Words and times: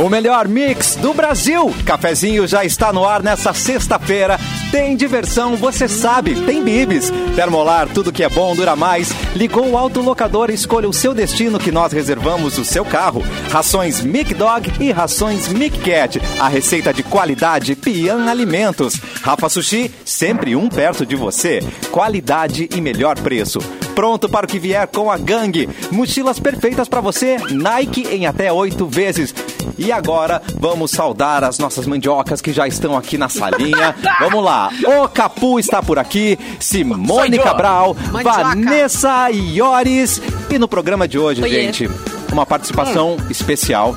O 0.00 0.08
melhor 0.08 0.48
mix 0.48 0.96
do 0.96 1.12
Brasil. 1.12 1.74
Cafezinho 1.84 2.46
já 2.46 2.64
está 2.64 2.90
no 2.90 3.04
ar 3.04 3.22
nessa 3.22 3.52
sexta-feira. 3.52 4.40
Tem 4.70 4.96
diversão, 4.96 5.56
você 5.56 5.86
sabe, 5.86 6.34
tem 6.46 6.64
bibis. 6.64 7.12
Termolar, 7.36 7.86
tudo 7.86 8.10
que 8.10 8.24
é 8.24 8.28
bom 8.30 8.56
dura 8.56 8.74
mais. 8.74 9.12
Ligou 9.36 9.68
o 9.68 9.76
autolocador 9.76 10.48
e 10.48 10.54
escolha 10.54 10.88
o 10.88 10.92
seu 10.92 11.12
destino 11.12 11.58
que 11.58 11.70
nós 11.70 11.92
reservamos 11.92 12.56
o 12.56 12.64
seu 12.64 12.82
carro. 12.82 13.22
Rações 13.50 14.00
Mic 14.00 14.32
Dog 14.32 14.72
e 14.80 14.90
rações 14.90 15.48
Mic 15.48 15.78
Cat. 15.80 16.18
A 16.38 16.48
receita 16.48 16.94
de 16.94 17.02
qualidade 17.02 17.76
Pian 17.76 18.24
Alimentos. 18.24 18.94
Rafa 19.20 19.50
Sushi, 19.50 19.90
sempre 20.02 20.56
um 20.56 20.70
perto 20.70 21.04
de 21.04 21.14
você. 21.14 21.60
Qualidade 21.90 22.70
e 22.74 22.80
melhor 22.80 23.20
preço. 23.20 23.60
Pronto 23.94 24.28
para 24.28 24.46
o 24.46 24.48
que 24.48 24.58
vier 24.58 24.86
com 24.88 25.10
a 25.10 25.18
gangue. 25.18 25.68
Mochilas 25.90 26.38
perfeitas 26.38 26.88
para 26.88 27.00
você, 27.00 27.36
Nike 27.50 28.06
em 28.10 28.26
até 28.26 28.52
oito 28.52 28.86
vezes. 28.86 29.34
E 29.78 29.90
agora 29.90 30.42
vamos 30.58 30.90
saudar 30.90 31.42
as 31.42 31.58
nossas 31.58 31.86
mandiocas 31.86 32.40
que 32.40 32.52
já 32.52 32.66
estão 32.66 32.96
aqui 32.96 33.16
na 33.16 33.28
salinha. 33.28 33.94
vamos 34.20 34.44
lá. 34.44 34.70
O 34.84 35.08
Capu 35.08 35.58
está 35.58 35.82
por 35.82 35.98
aqui, 35.98 36.38
Simone 36.58 37.38
Cabral, 37.38 37.96
Mandioca. 38.12 38.42
Vanessa 38.42 39.30
Iores. 39.30 40.20
E 40.50 40.58
no 40.58 40.68
programa 40.68 41.08
de 41.08 41.18
hoje, 41.18 41.42
Oiê. 41.42 41.50
gente, 41.50 41.90
uma 42.32 42.44
participação 42.44 43.16
especial. 43.30 43.96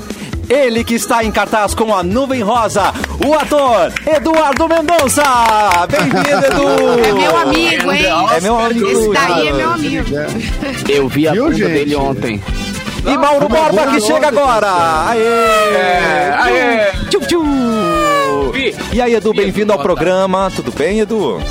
Ele 0.49 0.83
que 0.83 0.95
está 0.95 1.23
em 1.23 1.31
cartaz 1.31 1.73
com 1.73 1.95
a 1.95 2.03
nuvem 2.03 2.41
rosa, 2.41 2.93
o 3.25 3.33
ator 3.33 3.91
Eduardo 4.05 4.67
Mendonça. 4.67 5.23
Bem-vindo, 5.89 6.45
Edu. 6.45 7.03
É 7.03 7.13
meu 7.13 7.37
amigo, 7.37 7.91
hein? 7.91 8.05
É 8.35 8.41
meu 8.41 8.59
amigo. 8.59 8.87
Esse 8.87 9.09
daí 9.11 9.47
é 9.47 9.53
meu 9.53 9.71
amigo. 9.71 10.15
Eu 10.89 11.07
vi 11.07 11.27
a 11.27 11.33
gente? 11.33 11.63
dele 11.63 11.95
ontem. 11.95 12.43
E 13.05 13.17
Mauro 13.17 13.49
Borba 13.49 13.87
que 13.87 14.01
chega 14.01 14.27
agora. 14.27 15.09
Aê! 15.09 15.21
É, 15.21 16.35
aê! 16.39 16.91
Tchum, 17.09 17.19
tchum. 17.19 18.51
E 18.93 19.01
aí, 19.01 19.13
Edu, 19.15 19.31
Vi, 19.31 19.37
bem-vindo 19.37 19.73
ao 19.73 19.79
programa. 19.79 20.51
Tudo 20.55 20.71
bem, 20.71 20.99
Edu? 20.99 21.41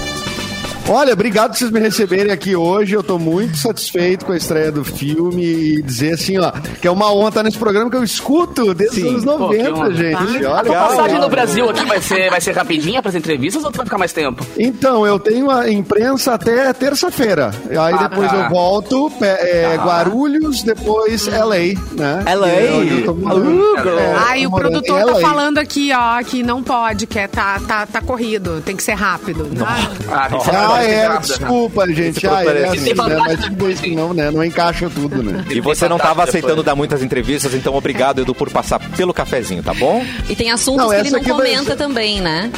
Olha, 0.89 1.13
obrigado 1.13 1.53
por 1.53 1.59
vocês 1.59 1.71
me 1.71 1.79
receberem 1.81 2.33
aqui 2.33 2.55
hoje. 2.57 2.95
Eu 2.95 3.03
tô 3.03 3.19
muito 3.19 3.57
satisfeito 3.57 4.27
com 4.27 4.33
a 4.33 4.37
estreia 4.37 4.71
do 4.71 4.85
filme 4.85 5.43
e 5.43 5.83
dizer 5.83 6.15
assim, 6.15 6.37
ó, 6.39 6.51
que 6.51 6.87
é 6.87 6.91
uma 6.91 7.11
honra 7.13 7.29
estar 7.29 7.43
nesse 7.45 7.57
programa 7.57 7.89
que 7.89 7.97
eu 7.97 8.03
escuto 8.05 8.75
desde 8.75 9.01
Sim. 9.01 9.15
os 9.15 9.23
anos 9.27 9.39
Pô, 9.39 9.49
que 9.51 9.59
90, 9.63 9.79
honra. 9.79 9.95
gente. 9.95 10.15
Ah, 10.45 10.51
Olha, 10.51 10.59
A 10.61 10.65
tua 10.65 10.75
passagem 10.75 11.19
no 11.21 11.29
Brasil 11.31 11.71
aqui 11.71 11.85
vai 11.87 12.01
ser, 12.03 12.29
vai 12.31 12.41
ser 12.41 12.53
rapidinha 12.53 13.01
para 13.01 13.09
as 13.11 13.15
entrevistas 13.15 13.65
ou 13.65 13.71
tu 13.71 13.77
vai 13.77 13.87
ficar 13.87 13.97
mais 13.97 14.13
tempo? 14.13 14.45
Então, 14.59 15.07
eu 15.07 15.19
tenho 15.19 15.51
a 15.51 15.71
imprensa 15.71 16.35
até 16.35 16.73
terça-feira. 16.73 17.53
Aí 17.71 17.77
Ah, 17.95 18.09
depois 18.09 18.31
tá. 18.31 18.37
eu 18.37 18.49
volto, 18.51 19.11
pe- 19.19 19.25
é, 19.25 19.77
Guarulhos, 19.83 20.63
depois 20.63 21.27
LA, 21.29 21.79
né? 21.93 22.25
LA. 22.35 22.49
É 22.49 23.03
eu 23.07 23.15
morando. 23.15 23.51
Uh, 23.51 23.83
girl. 23.83 23.99
É, 23.99 24.15
Ai, 24.29 24.47
o 24.47 24.51
produtor 24.51 24.99
tá 25.01 25.05
LA. 25.13 25.21
falando 25.21 25.59
aqui, 25.59 25.91
ó, 25.95 26.23
que 26.23 26.43
não 26.43 26.63
pode, 26.63 27.07
que 27.07 27.19
é, 27.19 27.29
tá, 27.29 27.59
tá, 27.67 27.87
tá 27.87 28.01
corrido, 28.03 28.61
tem 28.65 28.77
que 28.77 28.83
ser 28.83 28.95
rápido. 28.95 29.49
Ah, 29.65 29.89
Ah, 30.11 30.29
tem 30.29 30.39
que 30.39 30.45
ser 30.45 30.51
Ah, 30.75 30.83
é, 30.85 31.07
rápido, 31.07 31.31
né? 31.31 31.37
desculpa, 31.39 31.93
gente. 31.93 32.27
Ah, 32.27 32.45
é 32.45 32.65
assim, 32.69 32.95
né? 32.95 33.17
Mas 33.19 33.41
tudo 33.45 33.65
bem, 33.65 33.77
senão, 33.77 34.15
né? 34.15 34.31
Não 34.31 34.45
encaixa 34.45 34.91
tudo, 34.91 35.23
né? 35.23 35.45
E 35.51 35.61
você 35.61 35.89
não 35.89 35.97
estava 35.97 36.25
aceitando 36.25 36.63
dar 36.63 36.75
muitas 36.75 37.03
entrevistas, 37.03 37.55
então 37.55 37.75
obrigado, 37.75 38.21
Edu, 38.21 38.35
por 38.35 38.51
passar 38.51 38.79
pelo 38.97 39.13
cafezinho, 39.15 39.63
tá 39.63 39.75
bom? 39.75 40.05
E 40.29 40.35
tem 40.37 40.51
assuntos 40.51 40.83
Não, 40.85 40.91
que 40.91 40.97
ele 40.97 41.11
não 41.11 41.21
vai 41.23 41.31
comenta 41.31 41.65
ser- 41.73 41.77
também, 41.77 42.21
né? 42.21 42.51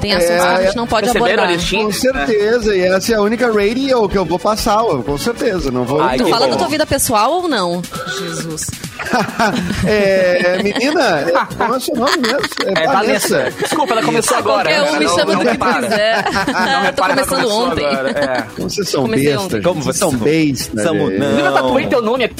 Tem 0.00 0.12
assuntos 0.12 0.34
É, 0.34 0.38
que 0.38 0.46
a 0.46 0.62
gente 0.64 0.76
não 0.76 0.86
pode 0.86 1.08
abordar. 1.10 1.48
Com 1.70 1.92
certeza, 1.92 2.74
e 2.76 2.80
essa 2.82 3.12
é 3.12 3.16
a 3.16 3.20
única 3.22 3.46
radio 3.52 4.08
que 4.08 4.16
eu 4.18 4.24
vou 4.24 4.38
passar, 4.38 4.78
com 4.82 5.18
certeza. 5.18 5.70
Não 5.70 5.84
vou. 5.84 6.00
Ai, 6.00 6.16
Tu 6.18 6.26
fala 6.26 6.46
bom. 6.46 6.52
da 6.52 6.56
tua 6.58 6.68
vida 6.68 6.86
pessoal 6.86 7.32
ou 7.32 7.48
não? 7.48 7.82
Jesus. 8.18 8.66
é, 9.86 10.62
menina, 10.62 11.20
é, 11.20 11.32
como 11.56 11.74
é 11.74 11.76
o 11.76 11.80
seu 11.80 11.94
nome 11.96 12.16
mesmo? 12.18 12.40
É 12.66 12.86
Vanessa. 12.86 13.50
Desculpa, 13.58 13.92
ela 13.94 14.02
começou 14.02 14.36
agora. 14.36 14.70
Qualquer 14.70 14.82
um 14.82 14.92
né? 14.92 14.98
me 14.98 15.04
Não- 15.06 15.14
chama 15.18 15.32
do 15.36 15.40
que 15.40 15.56
quiser. 15.58 16.24
Não 16.24 16.32
Tô 16.32 16.80
repara, 16.82 17.12
ela 17.12 17.26
começando 17.26 17.50
ontem. 17.50 17.86
agora, 17.86 18.10
é. 18.10 18.42
Como 18.56 18.70
vocês 18.70 18.88
são 18.88 19.02
Comecei 19.02 19.32
bestas. 19.36 19.62
Como 19.64 19.82
vocês 19.82 19.96
são 19.96 20.10
bestas. 20.12 20.84
Gente. 20.84 20.98
não. 20.98 21.12
Inclusive, 21.12 21.40
eu 21.40 21.52
tatuei 21.54 21.86
teu 21.86 22.02
nome 22.02 22.24
aqui 22.24 22.34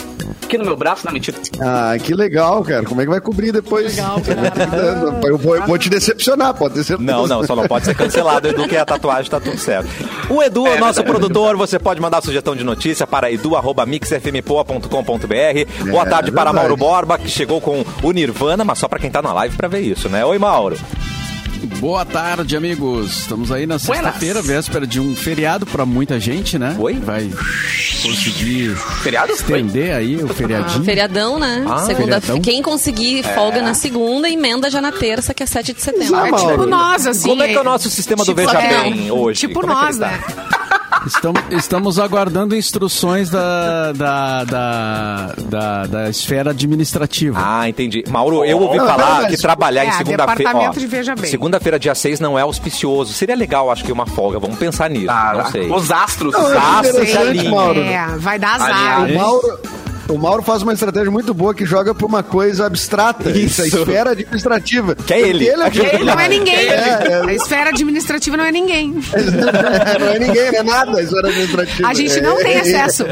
no 0.58 0.64
meu 0.64 0.76
braço, 0.76 1.06
não, 1.06 1.12
mentira. 1.12 1.38
Ah, 1.60 1.94
que 2.02 2.14
legal, 2.14 2.62
cara. 2.62 2.84
Como 2.84 3.00
é 3.00 3.04
que 3.04 3.10
vai 3.10 3.20
cobrir 3.20 3.52
depois? 3.52 3.96
eu, 5.24 5.38
vou, 5.38 5.56
eu 5.56 5.66
vou 5.66 5.78
te 5.78 5.88
decepcionar, 5.88 6.54
pode 6.54 6.74
ter 6.74 6.84
certeza. 6.84 7.10
Não, 7.10 7.26
não, 7.26 7.46
só 7.46 7.56
não 7.56 7.66
pode 7.66 7.84
ser 7.84 7.94
cancelado, 7.94 8.48
Edu, 8.48 8.66
que 8.68 8.76
a 8.76 8.84
tatuagem 8.84 9.30
tá 9.30 9.40
tudo 9.40 9.58
certo. 9.58 9.88
O 10.28 10.42
Edu 10.42 10.66
é 10.66 10.76
o 10.76 10.80
nosso 10.80 11.02
produtor, 11.04 11.56
você 11.56 11.78
pode 11.78 12.00
mandar 12.00 12.22
sugestão 12.22 12.56
de 12.56 12.64
notícia 12.64 13.06
para 13.06 13.30
edu.mixfmpoa.com.br. 13.30 15.90
Boa 15.90 16.06
tarde 16.06 16.32
para 16.32 16.44
verdade. 16.44 16.56
Mauro 16.56 16.76
Borba, 16.76 17.18
que 17.18 17.28
chegou 17.28 17.60
com 17.60 17.84
o 18.02 18.12
Nirvana, 18.12 18.64
mas 18.64 18.78
só 18.78 18.88
para 18.88 18.98
quem 18.98 19.10
tá 19.10 19.20
na 19.22 19.32
live 19.32 19.56
para 19.56 19.68
ver 19.68 19.80
isso, 19.80 20.08
né? 20.08 20.24
Oi, 20.24 20.38
Mauro. 20.38 20.76
Boa 21.78 22.04
tarde, 22.04 22.56
amigos. 22.56 23.20
Estamos 23.20 23.52
aí 23.52 23.66
na 23.66 23.78
sexta-feira, 23.78 24.40
véspera 24.40 24.86
de 24.86 24.98
um 25.00 25.14
feriado 25.14 25.66
pra 25.66 25.84
muita 25.84 26.18
gente, 26.18 26.58
né? 26.58 26.74
Oi? 26.78 26.94
Vai 26.94 27.30
conseguir 28.02 28.74
Feriado? 29.02 29.32
estender 29.32 29.94
aí 29.94 30.16
o 30.16 30.28
feriadinho. 30.28 30.84
Feriadão, 30.84 31.38
né? 31.38 31.64
Ah, 31.68 31.78
segunda 31.80 32.20
feriadão. 32.20 32.40
Quem 32.40 32.62
conseguir 32.62 33.22
folga 33.34 33.60
na 33.62 33.74
segunda, 33.74 34.28
emenda 34.28 34.70
já 34.70 34.80
na 34.80 34.92
terça, 34.92 35.34
que 35.34 35.42
é 35.42 35.46
7 35.46 35.72
de 35.74 35.82
setembro. 35.82 36.16
Ah, 36.16 36.28
É 36.28 36.32
tipo 36.32 36.66
nós, 36.66 37.06
assim. 37.06 37.28
Como 37.28 37.42
é 37.42 37.48
que 37.48 37.54
é 37.54 37.60
o 37.60 37.64
nosso 37.64 37.90
sistema 37.90 38.24
do 38.24 38.34
Veja 38.34 38.58
é, 38.58 38.82
Bem 38.82 39.10
hoje? 39.10 39.40
Tipo 39.40 39.60
Como 39.60 39.72
é 39.72 39.74
nós, 39.74 39.98
tá? 39.98 40.08
né? 40.08 40.20
Estamos, 41.06 41.40
estamos 41.50 41.98
aguardando 41.98 42.54
instruções 42.54 43.30
da, 43.30 43.92
da, 43.92 44.44
da, 44.44 45.34
da, 45.48 45.86
da 45.86 46.10
esfera 46.10 46.50
administrativa. 46.50 47.38
Ah, 47.42 47.68
entendi. 47.68 48.04
Mauro, 48.08 48.44
eu 48.44 48.58
ouvi 48.58 48.76
Não, 48.78 48.86
falar 48.86 49.26
que 49.26 49.36
trabalhar 49.36 49.84
em 49.84 49.88
É, 49.88 49.92
segunda-feira. 49.92 50.36
departamento 50.36 50.76
ó, 50.76 50.80
de 50.80 50.86
Veja 50.86 51.14
Bem. 51.14 51.30
Segunda-feira, 51.30 51.78
dia 51.78 51.94
6, 51.94 52.20
não 52.20 52.38
é 52.38 52.42
auspicioso. 52.42 53.12
Seria 53.12 53.34
legal, 53.34 53.70
acho 53.70 53.84
que 53.84 53.92
uma 53.92 54.06
folga. 54.06 54.38
Vamos 54.38 54.58
pensar 54.58 54.90
nisso. 54.90 55.10
Ah, 55.10 55.32
não 55.36 55.46
sei. 55.50 55.70
Os 55.70 55.90
astros. 55.90 56.32
Não, 56.32 56.44
os 56.44 56.52
astros. 56.52 57.44
Mauro. 57.48 57.80
É, 57.80 58.06
vai 58.18 58.38
dar 58.38 58.56
azar. 58.56 59.04
O 59.04 59.14
Mauro, 59.14 59.58
o 60.10 60.18
Mauro 60.18 60.42
faz 60.42 60.62
uma 60.62 60.72
estratégia 60.72 61.10
muito 61.10 61.32
boa 61.32 61.54
que 61.54 61.64
joga 61.64 61.94
pra 61.94 62.06
uma 62.06 62.22
coisa 62.22 62.66
abstrata. 62.66 63.30
Isso. 63.30 63.50
Isso, 63.50 63.62
a 63.62 63.66
esfera 63.80 64.10
administrativa. 64.10 64.94
Que 64.94 65.14
é 65.14 65.20
ele. 65.20 65.48
Ele 65.48 65.62
é 65.62 65.94
Ele 65.94 66.04
não 66.04 66.20
é 66.20 66.28
ninguém. 66.28 66.54
É, 66.68 66.72
é. 66.74 67.22
A 67.26 67.34
esfera 67.34 67.70
administrativa 67.70 68.36
não 68.36 68.44
é 68.44 68.52
ninguém. 68.52 68.90
não 70.00 70.08
é 70.08 70.18
ninguém, 70.18 70.52
não 70.52 70.58
é 70.58 70.62
nada 70.62 70.98
a 70.98 71.02
esfera 71.02 71.28
administrativa. 71.28 71.88
A 71.88 71.94
gente 71.94 72.20
não 72.20 72.38
É, 72.40 72.44
tem 72.44 72.52
é, 72.52 72.60
acesso. 72.60 73.04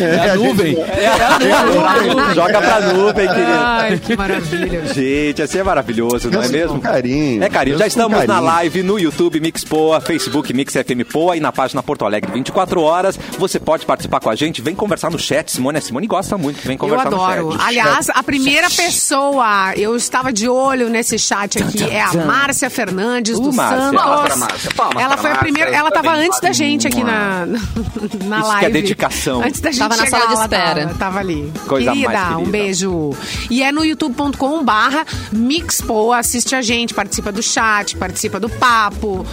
É 0.00 0.30
a 0.30 0.34
nuvem. 0.36 0.76
Joga 2.34 2.60
pra 2.60 2.80
nuvem, 2.92 3.28
querido. 3.28 3.50
Ai, 3.52 3.98
que 3.98 4.16
maravilha. 4.16 4.86
Gente, 4.94 5.42
assim 5.42 5.58
é 5.58 5.62
maravilhoso, 5.62 6.30
não 6.30 6.42
é 6.42 6.48
mesmo? 6.48 6.80
carinho. 6.80 7.42
É 7.42 7.48
carinho. 7.48 7.78
Já 7.78 7.86
estamos 7.86 8.24
na 8.26 8.40
live 8.40 8.82
no 8.82 8.98
YouTube 8.98 9.40
Mix 9.40 9.64
Poa, 9.64 10.00
Facebook 10.00 10.52
Mix 10.52 10.72
FM 10.74 11.08
Poa 11.10 11.36
e 11.36 11.40
na 11.40 11.52
página 11.52 11.82
Porto 11.82 12.04
Alegre 12.04 12.30
24 12.32 12.80
horas. 12.80 13.18
Você 13.38 13.58
pode 13.58 13.84
participar 13.84 14.20
com 14.20 14.30
a 14.30 14.34
gente, 14.34 14.62
vem 14.62 14.74
conversar 14.74 15.10
no 15.10 15.18
chat. 15.18 15.50
Simone, 15.50 15.78
a 15.78 15.80
Simone 15.80 15.99
gosta 16.06 16.36
muito, 16.38 16.60
vem 16.62 16.74
Eu 16.74 16.78
conversar 16.78 17.06
adoro. 17.08 17.46
no 17.46 17.52
chat. 17.52 17.66
Aliás, 17.68 18.08
a 18.10 18.22
primeira 18.22 18.68
pessoa, 18.70 19.72
eu 19.76 19.96
estava 19.96 20.32
de 20.32 20.48
olho 20.48 20.88
nesse 20.88 21.18
chat 21.18 21.62
aqui, 21.62 21.82
é 21.84 22.00
a 22.02 22.12
Márcia 22.24 22.68
Fernandes 22.70 23.38
Uh, 23.38 23.42
do 23.42 23.52
Márcia. 23.52 23.78
Santos. 23.80 24.00
Palmas 24.02 24.22
pra 24.26 24.36
Márcia, 24.36 24.70
palmas 24.76 25.02
ela 25.02 25.12
pra 25.14 25.22
foi 25.22 25.30
a 25.32 25.36
primeira, 25.36 25.70
ela 25.70 25.88
estava 25.88 26.12
antes 26.14 26.40
da 26.40 26.52
gente 26.52 26.86
aqui 26.86 27.02
na, 27.04 27.46
na 27.46 27.56
Isso 27.58 28.24
que 28.24 28.34
é 28.34 28.38
live. 28.40 28.72
dedicação. 28.72 29.42
Antes 29.42 29.60
da 29.60 29.70
gente 29.70 29.80
Tava 29.80 29.96
na 29.96 30.04
chegar, 30.04 30.18
sala 30.20 30.34
de 30.34 30.40
espera. 30.42 30.82
Tava, 30.86 30.94
tava 30.98 31.18
ali. 31.20 31.52
Coisa 31.66 31.90
querida, 31.92 32.08
mais 32.12 32.20
querida. 32.28 32.38
um 32.38 32.50
beijo. 32.50 33.10
E 33.50 33.62
é 33.62 33.72
no 33.72 33.84
youtube.com 33.84 34.64
barra 34.64 35.04
Mixpoa, 35.32 36.18
assiste 36.18 36.54
a 36.54 36.62
gente, 36.62 36.94
participa 36.94 37.32
do 37.32 37.42
chat, 37.42 37.96
participa 37.96 38.38
do 38.40 38.48
papo, 38.48 39.24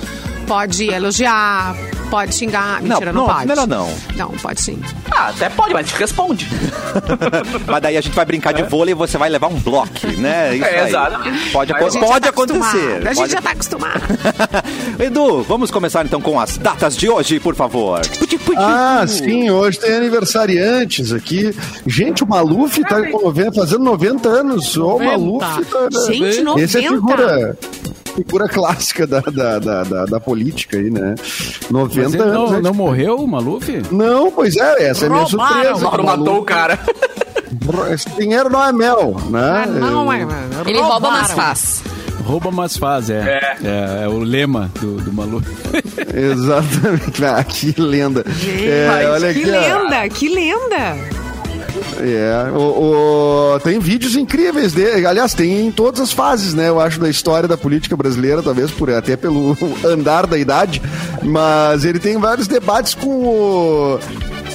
pode 0.47 0.90
elogiar, 0.90 1.75
pode 2.09 2.34
xingar. 2.34 2.81
Mentira, 2.81 3.12
não, 3.12 3.27
não, 3.27 3.33
pode. 3.33 3.48
melhor 3.48 3.68
não. 3.68 3.94
Não, 4.16 4.30
pode 4.30 4.62
sim. 4.62 4.80
Ah, 5.12 5.27
até 5.30 5.50
pode, 5.50 5.74
mas 5.74 5.88
te 5.88 5.95
responde. 5.95 6.48
Mas 7.68 7.81
daí 7.81 7.98
a 7.98 8.01
gente 8.01 8.13
vai 8.16 8.25
brincar 8.25 8.54
de 8.54 8.63
vôlei 8.63 8.94
e 8.94 8.95
você 8.95 9.18
vai 9.18 9.30
levar 9.30 9.48
um 9.48 9.60
bloco, 9.60 10.07
né? 10.18 10.56
Isso 10.57 10.66
É, 10.66 10.80
aí. 10.81 10.88
exatamente. 10.89 11.50
Pode, 11.51 11.69
já 11.72 11.77
pode 11.77 12.22
tá 12.22 12.30
acontecer. 12.30 13.01
A 13.07 13.13
gente 13.13 13.16
Pode- 13.16 13.31
já 13.31 13.42
tá 13.42 13.51
acostumado. 13.51 14.01
Edu, 15.00 15.44
vamos 15.44 15.69
começar 15.72 16.06
então 16.06 16.22
com 16.22 16.39
as 16.39 16.57
datas 16.57 16.95
de 16.95 17.10
hoje, 17.10 17.39
por 17.39 17.56
favor. 17.56 18.01
Ah, 18.57 19.06
sim, 19.07 19.50
hoje 19.50 19.80
tem 19.80 19.95
aniversariantes 19.95 21.12
aqui. 21.12 21.56
Gente, 21.86 22.24
o 22.24 22.27
Maluf 22.27 22.81
tá 22.83 22.98
fazendo 23.54 23.83
90 23.83 24.30
anos. 24.30 24.77
Ô, 24.77 24.95
O 24.98 25.04
Maluf 25.04 25.66
tá. 25.66 25.89
Gente, 26.07 26.42
90. 26.42 26.63
Esse 26.66 26.77
é 26.86 26.89
figura. 26.89 27.57
Figura 28.18 28.48
clássica 28.50 29.06
da, 29.08 29.19
da, 29.22 29.60
da, 29.60 29.84
da, 29.84 30.06
da 30.06 30.19
política 30.19 30.78
aí, 30.78 30.90
né? 30.90 31.16
90 31.69 32.04
Mas 32.04 32.14
ele 32.14 32.24
anos. 32.24 32.34
não, 32.34 32.50
né? 32.52 32.60
não 32.62 32.74
morreu, 32.74 33.16
o 33.18 33.28
Maluf? 33.28 33.69
Não, 33.92 34.31
pois 34.31 34.58
é, 34.58 34.90
essa 34.90 35.06
é 35.06 35.08
a 35.08 35.12
minha 35.12 35.25
surpresa. 35.28 35.75
O 35.75 35.81
Mauro 35.81 36.04
matou 36.04 36.40
o 36.40 36.44
cara. 36.44 36.80
Esse 37.94 38.10
dinheiro 38.12 38.50
não 38.50 38.64
é 38.64 38.72
mel, 38.74 39.16
né? 39.30 39.64
Ah, 39.64 39.66
não, 39.68 40.12
é. 40.12 40.25
Ele 40.66 40.80
rouba, 40.81 41.12
mas 41.12 41.31
faz. 41.31 41.84
Rouba, 42.25 42.52
mas 42.52 42.75
faz, 42.75 43.10
é. 43.10 43.40
É, 43.64 44.04
é 44.04 44.08
o 44.10 44.20
lema 44.20 44.70
do, 44.81 44.98
do 44.98 45.13
Maluf. 45.13 45.46
Exatamente. 46.13 47.24
Ah, 47.24 47.44
que 47.44 47.74
lenda. 47.80 48.24
Gente, 48.28 48.68
É, 48.70 49.10
olha 49.10 49.34
que 49.34 49.42
aqui, 49.44 49.50
ó. 49.50 49.81
lenda, 49.84 50.10
que 50.10 50.30
lenda. 50.30 51.17
É, 52.00 52.51
o, 52.51 53.56
o- 53.56 53.59
tem 53.62 53.79
vídeos 53.79 54.15
incríveis 54.15 54.74
dele. 54.74 55.06
Aliás, 55.06 55.33
tem 55.33 55.65
em 55.68 55.71
todas 55.71 56.00
as 56.01 56.12
fases, 56.12 56.53
né? 56.53 56.69
Eu 56.69 56.79
acho, 56.79 57.00
da 57.00 57.09
história 57.09 57.47
da 57.47 57.57
política 57.57 57.95
brasileira, 57.97 58.41
talvez 58.44 58.69
por 58.71 58.89
até 58.91 59.15
pelo 59.15 59.57
andar 59.85 60.27
da 60.27 60.38
idade. 60.38 60.81
Mas 61.24 61.85
ele 61.85 62.00
tem 62.00 62.18
vários 62.18 62.47
debates 62.47 62.94
com 62.94 63.09
o. 63.09 64.00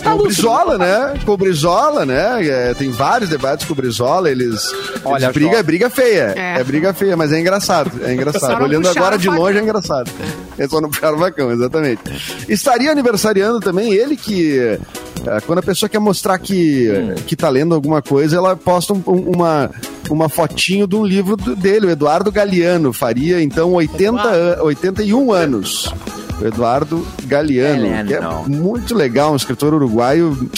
Com 0.03 0.11
o 0.15 0.23
Brizola, 0.25 0.79
né? 0.79 1.15
Com 1.25 1.33
o 1.33 1.37
Brizola, 1.37 2.05
né? 2.05 2.45
É, 2.45 2.75
tem 2.75 2.91
vários 2.91 3.31
debates 3.31 3.65
com 3.67 3.73
o 3.73 3.77
Brizola. 3.77 4.29
Eles. 4.31 4.69
Olha 5.05 5.27
eles 5.27 5.35
briga, 5.35 5.57
é 5.59 5.63
briga 5.63 5.91
feia. 5.91 6.35
É. 6.37 6.61
É. 6.61 6.65
briga 6.65 6.93
feia, 6.93 7.17
mas 7.17 7.33
é 7.33 7.39
engraçado. 7.41 7.91
É 8.05 8.13
engraçado. 8.13 8.63
Olhando 8.65 8.89
agora 8.89 9.17
de 9.17 9.29
longe 9.29 9.59
é 9.59 9.63
engraçado. 9.63 10.11
É 10.59 10.67
só 10.69 10.81
não 10.81 10.91
puxar 10.91 11.13
o 11.15 11.19
vacão, 11.19 11.51
exatamente. 11.53 12.01
Estaria 12.49 12.91
aniversariando 12.91 13.61
também 13.61 13.93
ele 13.93 14.17
que. 14.17 14.79
Eh, 15.27 15.41
Quando 15.47 15.59
a 15.59 15.63
pessoa 15.63 15.89
quer 15.89 15.99
mostrar 15.99 16.39
que, 16.39 16.89
que 17.27 17.37
tá 17.37 17.49
lendo 17.49 17.75
alguma 17.75 18.01
coisa, 18.03 18.37
ela 18.37 18.57
posta 18.57 18.93
um- 18.93 19.03
um- 19.07 19.31
uma, 19.37 19.71
uma 20.11 20.29
fotinho 20.29 20.87
de 20.87 20.97
um 20.97 21.05
livro 21.05 21.37
dele, 21.37 21.87
o 21.87 21.91
Eduardo 21.91 22.31
Galeano. 22.33 22.93
Faria 22.93 23.43
então 23.43 23.73
80, 23.73 24.23
an- 24.29 24.63
81 24.63 25.33
anos. 25.33 25.93
O 26.41 26.47
Eduardo 26.47 27.07
Galeano, 27.25 28.07
que 28.07 28.15
é 28.15 28.21
muito 28.49 28.95
legal, 28.95 29.33
um 29.33 29.37
escritor 29.37 29.75
uruguaio 29.75 30.49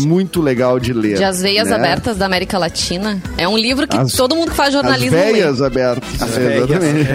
muito 0.00 0.40
legal 0.40 0.80
de 0.80 0.92
ler. 0.92 1.16
De 1.18 1.24
As 1.24 1.42
Veias 1.42 1.68
né? 1.68 1.76
Abertas 1.76 2.16
da 2.16 2.24
América 2.26 2.56
Latina. 2.58 3.20
É 3.36 3.46
um 3.46 3.56
livro 3.56 3.86
que 3.86 3.96
As- 3.96 4.12
todo 4.12 4.34
mundo 4.34 4.50
que 4.50 4.56
faz 4.56 4.68
As 4.68 4.74
jornalismo 4.74 5.16
lê. 5.18 5.32
veias 5.32 5.60
abertas. 5.60 6.22
As 6.22 6.36
é, 6.36 6.40
veias, 6.40 6.70
exatamente. 6.70 7.10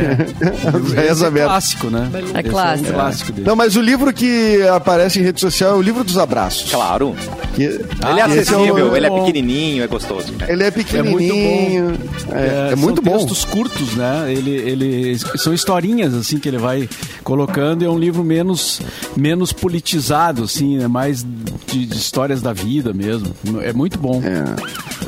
As 0.77 0.91
veias 0.91 1.21
é 1.21 1.25
abertas. 1.27 1.49
clássico, 1.51 1.89
né? 1.89 2.09
É 2.13 2.39
Esse 2.39 2.49
clássico. 2.49 2.89
um 2.89 2.93
clássico 2.93 3.31
dele. 3.31 3.47
Não, 3.47 3.55
mas 3.55 3.75
o 3.75 3.81
livro 3.81 4.13
que 4.13 4.61
aparece 4.73 5.19
em 5.19 5.23
rede 5.23 5.39
social 5.41 5.71
é 5.71 5.75
o 5.75 5.81
livro 5.81 6.03
dos 6.03 6.17
abraços. 6.17 6.71
Claro. 6.71 7.15
Que- 7.55 7.63
ele 7.63 7.81
é 8.21 8.25
esse 8.39 8.39
acessível, 8.53 8.95
ele 8.95 9.05
é 9.07 9.09
bom. 9.09 9.25
pequenininho, 9.25 9.83
é 9.83 9.87
gostoso. 9.87 10.33
Ele 10.47 10.63
é 10.63 10.69
pequenininho. 10.71 11.97
É, 12.31 12.73
é 12.73 12.75
muito 12.75 13.01
são 13.03 13.11
bom. 13.11 13.17
textos 13.17 13.45
curtos, 13.45 13.95
né? 13.95 14.25
Ele, 14.31 14.51
ele 14.51 15.17
são 15.37 15.53
historinhas 15.53 16.13
assim 16.13 16.37
que 16.37 16.47
ele 16.47 16.57
vai 16.59 16.87
colocando. 17.23 17.76
É 17.85 17.89
um 17.89 17.97
livro 17.97 18.23
menos 18.23 18.81
menos 19.15 19.51
politizado, 19.51 20.43
assim, 20.43 20.81
é 20.83 20.87
mais 20.87 21.23
de, 21.67 21.85
de 21.85 21.95
histórias 21.97 22.41
da 22.41 22.53
vida 22.53 22.93
mesmo. 22.93 23.27
É 23.61 23.73
muito 23.73 23.97
bom. 23.97 24.21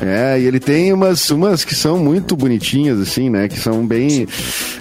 É, 0.00 0.40
e 0.40 0.44
ele 0.44 0.58
tem 0.58 0.92
umas, 0.92 1.28
umas 1.30 1.64
que 1.64 1.74
são 1.74 1.98
muito 1.98 2.34
bonitinhas, 2.36 2.98
assim, 3.00 3.28
né? 3.28 3.48
Que 3.48 3.58
são 3.58 3.86
bem, 3.86 4.26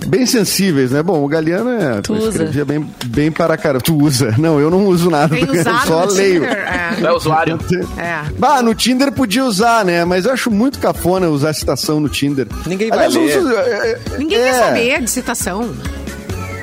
bem 0.08 0.26
sensíveis, 0.26 0.92
né? 0.92 1.04
Bom, 1.04 1.24
o 1.24 1.28
Galeano 1.28 1.70
é. 1.72 2.02
Tu 2.02 2.14
usa? 2.14 2.30
escrevia 2.30 2.66
bem, 2.66 2.90
bem 3.06 3.32
para 3.32 3.58
cara. 3.58 3.80
Tu 3.82 3.96
usa. 3.96 4.34
Não, 4.38 4.60
eu 4.60 4.70
não 4.70 4.86
uso 4.88 5.10
nada. 5.10 5.28
Bem 5.36 5.44
eu 5.48 5.60
usado 5.60 5.88
só 5.88 6.06
no 6.06 6.14
leio. 6.14 6.42
Tinder. 6.42 6.60
É. 6.80 6.96
Tu 6.96 7.06
é 7.08 7.12
usuário. 7.14 7.60
É. 7.98 8.24
Bah, 8.38 8.62
no 8.62 8.74
Tinder 8.74 9.12
podia 9.12 9.44
usar, 9.46 9.84
né? 9.86 10.06
Mas 10.06 10.26
eu 10.26 10.32
acho 10.32 10.50
muito 10.50 10.80
cafona 10.80 11.28
usar 11.30 11.54
citação 11.54 12.00
no 12.00 12.10
Tinder. 12.10 12.48
Ninguém 12.66 12.90
vai 12.90 13.08
ler. 13.08 13.36
eu 13.36 13.42
uso- 13.42 13.54
é, 13.54 13.92
é, 13.92 14.18
Ninguém 14.18 14.38
é, 14.40 14.44
quer 14.44 14.54
saber 14.60 15.02
de 15.02 15.10
citação. 15.12 15.70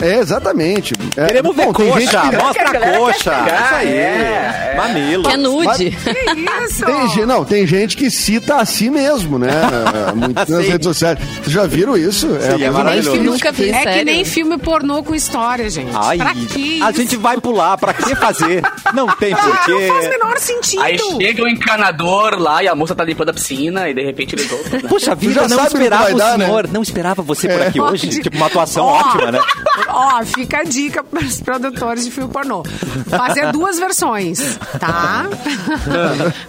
É, 0.00 0.18
exatamente. 0.18 0.94
É, 1.16 1.26
Queremos 1.26 1.56
ver 1.56 1.64
bom, 1.66 1.72
gente 1.98 2.06
coxa, 2.10 2.30
que- 2.30 2.36
mostra 2.36 2.68
a 2.70 2.98
coxa. 2.98 3.18
chegar, 3.22 3.64
Isso 3.64 3.74
aí. 3.74 3.88
é, 3.88 4.72
é. 4.72 4.74
Mamilo. 4.76 5.22
Que 5.24 5.30
é 5.32 5.36
nude. 5.36 5.96
Que 6.36 6.64
isso? 6.64 6.84
Tem, 6.84 7.26
não, 7.26 7.44
tem 7.44 7.66
gente 7.66 7.96
que 7.96 8.10
cita 8.10 8.56
a 8.56 8.64
si 8.64 8.90
mesmo, 8.90 9.38
né? 9.38 9.48
Muito 10.14 10.50
nas 10.50 10.66
redes 10.66 10.86
sociais. 10.86 11.18
Vocês 11.18 11.50
já 11.52 11.66
viram 11.66 11.96
isso? 11.96 12.28
Sim, 12.28 12.62
é 12.62 12.70
mais 12.70 12.72
maravilhoso. 12.72 13.22
Nunca 13.22 13.50
vi, 13.52 13.70
É 13.70 13.84
que 13.98 14.04
nem 14.04 14.24
filme 14.24 14.58
pornô 14.58 15.02
com 15.02 15.14
história, 15.14 15.68
gente. 15.70 15.90
Ai, 15.94 16.18
pra 16.18 16.34
que 16.34 16.82
a 16.82 16.92
gente 16.92 17.16
vai 17.16 17.40
pular, 17.40 17.76
pra 17.78 17.94
que 17.94 18.14
fazer? 18.16 18.62
Não 18.92 19.06
tem 19.16 19.32
Ah, 19.32 19.36
não 19.42 19.52
faz 19.54 19.66
porquê. 19.66 20.08
menor 20.08 20.38
sentido. 20.38 20.82
Aí 20.82 20.98
chega 20.98 21.42
o 21.44 21.48
encanador 21.48 22.38
lá 22.38 22.62
e 22.62 22.68
a 22.68 22.74
moça 22.74 22.94
tá 22.94 23.04
limpando 23.04 23.30
a 23.30 23.32
piscina 23.34 23.88
e 23.88 23.94
de 23.94 24.04
repente 24.04 24.34
ele 24.34 24.44
volta. 24.44 24.68
né? 24.70 24.82
Puxa 24.88 25.14
vida, 25.14 25.48
não 25.48 25.58
o 25.62 25.66
esperava 25.66 26.12
o 26.12 26.16
dar, 26.16 26.36
né? 26.38 26.44
senhor, 26.46 26.68
não 26.70 26.82
esperava 26.82 27.22
você 27.22 27.48
por 27.48 27.62
aqui 27.62 27.80
hoje. 27.80 28.08
Tipo, 28.20 28.36
uma 28.36 28.46
atuação 28.46 28.84
ótima, 28.86 29.32
né? 29.32 29.40
Ó, 29.88 30.22
fica 30.24 30.58
a 30.58 30.64
dica 30.64 31.02
para 31.10 31.24
os 31.24 31.40
produtores 31.40 32.04
de 32.04 32.10
filme 32.10 32.30
pornô. 32.32 32.62
Fazer 33.08 33.52
duas 33.52 33.78
versões, 33.78 34.58
tá? 34.78 35.26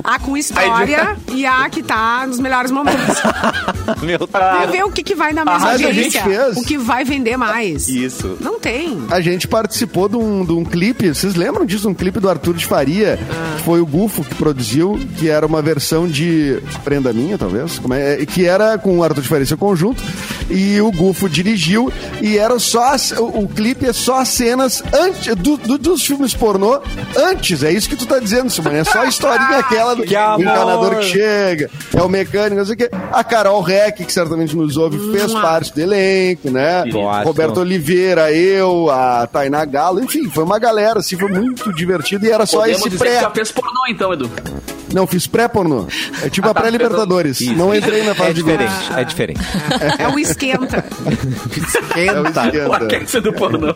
A 0.04 0.20
com 0.20 0.36
história 0.38 1.18
e 1.32 1.46
a 1.46 1.70
que 1.70 1.84
tá 1.84 2.26
nos 2.28 2.40
melhores 2.40 2.72
momentos. 2.72 3.18
Meu 4.02 4.20
E 4.22 4.60
Deus. 4.62 4.72
ver 4.72 4.84
o 4.86 4.92
que, 4.92 5.04
que 5.04 5.16
vai 5.16 5.34
dar 5.34 5.46
mais 5.46 5.62
Ah, 5.64 5.66
mas 5.68 5.82
a 5.82 5.86
audiência. 5.88 6.22
gente 6.22 6.36
fez. 6.36 6.58
O 6.58 6.64
que 6.64 6.78
vai 6.78 7.04
vender 7.04 7.38
mais. 7.38 7.88
Isso. 7.88 8.38
Não 8.42 8.60
tem. 8.60 8.98
A 9.12 9.22
gente 9.22 9.48
participou 9.48 10.10
de 10.10 10.18
um, 10.18 10.44
de 10.46 10.52
um 10.52 10.64
clipe, 10.66 11.08
vocês 11.14 11.36
lembram 11.36 11.66
disso? 11.66 11.88
Um 11.90 11.94
clipe 11.94 12.20
do 12.20 12.30
Arthur 12.30 12.54
de 12.56 12.66
Faria, 12.66 13.18
que 13.58 13.64
foi 13.64 13.80
o 13.82 13.86
Gufo 13.86 14.24
que 14.24 14.36
produziu, 14.36 15.00
que 15.18 15.30
era 15.30 15.46
uma 15.46 15.62
versão 15.62 16.08
de 16.08 16.62
Prenda 16.84 17.14
Minha, 17.14 17.38
talvez, 17.38 17.80
como 17.80 17.94
é, 17.94 18.26
que 18.26 18.46
era 18.46 18.78
com 18.78 18.98
o 19.00 19.04
Arthur 19.04 19.22
de 19.22 19.28
Faria 19.28 19.46
seu 19.46 19.58
conjunto, 19.58 20.02
e 20.50 20.80
o 20.82 20.92
Gufo 20.92 21.30
dirigiu, 21.30 21.92
e 22.22 22.38
era 22.38 22.58
só, 22.60 22.96
o, 23.20 23.44
o 23.44 23.48
clipe 23.48 23.86
é 23.86 23.94
só 23.94 24.20
as 24.22 24.30
cenas 24.48 24.82
antes, 24.94 25.36
do, 25.36 25.58
do- 25.58 25.78
dos 25.78 26.06
filmes 26.06 26.34
pornô, 26.34 26.80
antes, 27.18 27.64
é 27.64 27.72
isso 27.72 27.90
que 27.90 27.96
tu 27.98 28.06
tá 28.06 28.18
dizendo, 28.18 28.50
Simone, 28.50 28.78
é 28.78 28.84
só 28.86 29.02
a 29.02 29.06
historinha 29.06 29.58
aquela 29.60 29.94
do 29.96 30.04
Que 30.04 30.16
encanador 30.16 30.96
que 31.00 31.04
chega, 31.06 31.70
é 31.94 32.02
o 32.02 32.08
mecânico, 32.08 32.56
não 32.56 32.66
sei 32.66 32.76
o 32.76 32.78
quê. 32.78 32.90
A 33.12 33.24
Carol 33.24 33.62
Reck, 33.62 34.06
que 34.06 34.14
certamente 34.14 34.56
nos 34.56 34.78
ouve, 34.78 34.98
fez 35.12 35.34
parte 35.34 35.74
do 35.74 35.82
elenco, 35.82 36.50
né? 36.50 36.84
Roberto 37.26 37.60
Oliveira, 37.60 38.32
eu, 38.32 38.90
a 38.90 39.28
Tainá 39.28 39.66
Galo, 39.66 40.02
enfim, 40.02 40.30
foi 40.30 40.44
uma 40.46 40.58
galera, 40.60 41.00
assim, 41.00 41.18
foi 41.18 41.30
muito 41.30 41.74
divertido 41.74 42.26
e 42.26 42.32
era 42.32 42.46
só 42.46 42.60
Podemos 42.60 42.80
esse 42.82 42.90
dizer 42.90 43.04
que 43.04 43.10
pré. 43.12 43.22
já 43.22 43.30
fez 43.32 43.52
pornô 43.52 43.82
então, 43.90 44.14
Edu. 44.14 44.30
Não, 44.94 45.06
fiz 45.06 45.28
pré-pornô. 45.28 45.86
É 46.24 46.30
tipo 46.30 46.48
a 46.48 46.54
pré-Libertadores. 46.54 47.42
Isso. 47.42 47.54
Não 47.54 47.74
entrei 47.76 48.04
na 48.04 48.16
fase 48.16 48.30
É 48.32 48.34
de 48.34 48.44
grupos. 48.44 48.66
diferente, 48.66 49.00
é 49.00 49.04
diferente. 49.04 49.40
É 50.00 50.08
o 50.08 50.20
esquenta. 50.20 50.86
É 51.96 52.12
o 52.20 52.26
Esquenta. 52.28 52.42
O 52.42 52.46
esquenta. 52.48 52.76
aquece 52.86 53.20
do 53.22 53.34
pornô. 53.34 53.76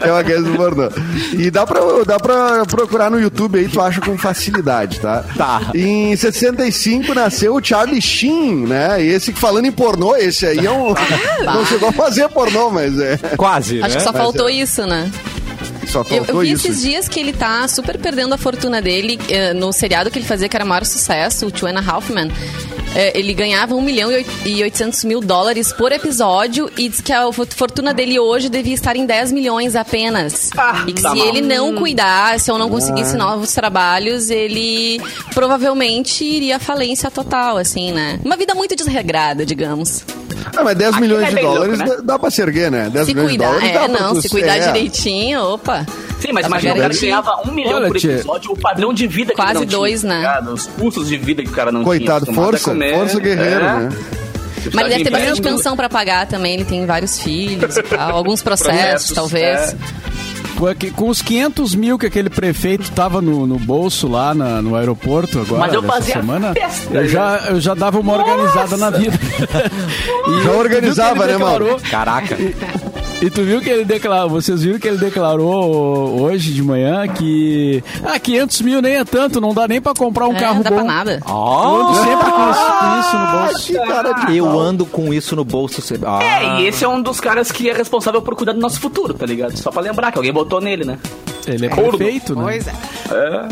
É 0.00 0.12
uma 0.12 0.22
guerra 0.22 0.42
do 0.42 0.52
pornô. 0.56 0.88
E 1.38 1.50
dá 1.50 1.66
pra, 1.66 1.80
dá 2.06 2.18
pra 2.18 2.64
procurar 2.66 3.10
no 3.10 3.20
YouTube 3.20 3.58
aí, 3.58 3.68
tu 3.68 3.80
acha 3.80 4.00
com 4.00 4.16
facilidade, 4.16 5.00
tá? 5.00 5.24
Tá. 5.36 5.62
Em 5.74 6.14
65 6.16 7.14
nasceu 7.14 7.54
o 7.56 7.64
Charlie 7.64 8.00
Sheen, 8.00 8.66
né? 8.66 9.02
Esse 9.02 9.32
que 9.32 9.40
falando 9.40 9.66
em 9.66 9.72
pornô, 9.72 10.14
esse 10.16 10.46
aí 10.46 10.64
é 10.64 10.70
um. 10.70 10.94
Não 11.44 11.66
chegou 11.66 11.88
a 11.88 11.92
fazer 11.92 12.28
pornô, 12.28 12.70
mas 12.70 12.98
é. 13.00 13.16
Quase, 13.36 13.82
Acho 13.82 13.90
né? 13.94 13.96
que 13.96 14.02
só 14.04 14.12
Mas 14.12 14.22
faltou 14.22 14.48
é. 14.48 14.52
isso, 14.52 14.86
né? 14.86 15.10
Só 15.86 16.04
Eu, 16.10 16.24
eu 16.24 16.38
vi 16.40 16.52
isso. 16.52 16.66
esses 16.66 16.82
dias 16.82 17.08
que 17.08 17.18
ele 17.20 17.32
tá 17.32 17.66
super 17.68 17.98
perdendo 17.98 18.34
a 18.34 18.38
fortuna 18.38 18.80
dele 18.80 19.18
eh, 19.28 19.52
no 19.52 19.72
seriado 19.72 20.10
que 20.10 20.18
ele 20.18 20.26
fazia, 20.26 20.48
que 20.48 20.56
era 20.56 20.64
o 20.64 20.68
maior 20.68 20.84
sucesso, 20.84 21.46
o 21.46 21.50
Two 21.50 21.68
and 21.68 21.78
a 21.78 21.80
Half 21.80 22.10
Men. 22.10 22.30
Eh, 22.94 23.18
ele 23.18 23.32
ganhava 23.32 23.74
1 23.74 23.80
milhão 23.80 24.10
e 24.12 24.16
oit- 24.16 24.30
e 24.44 24.62
800 24.62 25.04
mil 25.04 25.20
dólares 25.20 25.72
por 25.72 25.92
episódio 25.92 26.70
e 26.76 26.88
diz 26.88 27.00
que 27.00 27.12
a 27.12 27.32
fo- 27.32 27.46
fortuna 27.46 27.94
dele 27.94 28.18
hoje 28.18 28.48
devia 28.50 28.74
estar 28.74 28.94
em 28.96 29.06
10 29.06 29.32
milhões 29.32 29.74
apenas. 29.74 30.50
Ah, 30.56 30.84
e 30.86 30.92
que 30.92 31.00
tá 31.02 31.10
se 31.12 31.16
mal. 31.16 31.26
ele 31.26 31.40
não 31.40 31.74
cuidasse 31.74 32.50
ou 32.50 32.58
não 32.58 32.68
conseguisse 32.68 33.16
novos 33.16 33.52
trabalhos, 33.54 34.28
ele 34.30 35.00
provavelmente 35.34 36.24
iria 36.24 36.56
à 36.56 36.58
falência 36.58 37.10
total, 37.10 37.56
assim, 37.56 37.92
né? 37.92 38.20
Uma 38.24 38.36
vida 38.36 38.54
muito 38.54 38.76
desregrada, 38.76 39.44
digamos. 39.46 40.04
Ah, 40.56 40.62
mas 40.62 40.76
10 40.76 40.92
Aqui 40.92 41.00
milhões 41.00 41.24
é 41.24 41.28
de 41.30 41.34
bem 41.34 41.44
louco, 41.44 41.58
dólares 41.60 41.78
né? 41.78 41.86
dá, 41.86 41.96
dá 42.02 42.18
pra 42.18 42.30
se 42.30 42.42
erguer, 42.42 42.70
né? 42.70 42.90
10 42.90 43.06
Se 43.06 43.14
milhões 43.14 43.32
de 43.32 43.38
cuidar, 43.38 43.52
dólares 43.52 43.72
dá 43.74 43.80
é, 43.84 43.88
pra 43.88 44.00
não, 44.00 44.14
tu- 44.14 44.22
se 44.22 44.28
cuidar 44.28 44.56
é. 44.56 44.66
direitinho, 44.72 45.40
opa. 45.42 45.86
Sim, 46.22 46.32
mas 46.32 46.46
pra 46.46 46.48
imagina 46.48 46.72
o 46.72 46.76
cara 46.76 46.88
garantir. 46.88 47.06
ganhava 47.06 47.42
um 47.48 47.52
milhão 47.52 47.74
Olha, 47.74 47.88
por 47.88 47.98
tia. 47.98 48.12
episódio, 48.14 48.52
o 48.52 48.56
padrão 48.58 48.94
de 48.94 49.06
vida 49.06 49.30
que 49.30 49.36
Quase 49.36 49.58
ele 49.58 49.66
não 49.66 49.78
dois, 49.78 50.00
tinha, 50.00 50.12
né? 50.14 50.22
tá 50.24 50.28
ligado? 50.38 50.54
Os 50.54 50.66
custos 50.66 51.08
de 51.08 51.16
vida 51.18 51.42
que 51.42 51.48
o 51.48 51.52
cara 51.52 51.70
não 51.72 51.82
Coitado, 51.84 52.24
tinha. 52.26 52.32
acostumado 52.34 52.48
a 52.54 52.58
força, 52.58 52.70
comer. 52.70 52.94
força 52.94 53.20
guerreiro, 53.20 53.64
É. 53.64 53.78
né? 53.80 53.88
Mas 54.72 54.84
ele 54.84 54.88
deve 54.90 55.04
ter 55.04 55.10
Tá 55.10 55.18
bastante 55.18 55.42
pensão 55.42 55.76
pra 55.76 55.88
pagar 55.88 56.26
também. 56.28 56.54
Ele 56.54 56.64
tem 56.64 56.86
vários 56.86 57.18
filhos 57.18 57.76
e 57.76 57.82
tal. 57.82 58.16
Alguns 58.16 58.40
processos, 58.44 59.10
Processos, 59.10 59.12
talvez. 59.12 59.72
é. 59.72 59.76
Com 60.56 60.66
aqui- 60.68 60.90
Com 60.92 61.08
os 61.08 61.20
500 61.20 61.74
mil 61.74 61.98
que 61.98 62.06
aquele 62.06 62.30
prefeito 62.30 62.88
tava 62.92 63.20
no, 63.20 63.44
no 63.44 63.58
bolso 63.58 64.06
lá 64.06 64.32
na- 64.32 64.62
no 64.62 64.76
aeroporto 64.76 65.40
agora, 65.40 65.62
Mas 65.62 65.72
eu 65.74 65.82
fazia 65.82 66.14
semana, 66.14 66.52
festa, 66.54 66.94
eu 66.94 67.08
já, 67.08 67.36
eu 67.48 67.60
já 67.60 67.74
dava 67.74 67.98
uma 67.98 68.12
organizada 68.12 68.76
na 68.76 68.90
vida. 68.90 69.18
E 70.28 70.44
Já 70.44 70.50
organizava, 70.52 71.26
que 71.26 71.32
né, 71.32 71.38
Mauro? 71.38 71.64
declarou- 71.64 71.90
Caraca. 71.90 72.36
E 73.22 73.30
tu 73.30 73.42
viu 73.44 73.60
que 73.60 73.70
ele 73.70 73.84
declarou, 73.84 74.28
vocês 74.28 74.62
viram 74.64 74.80
que 74.80 74.88
ele 74.88 74.96
declarou 74.98 76.20
hoje 76.22 76.52
de 76.52 76.60
manhã 76.62 77.06
que 77.06 77.82
ah, 78.04 78.18
500 78.18 78.60
mil 78.62 78.82
nem 78.82 78.96
é 78.96 79.04
tanto, 79.04 79.40
não 79.40 79.54
dá 79.54 79.68
nem 79.68 79.80
pra 79.80 79.94
comprar 79.94 80.26
um 80.26 80.34
É, 80.34 80.40
carro 80.40 80.56
não 80.56 80.62
dá 80.62 80.70
bom. 80.70 80.76
pra 80.76 80.84
nada. 80.84 81.20
Eu 81.24 81.32
ando 81.32 81.94
sempre 81.94 82.30
com 82.32 82.50
isso, 82.50 82.72
com 82.80 83.00
isso 83.00 83.18
no 83.18 83.26
bolso. 83.38 83.66
Que 83.66 83.74
cara 83.92 84.12
de 84.26 84.36
Eu 84.36 84.44
pau. 84.46 84.58
ando 84.60 84.86
com 84.86 85.14
isso 85.14 85.36
no 85.36 85.44
bolso. 85.44 85.80
sempre. 85.80 86.06
Ah, 86.08 86.18
É, 86.20 86.60
e 86.62 86.66
esse 86.66 86.84
é 86.84 86.88
um 86.88 87.00
dos 87.00 87.20
caras 87.20 87.52
que 87.52 87.70
é 87.70 87.72
responsável 87.72 88.20
por 88.20 88.34
cuidar 88.34 88.54
do 88.54 88.60
nosso 88.60 88.80
futuro, 88.80 89.14
tá 89.14 89.24
ligado? 89.24 89.56
Só 89.56 89.70
pra 89.70 89.80
lembrar 89.82 90.10
que 90.10 90.18
alguém 90.18 90.32
botou 90.32 90.60
nele, 90.60 90.84
né? 90.84 90.98
Ele 91.46 91.66
é 91.66 91.68
Corno. 91.68 91.96
perfeito, 91.98 92.34
né? 92.34 92.42
Pois 92.42 92.66
é. 92.66 92.72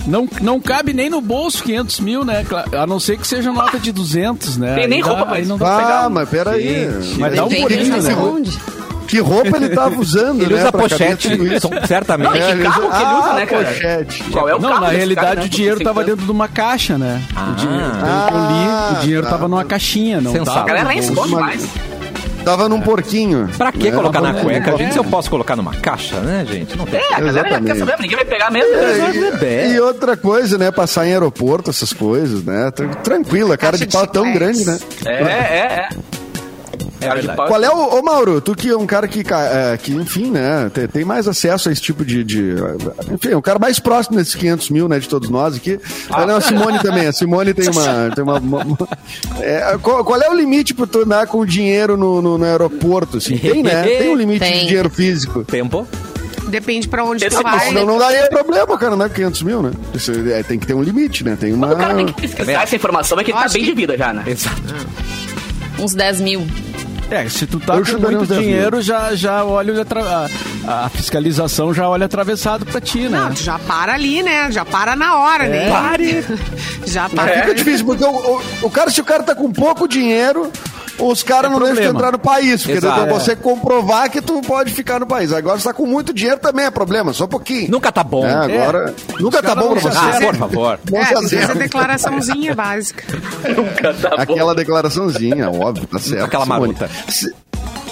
Não, 0.07 0.29
não 0.43 0.61
cabe 0.61 0.93
nem 0.93 1.09
no 1.09 1.21
bolso 1.21 1.63
500 1.63 2.01
mil, 2.01 2.25
né? 2.25 2.45
A 2.77 2.87
não 2.89 2.99
ser 2.99 3.19
que 3.19 3.27
seja 3.27 3.53
nota 3.53 3.79
de 3.79 3.93
200, 3.93 4.57
né? 4.57 4.75
Tem 4.75 4.89
nem 4.89 4.99
Aí 4.99 5.03
dá- 5.05 5.09
roupa 5.11 5.27
pra 5.27 5.35
aí 5.37 5.43
isso. 5.43 5.51
não 5.51 5.59
dá 5.59 5.65
pra 5.67 5.75
Ah, 5.75 5.79
pegar. 5.81 6.11
mas 6.11 6.29
peraí. 6.29 6.91
Gente, 7.03 7.21
Mas 7.21 7.37
dá 7.37 7.45
um 7.45 7.49
pulinho, 7.49 7.69
de 8.01 8.09
né? 8.09 8.17
onde. 8.17 8.59
Que 9.11 9.19
roupa 9.19 9.57
ele 9.57 9.69
tava 9.71 9.99
usando, 10.01 10.43
Ele 10.43 10.55
né? 10.55 10.61
usa 10.61 10.73
pochete, 10.73 11.29
então, 11.33 11.71
certamente. 11.87 12.29
Não, 12.31 12.37
e 12.37 12.57
que 12.57 12.63
carro 12.63 12.81
que 12.91 12.97
ele 12.97 13.15
usa, 13.15 13.31
Ah, 13.31 13.35
né, 13.35 13.47
cara? 13.47 13.65
pochete. 13.65 14.25
Qual 14.31 14.49
é 14.49 14.55
o 14.55 14.61
Não, 14.61 14.69
carro 14.71 14.81
na 14.83 14.89
realidade 14.91 15.27
cara, 15.27 15.41
né? 15.41 15.47
o 15.47 15.49
dinheiro 15.49 15.81
tava 15.85 16.05
dentro 16.05 16.25
de 16.25 16.31
uma 16.31 16.49
caixa, 16.49 16.97
né? 16.97 17.21
Ah. 17.35 17.51
O 17.51 17.55
dinheiro, 17.57 17.91
que 17.91 18.35
eu 18.35 18.41
li, 18.41 18.97
o 18.97 19.01
dinheiro 19.03 19.23
tá. 19.25 19.31
tava 19.31 19.49
numa 19.49 19.65
caixinha, 19.65 20.21
não 20.21 20.33
Sensato. 20.33 20.51
tava. 20.51 20.61
A 20.61 20.65
galera 20.67 20.85
no 20.85 20.91
nem 20.91 20.99
esconde 20.99 21.29
Uma- 21.35 21.41
mais. 21.41 21.69
Tava 22.45 22.71
num 22.71 22.81
porquinho. 22.81 23.51
Pra 23.59 23.71
que 23.71 23.91
né? 23.91 23.97
colocar 23.97 24.21
na 24.23 24.33
cueca, 24.33 24.75
gente? 24.79 24.93
Se 24.95 24.99
eu 24.99 25.05
posso 25.05 25.29
colocar 25.29 25.55
numa 25.57 25.75
caixa, 25.75 26.17
né, 26.21 26.47
gente? 26.49 26.75
Não 26.79 26.87
tem. 26.87 26.99
É, 26.99 27.15
a 27.15 27.21
galera 27.21 27.33
já 27.51 27.61
quer 27.61 27.73
Exatamente. 27.73 27.79
saber, 27.81 27.97
ninguém 28.01 28.17
vai 28.17 28.25
pegar 28.25 28.51
mesmo. 28.51 28.75
É, 28.75 29.67
e, 29.69 29.75
e 29.75 29.81
outra 29.81 30.17
coisa, 30.17 30.57
né? 30.57 30.71
Passar 30.71 31.07
em 31.07 31.11
aeroporto, 31.13 31.69
essas 31.69 31.93
coisas, 31.93 32.43
né? 32.43 32.71
Tran- 32.71 32.89
Tranquilo, 33.03 33.53
a 33.53 33.59
cara 33.59 33.77
de 33.77 33.87
pau 33.87 34.05
é 34.05 34.07
tão 34.07 34.33
grande, 34.33 34.65
né? 34.65 34.79
É, 35.05 35.13
é, 35.13 35.19
é. 35.27 35.89
É 37.01 37.07
Cara 37.07 37.23
de 37.23 37.29
pau. 37.29 37.47
Qual 37.47 37.63
é 37.65 37.71
o. 37.71 37.99
Ô, 37.99 38.03
Mauro, 38.03 38.41
tu 38.41 38.55
que 38.55 38.69
é 38.69 38.77
um 38.77 38.87
cara 38.87 39.09
que, 39.09 39.21
é, 39.33 39.77
que 39.77 39.93
enfim, 39.93 40.31
né? 40.31 40.71
Tem, 40.73 40.87
tem 40.87 41.05
mais 41.05 41.27
acesso 41.27 41.69
a 41.69 41.73
esse 41.73 41.81
tipo 41.81 42.05
de. 42.05 42.23
de- 42.23 42.55
enfim, 43.13 43.35
o 43.35 43.43
cara 43.43 43.59
mais 43.59 43.79
próximo 43.79 44.17
desses 44.17 44.35
500 44.35 44.71
mil, 44.71 44.89
né? 44.89 44.99
De 44.99 45.09
todos 45.09 45.29
nós 45.31 45.57
aqui. 45.57 45.79
Ah, 46.11 46.27
não, 46.27 46.37
a 46.37 46.41
Simone 46.41 46.79
também. 46.81 47.07
A 47.07 47.13
Simone 47.13 47.55
tem 47.55 47.69
uma. 47.71 48.11
Tem 48.15 48.23
uma, 48.25 48.39
uma- 48.39 48.65
uma- 48.65 48.89
é, 49.41 49.79
qual, 49.83 50.05
qual 50.05 50.21
é 50.21 50.29
o 50.29 50.35
limite 50.35 50.75
pra 50.75 50.87
tu 50.87 51.01
andar 51.03 51.27
com 51.27 51.45
dinheiro 51.47 51.97
no, 51.97 52.21
no, 52.21 52.37
no 52.39 52.45
aeroporto? 52.45 53.17
Assim? 53.19 53.37
Tem, 53.39 53.63
né? 53.63 53.83
Tem 53.99 54.11
um 54.11 54.17
limite 54.17 54.41
Tem. 54.41 54.61
de 54.61 54.67
dinheiro 54.67 54.91
físico. 54.91 55.45
Tempo? 55.45 55.87
Depende 56.49 56.89
pra 56.89 57.05
onde 57.05 57.25
Esse 57.25 57.37
tu 57.37 57.41
é 57.41 57.43
vai. 57.51 57.69
Senão 57.69 57.87
não 57.87 57.99
daria 57.99 58.29
problema, 58.29 58.77
cara, 58.77 58.97
não 58.97 59.07
é 59.07 59.09
500 59.09 59.43
mil, 59.43 59.63
né? 59.63 59.71
Isso, 59.95 60.11
é, 60.31 60.43
tem 60.43 60.59
que 60.59 60.67
ter 60.67 60.75
um 60.75 60.83
limite, 60.83 61.23
né? 61.25 61.37
Tem 61.39 61.53
uma. 61.53 61.73
O 61.73 61.77
cara 61.77 61.95
tem 61.95 62.07
que 62.07 62.13
pesquisar 62.21 62.63
essa 62.65 62.75
informação, 62.77 63.19
é 63.21 63.25
que 63.25 63.31
ele 63.31 63.39
tá 63.39 63.49
bem 63.49 63.63
que- 63.63 63.69
de 63.71 63.75
vida 63.75 63.97
já, 63.97 64.13
né? 64.13 64.25
Exato. 64.27 64.61
Uns 65.79 65.95
10 65.95 66.21
mil. 66.21 66.45
É, 67.11 67.29
se 67.29 67.47
tu 67.47 67.59
tá 67.59 67.75
Eu 67.77 67.85
com 67.85 67.93
muito 67.99 68.27
10 68.27 68.29
mil. 68.31 68.41
dinheiro, 68.41 68.81
já, 68.83 69.15
já 69.15 69.45
olha 69.45 69.75
a, 70.67 70.85
a 70.85 70.89
fiscalização 70.89 71.75
já 71.75 71.89
olha 71.89 72.07
atravessado 72.07 72.65
pra 72.65 72.81
ti, 72.81 73.09
né? 73.09 73.19
Não, 73.19 73.33
tu 73.35 73.43
já 73.43 73.59
para 73.59 73.95
ali, 73.95 74.23
né? 74.23 74.51
Já 74.53 74.65
para 74.65 74.95
na 74.95 75.17
hora, 75.19 75.49
né? 75.49 75.69
Pare! 75.71 76.25
Já 76.87 77.09
para. 77.09 77.33
fica 77.43 77.55
difícil, 77.55 77.87
porque 77.87 78.03
o, 78.05 78.09
o, 78.11 78.43
o 78.63 78.71
cara, 78.71 78.91
se 78.91 79.01
o 79.01 79.05
cara 79.05 79.23
tá 79.23 79.35
com 79.35 79.53
pouco 79.53 79.87
dinheiro, 79.87 80.51
os 81.01 81.23
caras 81.23 81.51
não 81.51 81.59
deixam 81.59 81.75
problema. 81.77 81.99
entrar 81.99 82.13
no 82.13 82.19
país. 82.19 82.63
Porque 82.63 82.79
Exato. 82.79 83.01
daí 83.01 83.09
você 83.13 83.37
comprovar 83.37 84.11
que 84.11 84.21
tu 84.21 84.41
pode 84.43 84.73
ficar 84.73 85.01
no 85.01 85.07
país. 85.07 85.33
Agora, 85.33 85.59
se 85.59 85.65
tá 85.65 85.73
com 85.73 85.87
muito 85.87 86.13
dinheiro 86.13 86.39
também 86.41 86.65
é 86.67 86.71
problema, 86.71 87.13
só 87.13 87.25
um 87.25 87.29
pouquinho. 87.29 87.71
Nunca 87.71 87.91
tá 87.93 88.03
bom. 88.05 88.25
É, 88.27 88.35
agora, 88.35 88.95
nunca 89.19 89.43
tá 89.43 89.55
bom 89.55 89.73
pra 89.73 89.81
você. 89.81 89.99
Ah, 89.99 90.21
por 90.27 90.37
favor. 90.37 90.81
Não 90.91 90.99
É, 91.01 91.05
fazer 91.07 91.37
acerta. 91.39 91.55
declaraçãozinha 91.55 92.55
básica. 92.55 93.05
Nunca 93.57 93.95
tá 93.95 94.11
bom. 94.17 94.23
Aquela 94.23 94.55
declaraçãozinha, 94.55 95.51
óbvio, 95.51 95.87
tá 95.87 95.99
certo. 95.99 96.25
Aquela 96.25 96.47
maruta. 96.47 96.89
Se- 97.09 97.35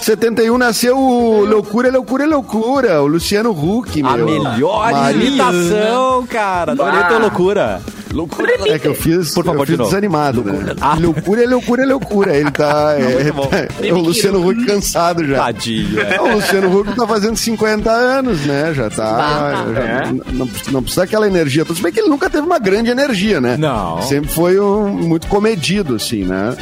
71 0.01 0.57
nasceu 0.57 0.97
o 0.97 1.43
Loucura, 1.45 1.91
Loucura, 1.91 2.25
Loucura, 2.25 3.01
o 3.01 3.07
Luciano 3.07 3.51
Huck, 3.51 4.01
meu. 4.01 4.11
A 4.11 4.17
melhor 4.17 5.11
imitação, 5.13 6.25
cara. 6.25 6.71
Adorei 6.71 6.99
Ah. 7.01 7.03
tua 7.03 7.17
loucura. 7.19 7.81
Loucura. 8.13 8.51
É 8.67 8.79
que 8.79 8.87
eu 8.87 8.95
fiz, 8.95 9.33
Por 9.33 9.45
favor, 9.45 9.61
eu 9.61 9.65
fiz 9.67 9.77
de 9.77 9.83
desanimado, 9.83 10.43
né? 10.43 10.73
Ah. 10.81 10.97
Loucura, 10.99 11.47
loucura, 11.47 11.85
loucura. 11.85 12.35
Ele 12.35 12.51
tá. 12.51 12.95
É, 12.99 13.31
bom. 13.31 13.49
é 13.81 13.93
o 13.93 13.97
Luciano 13.99 14.47
Huck 14.47 14.65
cansado 14.65 15.25
já. 15.25 15.37
Tadinho. 15.37 15.99
é. 16.01 16.19
O 16.21 16.33
Luciano 16.35 16.79
Huck 16.79 16.95
tá 16.95 17.07
fazendo 17.07 17.35
50 17.37 17.89
anos, 17.91 18.39
né? 18.45 18.73
Já 18.73 18.89
tá. 18.89 19.11
Bah. 19.17 19.73
já- 19.73 19.81
É. 19.81 20.11
não, 20.33 20.49
não 20.71 20.81
precisa 20.83 21.01
daquela 21.01 21.27
energia. 21.27 21.63
Tudo 21.65 21.81
bem 21.81 21.91
que 21.91 21.99
ele 21.99 22.09
nunca 22.09 22.29
teve 22.29 22.45
uma 22.45 22.59
grande 22.59 22.89
energia, 22.89 23.39
né? 23.39 23.57
Não. 23.57 24.01
Sempre 24.01 24.29
foi 24.31 24.59
um, 24.59 24.89
muito 24.89 25.27
comedido, 25.27 25.95
assim, 25.95 26.23
né? 26.23 26.55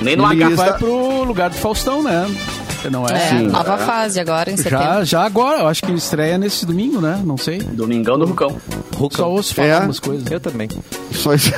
Nem 0.00 0.16
no 0.16 0.24
H. 0.26 0.50
está- 0.50 0.64
Vai 0.70 0.78
pro 0.78 1.24
lugar 1.24 1.50
do 1.50 1.56
Faustão, 1.56 2.02
né? 2.02 2.26
Não 2.90 3.06
é? 3.06 3.12
É, 3.14 3.28
Sim. 3.28 3.42
nova 3.48 3.78
fase 3.78 4.18
agora, 4.20 4.50
em 4.50 4.56
setembro. 4.56 4.78
Já, 4.84 5.04
já 5.04 5.22
agora, 5.24 5.60
eu 5.60 5.68
acho 5.68 5.82
que 5.82 5.92
estreia 5.92 6.36
nesse 6.38 6.66
domingo, 6.66 7.00
né? 7.00 7.20
Não 7.24 7.36
sei. 7.36 7.58
Domingão 7.58 8.18
do 8.18 8.26
Rucão. 8.26 8.56
Só 9.12 9.28
ouço 9.30 9.54
falar 9.54 9.68
É. 9.68 9.78
umas 9.80 9.98
coisas. 10.00 10.30
Eu 10.30 10.38
também. 10.40 10.68
Só 11.12 11.34
isso. 11.34 11.50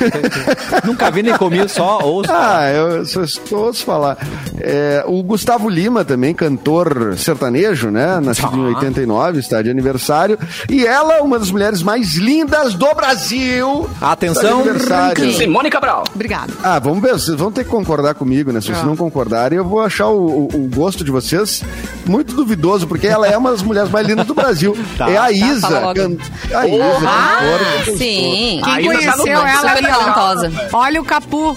Nunca 0.85 1.09
vi 1.11 1.23
nem 1.23 1.37
comi, 1.37 1.67
só 1.69 1.99
ouço. 2.03 2.31
Ah, 2.31 2.69
eu 2.71 3.05
só 3.05 3.21
ouço 3.51 3.83
falar. 3.85 4.17
É, 4.59 5.03
o 5.07 5.21
Gustavo 5.23 5.69
Lima 5.69 6.03
também, 6.03 6.33
cantor 6.33 7.15
sertanejo, 7.17 7.89
né? 7.89 8.19
Nascido 8.19 8.55
em 8.57 8.73
89, 8.75 9.39
está 9.39 9.61
de 9.61 9.69
aniversário. 9.69 10.37
E 10.69 10.85
ela, 10.85 11.21
uma 11.21 11.37
das 11.39 11.51
mulheres 11.51 11.81
mais 11.83 12.15
lindas 12.15 12.73
do 12.73 12.93
Brasil. 12.95 13.87
Atenção, 14.01 14.61
aniversário. 14.61 15.31
Simone 15.33 15.69
Cabral. 15.69 16.03
Obrigada. 16.13 16.53
Ah, 16.63 16.79
vamos 16.79 17.01
ver, 17.01 17.13
vocês 17.13 17.37
vão 17.37 17.51
ter 17.51 17.63
que 17.63 17.69
concordar 17.69 18.15
comigo, 18.15 18.51
né? 18.51 18.59
Se 18.61 18.67
vocês 18.67 18.79
Ah. 18.79 18.85
não 18.85 18.95
concordarem, 18.95 19.57
eu 19.57 19.65
vou 19.65 19.81
achar 19.81 20.07
o, 20.07 20.47
o- 20.51 20.65
o 20.65 20.69
gosto 20.73 21.03
de 21.03 21.11
vocês 21.15 21.63
muito 22.05 22.35
duvidoso, 22.35 22.87
porque 22.87 23.07
ela 23.07 23.27
é 23.27 23.37
uma 23.37 23.51
das 23.51 23.61
mulheres 23.61 23.89
mais 23.89 24.07
lindas 24.07 24.25
do 24.25 24.33
Brasil. 24.33 24.75
Tá. 24.97 25.09
É 25.09 25.17
a 25.17 25.21
Tá, 25.23 25.31
Isa. 25.31 25.79
logo. 25.79 25.93
can- 25.95 26.17
A 26.57 26.67
Isa, 26.67 27.07
Ah, 27.07 27.37
cantora. 27.39 27.97
sim. 27.97 28.61
Quem 28.63 28.73
A 28.73 28.81
Isa 28.81 28.89
tá 29.11 29.13
conheceu 29.17 29.37
ela 29.45 29.59
ó. 29.59 29.73
talentosa. 29.73 30.51
Olha 30.73 31.01
o 31.01 31.05
Capu. 31.05 31.55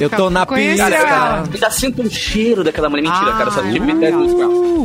Eu 0.00 0.10
tô 0.10 0.28
na 0.30 0.44
pista. 0.44 0.84
ela. 0.88 1.44
Ainda 1.52 1.70
sinto 1.70 2.02
um 2.02 2.10
cheiro 2.10 2.64
daquela 2.64 2.88
mulher. 2.88 3.02
Mentira, 3.02 3.30
Ah, 3.32 3.38
cara. 3.38 3.50
Só 3.50 3.62
tive 3.62 3.90
é. 3.90 4.10
cara. 4.10 4.24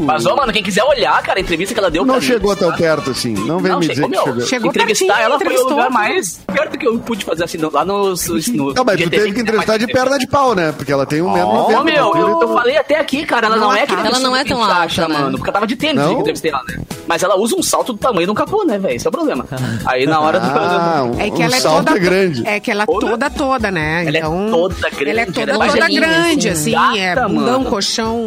Mas, 0.05 0.25
ó, 0.25 0.35
mano, 0.35 0.53
quem 0.53 0.63
quiser 0.63 0.83
olhar, 0.83 1.21
cara, 1.23 1.39
a 1.39 1.41
entrevista 1.41 1.73
que 1.73 1.79
ela 1.79 1.89
deu 1.91 2.05
Não 2.05 2.15
pra 2.15 2.21
mim, 2.21 2.27
chegou 2.27 2.55
tão 2.55 2.71
tá? 2.71 2.77
perto 2.77 3.11
assim. 3.11 3.33
Não 3.33 3.59
vem 3.59 3.71
Não, 3.71 3.79
me 3.79 3.87
dizer 3.87 4.07
que 4.07 4.15
chegou. 4.17 4.41
Chegou 4.41 4.69
entrevistar 4.69 5.05
pertinho, 5.07 5.25
ela 5.25 5.37
foi 5.37 5.47
o 5.47 5.49
entrevistou. 5.49 5.69
lugar 5.77 5.89
mais 5.89 6.39
perto 6.47 6.77
que 6.77 6.87
eu 6.87 6.99
pude 6.99 7.25
fazer, 7.25 7.43
assim, 7.43 7.57
lá 7.71 7.83
nos... 7.83 8.27
no, 8.49 8.73
Não, 8.73 8.83
mas 8.85 9.01
tu 9.01 9.09
teve 9.09 9.31
que 9.33 9.41
entrevistar 9.41 9.77
de 9.77 9.87
perna 9.87 10.17
de 10.17 10.27
pau, 10.27 10.55
né? 10.55 10.71
Porque 10.71 10.91
ela 10.91 11.05
tem 11.05 11.21
um 11.21 11.31
metro 11.33 11.47
Ô, 11.49 11.53
noventa 11.71 11.79
de 11.79 11.91
meu, 11.91 12.15
eu, 12.15 12.41
eu 12.41 12.53
falei 12.53 12.77
até 12.77 12.99
aqui, 12.99 13.25
cara, 13.25 13.47
ela 13.47 13.55
não, 13.57 13.67
Não 13.69 13.73
é 13.75 13.79
é 13.79 13.81
alta. 13.81 13.93
Ela 14.07 14.19
não 14.19 14.35
é 14.35 14.43
tão 14.43 14.57
que 14.57 14.63
alta, 14.63 14.75
acha, 14.75 15.07
né? 15.07 15.17
mano, 15.17 15.37
porque 15.37 15.49
eu 15.49 15.53
tava 15.53 15.67
de 15.67 15.75
tênis 15.75 16.03
que 16.03 16.09
eu 16.13 16.19
entrevistei 16.19 16.51
ela, 16.51 16.63
né? 16.67 16.79
Mas 17.07 17.23
ela 17.23 17.35
usa 17.37 17.55
um 17.55 17.63
salto 17.63 17.91
do 17.93 17.99
tamanho 17.99 18.25
de 18.27 18.31
um 18.31 18.35
capô, 18.35 18.63
né, 18.63 18.77
velho? 18.77 18.95
Esse 18.95 19.07
é 19.07 19.09
o 19.09 19.11
problema. 19.11 19.45
Aí 19.85 20.05
na 20.05 20.19
hora 20.19 20.39
Ah, 20.41 21.01
do... 21.01 21.15
um, 21.15 21.19
É 21.19 21.29
que 21.31 21.37
um 21.41 21.43
ela 21.43 21.55
é 21.55 21.59
salto 21.59 21.85
toda 21.87 21.97
é 21.97 21.99
grande. 21.99 22.47
É 22.47 22.59
que 22.59 22.69
ela 22.71 22.83
é 22.83 22.85
Toda? 22.85 23.07
toda 23.09 23.29
toda, 23.29 23.71
né? 23.71 24.05
Ela 24.05 24.17
é 24.17 24.19
então, 24.19 24.47
toda 24.51 24.91
grande, 24.99 25.09
Ela 25.11 25.21
é 25.21 25.23
ela 25.23 25.31
toda 25.33 25.51
é 25.51 25.71
toda 25.71 25.89
grande, 25.89 26.49
assim. 26.49 26.75
assim, 26.75 26.99
é 26.99 27.15
bundão, 27.15 27.59
mano. 27.59 27.69
colchão, 27.69 28.25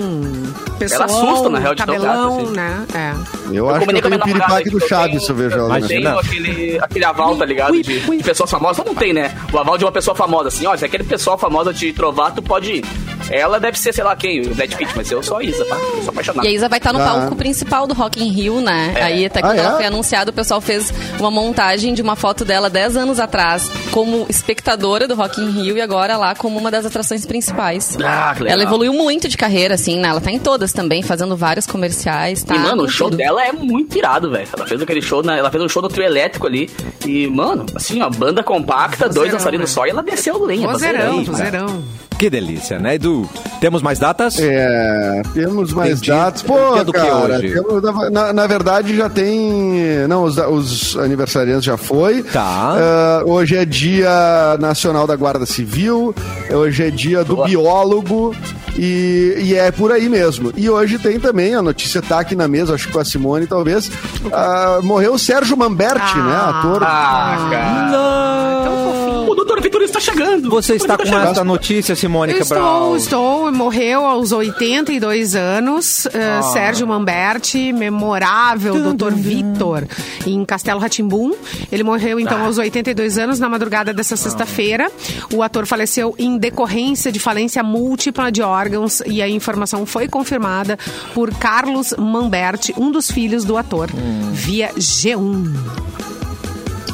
pessoal, 0.79 1.05
assusta, 1.05 1.49
na 1.49 1.59
real, 1.59 1.75
de 1.75 1.85
cabelão, 1.85 2.37
gata, 2.37 2.43
assim. 2.45 2.57
né? 2.57 2.87
É. 2.95 3.13
Eu 3.57 3.71
acho 3.71 3.87
que 3.87 3.95
eu 3.97 4.03
tenho 4.03 4.17
o 4.17 4.21
piripaque 4.21 4.65
que 4.65 4.71
do 4.71 4.79
eu 4.79 4.89
Chaves 4.89 5.25
se 5.25 5.31
eu 5.31 5.37
vejo 5.37 5.59
ela. 5.59 5.69
Mas 5.69 5.87
tem 5.87 6.07
aquele, 6.07 6.79
aquele 6.81 7.05
aval, 7.05 7.37
tá 7.37 7.45
ligado? 7.45 7.73
De, 7.81 7.83
de 8.01 8.23
pessoas 8.25 8.51
famosas. 8.51 8.85
Não 8.85 8.95
tem, 8.95 9.13
né? 9.13 9.35
O 9.53 9.59
aval 9.59 9.77
de 9.79 9.85
uma 9.85 9.93
pessoa 9.93 10.15
famosa, 10.15 10.49
assim, 10.49 10.67
ó, 10.67 10.77
se 10.77 10.85
aquele 10.85 11.05
pessoal 11.05 11.37
famosa 11.39 11.73
te 11.73 11.93
trovar, 11.93 12.33
tu 12.35 12.43
pode 12.43 12.73
ir. 12.73 12.85
Ela 13.33 13.59
deve 13.59 13.79
ser, 13.79 13.93
sei 13.95 14.05
lá 14.05 14.15
quem, 14.15 14.43
o 14.43 14.55
Brad 14.55 14.73
Pitt, 14.75 14.93
mas 14.95 15.11
eu 15.11 15.23
sou 15.23 15.39
a 15.39 15.43
Isa, 15.45 15.65
tá? 15.65 15.75
Eu 15.77 16.03
sou 16.03 16.11
apaixonado. 16.11 16.45
E 16.45 16.49
a 16.49 16.53
Isa 16.53 16.69
vai 16.69 16.79
estar 16.79 16.93
no 16.93 17.01
Ah. 17.01 17.05
palco 17.05 17.35
principal 17.37 17.87
do 17.87 17.95
Rock 17.95 18.23
in 18.23 18.29
Rio, 18.31 18.61
né? 18.61 18.95
Aí 19.01 19.25
até 19.27 19.41
quando 19.41 19.59
Ah, 19.59 19.63
é? 19.63 19.65
ela 19.65 19.77
foi 19.77 19.87
anunciada, 19.87 20.31
o 20.31 20.35
pessoal 20.35 20.61
fez 20.61 20.93
uma 21.19 21.31
montagem 21.31 21.95
de 21.95 22.03
uma 22.03 22.15
foto 22.15 22.45
dela 22.45 22.69
10 22.69 22.97
anos 22.97 23.19
atrás 23.19 23.71
como 23.91 24.27
espectadora 24.29 25.09
do 25.09 25.15
Rock 25.15 25.41
in 25.41 25.51
Rio 25.51 25.77
e 25.77 25.81
agora 25.81 26.17
lá 26.17 26.35
como 26.35 26.59
uma 26.59 26.71
das 26.71 26.85
atrações 26.87 27.25
principais. 27.25 27.97
Ah, 28.05 28.33
que 28.37 28.43
legal. 28.43 28.59
Ela 28.59 28.63
evoluiu 28.69 28.93
muito 28.93 29.29
de 29.29 29.37
carreira, 29.37 29.75
assim, 29.75 29.99
né? 29.99 30.09
Ela 30.09 30.21
tá 30.21 30.31
em 30.31 30.39
todas 30.39 30.73
também, 30.73 31.03
fazendo 31.03 31.37
vários 31.37 31.67
comerciais, 31.67 32.43
tá? 32.43 32.55
E, 32.55 32.59
mano, 32.59 32.85
o 32.85 32.89
show 32.89 33.09
tudo. 33.09 33.17
dela 33.17 33.43
é 33.45 33.53
muito 33.53 33.97
irado, 33.97 34.31
velho. 34.31 34.47
Ela 34.55 34.67
fez 34.67 34.83
aquele 34.83 35.01
show, 35.01 35.23
na, 35.23 35.37
ela 35.37 35.51
fez 35.51 35.63
um 35.63 35.69
show 35.69 35.81
no 35.83 35.89
trio 35.89 36.05
elétrico 36.05 36.47
ali. 36.47 36.69
E, 37.07 37.27
mano, 37.29 37.65
assim, 37.75 38.03
ó, 38.03 38.11
banda 38.11 38.43
compacta, 38.43 39.09
dois 39.09 39.33
dançarinos 39.33 39.71
né? 39.71 39.75
só, 39.75 39.87
e 39.87 39.91
ela 39.91 40.03
desceu 40.03 40.45
lenha. 40.45 40.69
Vozeirão, 40.69 41.25
vozeirão. 41.25 41.83
Que 42.19 42.31
delícia, 42.31 42.79
né, 42.79 42.95
Edu? 42.95 43.29
Temos 43.61 43.83
mais 43.83 43.99
datas? 43.99 44.39
É, 44.39 45.23
temos 45.35 45.73
mais 45.73 45.93
Entendi. 45.99 46.11
datas. 46.11 46.43
Pô, 46.43 46.85
do 46.85 46.93
que 46.93 46.99
cara, 46.99 47.37
hoje? 47.37 47.53
temos- 47.53 48.11
na, 48.13 48.33
na- 48.33 48.47
verdade 48.47 48.97
já 48.97 49.09
tem. 49.09 50.07
Não, 50.09 50.23
os, 50.25 50.37
os 50.39 50.97
aniversariantes 50.99 51.65
já 51.65 51.77
foi. 51.77 52.23
Tá. 52.23 52.77
Ah, 52.77 53.23
hoje 53.27 53.57
é 53.57 53.65
dia 53.65 54.57
nacional 54.61 55.05
da 55.07 55.17
Guarda 55.17 55.45
Civil. 55.47 56.15
Hoje 56.51 56.85
é 56.85 56.91
dia 56.91 57.25
do 57.25 57.37
Boa. 57.37 57.49
biólogo. 57.49 58.35
E, 58.79 59.35
e 59.39 59.55
é 59.55 59.71
por 59.71 59.91
aí 59.93 60.09
mesmo. 60.09 60.51
E 60.57 60.71
hoje 60.71 60.99
tem 60.99 61.21
também, 61.21 61.55
a 61.55 61.61
notícia 61.61 62.01
tá 62.01 62.21
aqui 62.21 62.35
na 62.35 62.49
mesa, 62.49 62.75
acho 62.75 62.87
que 62.87 62.93
com 62.93 63.01
a 63.01 63.05
Simone 63.05 63.47
talvez. 63.47 63.91
ah, 64.33 64.79
morreu 64.83 65.15
o 65.15 65.19
Sérgio 65.19 65.57
Mamberti, 65.57 66.01
Ah. 66.17 66.25
né? 66.25 66.37
Ator. 66.59 66.83
Ah, 66.83 67.49
cara. 67.51 68.63
Tão 68.65 68.77
fofinho. 68.85 69.02
O 69.29 69.35
doutor 69.35 69.61
Vitorino 69.61 69.87
está 69.87 70.01
chegando. 70.01 70.51
Você 70.51 70.75
está 70.75 70.97
com 70.97 71.05
Doutor 71.05 71.31
essa 71.33 71.45
notícia, 71.45 71.95
Cabral? 72.39 72.97
estou, 72.97 73.47
estou, 73.47 73.53
morreu 73.53 74.05
aos 74.05 74.33
82 74.33 75.35
anos, 75.35 76.07
eh, 76.07 76.39
Ah. 76.39 76.43
Sérgio 76.43 76.87
Mamberti, 76.87 77.73
memorável 77.73 78.93
Dr. 78.95 79.13
Vitor, 79.15 79.87
em 80.27 80.45
Castelo 80.45 80.81
Ratimbum. 80.81 81.33
Ele 81.71 81.83
morreu 81.83 82.19
então 82.19 82.39
Ah. 82.39 82.47
aos 82.47 82.59
82 82.59 83.19
anos 83.19 83.39
na 83.39 83.49
madrugada 83.49 83.93
dessa 83.93 84.17
sexta-feira. 84.17 84.91
O 85.33 85.43
ator 85.43 85.67
faleceu 85.67 86.15
em 86.19 86.37
decorrência 86.39 87.11
de 87.13 87.19
falência 87.21 87.63
múltipla 87.63 88.31
de 88.33 88.43
órgãos 88.43 89.03
e 89.07 89.23
a 89.23 89.29
informação 89.29 89.87
foi 89.87 90.09
confirmada 90.09 90.79
por 91.15 91.33
Carlos 91.35 91.95
Mamberti, 91.99 92.75
um 92.77 92.91
dos 92.91 93.11
filhos 93.11 93.45
do 93.45 93.57
ator, 93.57 93.89
Hum. 93.95 94.31
via 94.33 94.71
G1. 94.77 95.53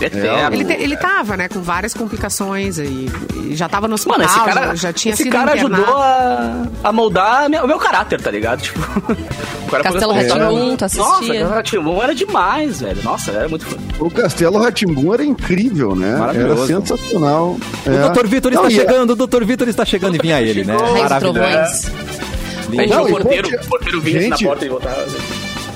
Eterno. 0.01 0.55
Ele, 0.57 0.65
te- 0.65 0.83
ele 0.83 0.97
tava, 0.97 1.37
né, 1.37 1.49
com 1.49 1.61
várias 1.61 1.93
complicações 1.95 2.79
e, 2.79 3.11
e 3.45 3.57
já 3.57 3.69
tava 3.69 3.89
no 3.89 3.95
hospital, 3.95 4.19
Mano, 4.19 4.31
esse 4.31 4.39
cara, 4.41 4.67
já, 4.69 4.75
já 4.75 4.93
tinha 4.93 5.15
esse 5.15 5.25
sido 5.25 5.33
cara 5.33 5.57
internado. 5.57 5.83
ajudou 5.85 6.03
a, 6.03 6.63
a 6.85 6.93
moldar 6.93 7.49
meu- 7.51 7.65
o 7.65 7.67
meu 7.67 7.79
caráter, 7.79 8.21
tá 8.21 8.31
ligado? 8.31 8.61
Tipo, 8.69 8.81
o 8.81 9.71
cara 9.71 9.83
Castelo 9.85 10.13
Rá-Tim-Bum, 10.13 10.77
tu 10.77 10.85
assistia? 10.87 11.05
Nossa, 11.07 11.21
Castelo 11.27 11.51
Rá-Tim-Bum 11.51 12.03
era 12.03 12.15
demais, 12.15 12.81
velho. 12.81 13.03
Nossa, 13.03 13.31
era 13.33 13.49
muito 13.49 13.67
fã. 13.67 13.77
O 13.99 14.11
Castelo 14.11 14.59
Ratimbum 14.59 15.13
era 15.13 15.25
incrível, 15.25 15.95
né? 15.95 16.09
Era 16.11 16.19
Maravilhoso. 16.19 16.67
sensacional. 16.67 17.57
O 17.87 17.91
É. 17.91 18.09
Dr. 18.09 18.27
Vitor 18.27 18.53
Não, 18.53 18.67
está 18.67 18.73
é- 18.73 18.87
chegando, 18.87 19.11
o 19.13 19.27
Dr. 19.27 19.45
Vitor 19.45 19.69
está 19.69 19.85
chegando 19.85 20.15
e 20.15 20.19
vinha 20.19 20.41
ele, 20.41 20.65
né? 20.65 20.75
Maravilhoso. 20.75 21.93
Aí 22.79 22.87
Não, 22.87 23.05
o 23.05 23.09
porteiro, 23.09 23.51
pode- 23.51 23.67
porteiro 23.69 24.01
vinha 24.01 24.19
assim 24.21 24.29
na 24.29 24.37
Gente, 24.37 24.47
porta 24.49 24.65
e 24.65 24.69
voltava. 24.69 25.07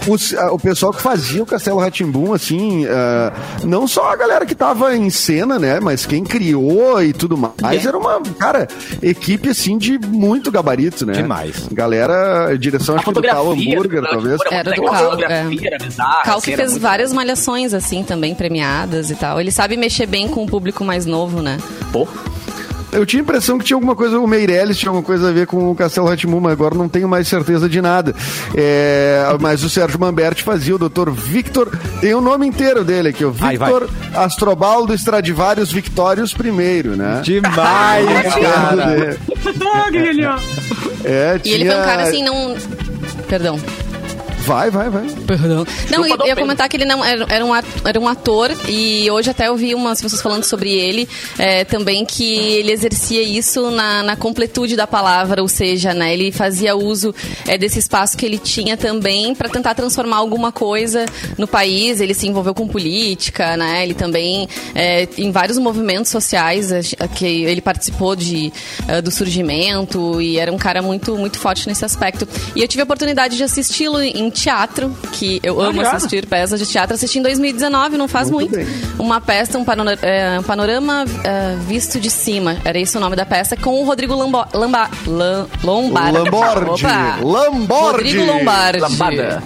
Os- 0.09 0.32
o 0.32 0.59
pessoal 0.59 0.92
que 0.92 1.00
fazia 1.02 1.42
o 1.42 1.47
Castelo 1.47 1.78
Ratimbum, 1.78 2.32
assim, 2.32 2.87
ah, 2.87 3.32
não 3.64 3.87
só 3.87 4.12
a 4.12 4.16
galera 4.16 4.44
que 4.47 4.54
tava 4.54 4.97
em 4.97 5.11
cena, 5.11 5.59
né? 5.59 5.80
Mas 5.80 6.04
quem 6.06 6.25
criou 6.25 7.02
e 7.02 7.12
tudo 7.12 7.37
mais, 7.37 7.85
É. 7.85 7.88
era 7.88 7.97
uma, 7.99 8.21
cara, 8.38 8.66
equipe, 9.02 9.50
assim, 9.50 9.78
de 9.78 9.99
muito 9.99 10.50
gabarito, 10.50 11.04
né? 11.06 11.12
Demais. 11.14 11.68
Galera, 11.73 12.54
direção, 12.59 12.94
A 12.94 12.99
acho 12.99 13.06
que 13.06 13.12
do 13.12 13.23
Tal 13.23 13.44
fotografia. 13.44 13.73
Hambúrguer, 13.75 14.00
do- 14.02 14.09
talvez. 14.09 14.37
muito 14.38 14.52
Era 14.52 14.71
do 14.75 14.82
Cal, 14.82 15.16
bizarra. 15.78 16.23
Cal 16.25 16.37
assim, 16.38 16.44
que 16.47 16.52
era 16.52 16.62
fez 16.62 16.76
várias 16.78 17.12
malhações, 17.12 17.75
assim, 17.75 18.02
também 18.02 18.35
premiadas 18.35 19.11
e 19.11 19.14
tal. 19.14 19.40
Ele 19.40 19.50
sabe 19.50 19.76
mexer 19.76 20.06
bem 20.06 20.28
com 20.28 20.44
o 20.44 20.47
público 20.47 20.85
mais 20.85 21.06
novo, 21.06 21.40
né? 21.42 21.59
Pô, 21.92 22.06
Eu 22.93 23.07
tinha 23.07 23.23
a 23.23 23.25
impressão 23.25 23.59
que 23.59 23.65
tinha 23.65 23.75
alguma 23.77 23.97
coisa, 23.97 24.21
o 24.21 24.27
Meirelles 24.27 24.77
tinha 24.79 24.91
alguma 24.91 25.03
coisa 25.05 25.31
a 25.31 25.33
ver 25.33 25.47
com 25.47 25.71
o 25.71 25.75
Castelo 25.75 26.07
Ratimbum, 26.07 26.41
mas 26.41 26.53
agora 26.53 26.75
não 26.75 26.89
tenho 26.91 27.09
mais 27.09 27.27
certeza 27.27 27.67
de 27.69 27.81
nada. 27.81 28.15
É, 28.55 29.25
mas 29.41 29.65
o 29.65 29.71
Sérgio 29.71 29.99
Mamberti 29.99 30.43
fazia 30.43 30.77
o 30.77 30.79
Dr. 30.79 31.11
Victor, 31.11 31.71
tem 32.03 32.15
o 32.15 32.21
nome 32.21 32.47
inteiro 32.47 32.85
dele 32.85 33.09
aqui, 33.09 33.25
o. 33.25 33.33
Victor 33.33 33.89
Astrobaldo 34.15 34.93
Stradivarius 34.95 35.73
Victorius 35.73 36.33
I, 36.33 36.89
né? 36.97 37.21
Demais, 37.25 38.35
cara. 38.35 39.17
É, 41.05 41.41
E 41.45 41.51
ele 41.53 41.65
foi 41.65 41.75
um 41.75 41.79
tinha- 41.79 41.85
cara 41.85 42.03
assim, 42.03 42.23
não. 42.25 42.55
Perdão. 43.29 43.59
Vai, 44.45 44.71
vai, 44.71 44.91
vai. 44.91 45.07
Perdão. 45.27 45.65
Não, 45.91 45.99
eu 45.99 46.03
Desculpa, 46.03 46.27
ia 46.27 46.37
comentar 46.37 46.69
que 46.69 46.77
ele 46.77 46.85
não 46.85 47.05
era, 47.05 47.27
era 47.29 47.45
um, 47.45 47.55
at- 47.55 47.65
era 47.85 48.01
um 48.01 48.09
ator 48.09 48.51
e 48.69 49.11
hoje 49.11 49.31
até 49.31 49.49
eu 49.49 49.57
vi 49.57 49.75
umas 49.75 50.01
pessoas 50.01 50.21
falando 50.21 50.45
sobre 50.45 50.71
ele 50.73 51.09
é, 51.39 51.65
também 51.65 52.05
que 52.05 52.35
ele 52.35 52.73
exercia 52.73 53.23
isso 53.23 53.71
na, 53.71 54.03
na 54.03 54.17
completude 54.17 54.75
da 54.77 54.87
palavra, 54.87 55.43
ou 55.43 55.49
seja, 55.49 55.95
né, 55.95 56.13
ele 56.13 56.33
fazia 56.33 56.75
uso 56.75 57.15
é, 57.47 57.57
desse 57.57 57.79
espaço 57.79 58.17
que 58.17 58.27
ele 58.27 58.39
tinha 58.39 58.77
também 58.77 59.35
para 59.35 59.49
tentar 59.49 59.75
transformar 59.75 60.17
alguma 60.17 60.51
coisa 60.51 61.07
no 61.39 61.47
país. 61.47 62.01
Ele 62.01 62.15
se 62.15 62.27
envolveu 62.27 62.55
com 62.55 62.67
política, 62.67 63.57
né? 63.57 63.83
Ele 63.85 63.95
também 63.95 64.49
é, 64.75 65.09
em 65.19 65.31
vários 65.31 65.59
movimentos 65.59 66.11
sociais 66.11 66.71
que 67.15 67.27
ele 67.45 67.61
participou 67.61 68.17
de 68.17 68.53
é, 68.89 69.01
do 69.01 69.11
surgimento 69.11 70.21
e 70.21 70.39
era 70.39 70.53
um 70.53 70.59
cara 70.59 70.83
muito 70.83 71.17
muito 71.17 71.39
forte 71.39 71.69
nesse 71.69 71.85
aspecto. 71.85 72.27
E 72.57 72.61
eu 72.63 72.69
tive 72.69 72.81
a 72.83 72.85
oportunidade 72.85 73.37
de 73.37 73.43
assisti-lo 73.45 74.01
em 74.01 74.31
teatro, 74.33 74.91
que 75.12 75.41
eu 75.43 75.61
amo 75.61 75.83
já? 75.83 75.93
assistir 75.93 76.27
peças 76.27 76.59
de 76.59 76.67
teatro. 76.67 76.95
Assisti 76.95 77.19
em 77.19 77.23
2019, 77.23 77.97
não 77.97 78.09
faz 78.09 78.31
Muito 78.31 78.57
muito. 78.57 78.71
Uma 78.99 79.21
peça, 79.21 79.59
um 79.59 79.65
panorama, 79.65 79.99
panorama 80.47 81.05
é, 81.25 81.57
visto 81.67 82.01
de 82.01 82.11
cima. 82.11 82.57
Era 82.65 82.79
esse 82.79 82.97
o 82.97 83.01
nome 83.01 83.15
da 83.17 83.25
peça, 83.27 83.57
com 83.57 83.81
o 83.81 83.85
Rodrigo 83.85 84.15
Lambo, 84.15 84.45
Lamba, 84.55 84.91
Lam- 85.07 85.47
Lombardi. 85.62 86.19
Lambordi. 87.23 87.69
Rodrigo 87.71 88.25
Lombardi. 88.25 88.81
lambada. 88.81 89.43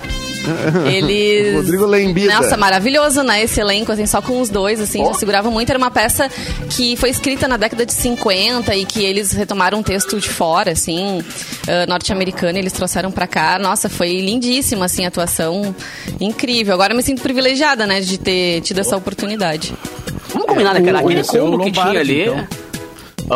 Eles. 0.86 1.54
Rodrigo 1.54 1.86
Lembida. 1.86 2.34
Nossa, 2.34 2.56
maravilhoso, 2.56 3.22
né? 3.22 3.42
Esse 3.42 3.60
elenco, 3.60 3.92
assim, 3.92 4.06
só 4.06 4.20
com 4.22 4.40
os 4.40 4.48
dois, 4.48 4.80
assim, 4.80 5.04
já 5.04 5.14
segurava 5.14 5.50
muito. 5.50 5.70
Era 5.70 5.78
uma 5.78 5.90
peça 5.90 6.28
que 6.70 6.96
foi 6.96 7.10
escrita 7.10 7.46
na 7.48 7.56
década 7.56 7.84
de 7.84 7.92
50 7.92 8.74
e 8.74 8.84
que 8.84 9.04
eles 9.04 9.32
retomaram 9.32 9.78
um 9.78 9.82
texto 9.82 10.18
de 10.18 10.28
fora, 10.28 10.72
assim, 10.72 11.22
ah, 11.68 11.86
norte-americano, 11.86 12.58
e 12.58 12.60
eles 12.60 12.72
trouxeram 12.72 13.10
pra 13.10 13.26
cá. 13.26 13.58
Nossa, 13.58 13.88
foi 13.88 14.20
lindíssima, 14.20 14.84
assim, 14.86 15.04
a 15.04 15.08
atuação 15.08 15.74
incrível. 16.20 16.74
Agora 16.74 16.92
eu 16.92 16.96
me 16.96 17.02
sinto 17.02 17.22
privilegiada, 17.22 17.86
né, 17.86 18.00
de 18.00 18.18
ter 18.18 18.60
tido 18.62 18.80
essa 18.80 18.96
oportunidade. 18.96 19.74
Vamos 20.28 20.46
combinar, 20.46 20.74
né, 20.74 20.82
cara? 20.82 21.00
Aquele 21.00 21.24
combo 21.24 21.64
que 21.64 21.72
tinha 21.72 22.00
ali. 22.00 22.22
então. 22.22 22.65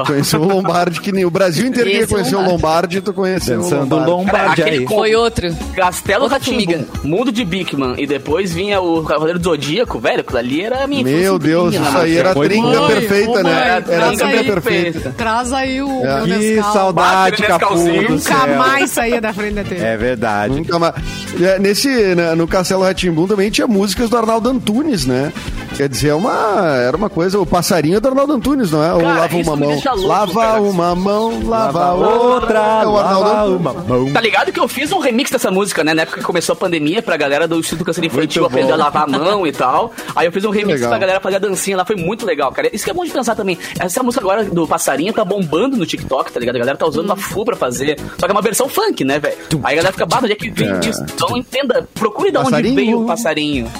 Conheceu 0.07 0.41
o 0.43 0.49
Lombardi, 0.49 1.01
que 1.01 1.11
nem 1.13 1.25
o 1.25 1.31
Brasil 1.31 1.67
inteiro 1.67 1.89
queria 1.89 2.05
Esse 2.05 2.13
conhecer 2.13 2.35
o 2.35 2.39
Lombardi. 2.39 2.53
Lombardi, 2.61 3.01
tu 3.01 3.13
conheceu 3.13 3.59
Dançando 3.61 3.97
o 3.97 3.99
Lombardi. 3.99 4.11
Lombardi 4.11 4.63
Aquele 4.63 4.79
aí. 4.79 4.87
Foi 4.87 5.15
outro. 5.15 5.57
Castelo 5.75 6.29
formiga. 6.31 6.87
Mundo 7.03 7.33
de 7.33 7.45
Bigman 7.45 7.95
e 7.99 8.07
depois 8.07 8.53
vinha 8.53 8.81
o 8.81 9.03
Cavaleiro 9.05 9.39
do 9.39 9.45
Zodíaco, 9.51 9.99
velho, 9.99 10.21
aquilo 10.21 10.39
ali 10.39 10.63
era 10.63 10.85
a 10.85 10.87
minha 10.87 11.03
Meu 11.03 11.39
Deus, 11.39 11.75
isso 11.75 11.99
aí 11.99 12.13
né? 12.13 12.19
era 12.19 12.31
a 12.31 12.35
Foi 12.35 12.49
trinca 12.49 12.69
bom. 12.81 12.87
perfeita, 12.87 13.31
Oi, 13.33 13.43
né? 13.43 13.83
Era 13.89 14.09
trinca 14.09 14.27
aí. 14.27 14.45
perfeita. 14.45 15.15
Traz 15.17 15.53
aí 15.53 15.83
o 15.83 15.89
É. 16.07 16.21
meu 16.27 16.39
Que 16.39 16.63
saudade, 16.63 17.43
Capu 17.43 17.75
Nunca 17.75 18.19
céu. 18.19 18.57
mais 18.59 18.91
saía 18.91 19.21
da 19.21 19.33
frente 19.33 19.55
da 19.55 19.65
TV. 19.65 19.85
É 19.85 19.97
verdade. 19.97 20.55
Nunca 20.55 20.79
mais. 20.79 20.95
É, 21.41 21.59
Nesse, 21.59 22.15
na- 22.15 22.35
no 22.37 22.47
Castelo 22.47 22.83
Ratimbum 22.83 23.27
também 23.27 23.51
tinha 23.51 23.67
músicas 23.67 24.09
do 24.11 24.17
Arnaldo 24.17 24.49
Antunes, 24.49 25.05
né? 25.07 25.33
Quer 25.77 25.89
dizer, 25.89 26.09
é 26.09 26.15
uma, 26.15 26.77
era 26.77 26.97
uma 26.97 27.09
coisa. 27.09 27.39
O 27.39 27.47
passarinho 27.47 27.97
é 27.97 28.01
do 28.01 28.09
Arnaldo 28.09 28.33
Antunes, 28.35 28.71
não 28.71 28.83
é? 28.85 28.93
Ou 28.93 29.01
Cara, 29.01 29.21
lava 29.21 29.37
isso 29.39 29.51
uma 29.51 29.57
mão. 29.57 29.80
Deixa 29.83 29.93
louco, 29.93 30.09
lava 30.09 30.33
cara. 30.41 30.63
uma 30.63 30.95
mão, 30.95 31.49
lava, 31.49 31.79
Lava 31.93 31.95
outra, 32.15 32.59
É 32.59 32.85
lava 32.85 33.47
uma 33.47 33.73
mão. 33.73 34.13
Tá 34.13 34.21
ligado 34.21 34.53
que 34.53 34.61
eu 34.61 34.69
fiz 34.69 34.93
um 34.93 34.99
remix 34.99 35.31
dessa 35.31 35.51
música, 35.51 35.83
né? 35.83 35.95
Na 35.95 36.03
época 36.03 36.19
que 36.19 36.25
começou 36.25 36.53
a 36.53 36.57
pandemia, 36.57 37.03
pra 37.03 37.17
galera 37.17 37.47
do 37.49 37.57
Instituto 37.59 37.85
Câncer 37.87 38.05
Infantil 38.05 38.43
Muito 38.43 38.53
aprender 38.53 38.73
a 38.73 38.77
bom. 38.77 38.83
lavar 38.83 39.03
a 39.05 39.07
mão 39.07 39.47
e 39.47 39.53
tal. 39.53 39.93
Aí 40.15 40.27
eu 40.27 40.33
fiz 40.33 40.45
um 40.45 40.51
remix 40.51 40.75
legal. 40.81 40.91
pra 40.91 40.99
galera 40.99 41.21
fazer 41.21 41.37
a 41.37 41.39
dancinha 41.41 41.77
lá, 41.77 41.85
foi 41.85 41.97
muito 41.97 42.25
legal, 42.27 42.53
cara. 42.53 42.69
Isso 42.75 42.85
que 42.85 42.91
é 42.91 42.95
bom 42.95 43.05
de 43.05 43.11
pensar 43.11 43.35
também. 43.35 43.59
Essa 43.79 44.03
música 44.03 44.23
agora 44.25 44.45
do 44.45 44.67
Passarinho 44.67 45.13
tá 45.13 45.25
bombando 45.25 45.77
no 45.77 45.87
TikTok, 45.87 46.33
tá 46.33 46.41
ligado? 46.41 46.57
A 46.57 46.59
galera 46.61 46.77
tá 46.79 46.87
usando 46.87 47.07
uma 47.07 47.17
full 47.17 47.45
pra 47.45 47.57
fazer. 47.57 47.99
Só 48.19 48.27
que 48.27 48.31
é 48.31 48.33
uma 48.33 48.43
versão 48.43 48.69
funk, 48.69 49.05
né, 49.05 49.19
velho? 49.19 49.37
Aí 49.65 49.75
a 49.75 49.77
galera 49.77 49.93
fica, 49.93 50.07
bata, 50.07 50.25
onde 50.25 50.33
é 50.33 50.37
que 50.37 50.51
vem 50.51 50.69
É. 50.71 50.79
disso? 50.79 51.05
Então 51.15 51.37
entenda, 51.37 51.89
procure 51.95 52.31
de 52.31 52.39
onde 52.39 52.75
veio 52.75 53.03
o 53.03 53.07
passarinho. 53.07 53.71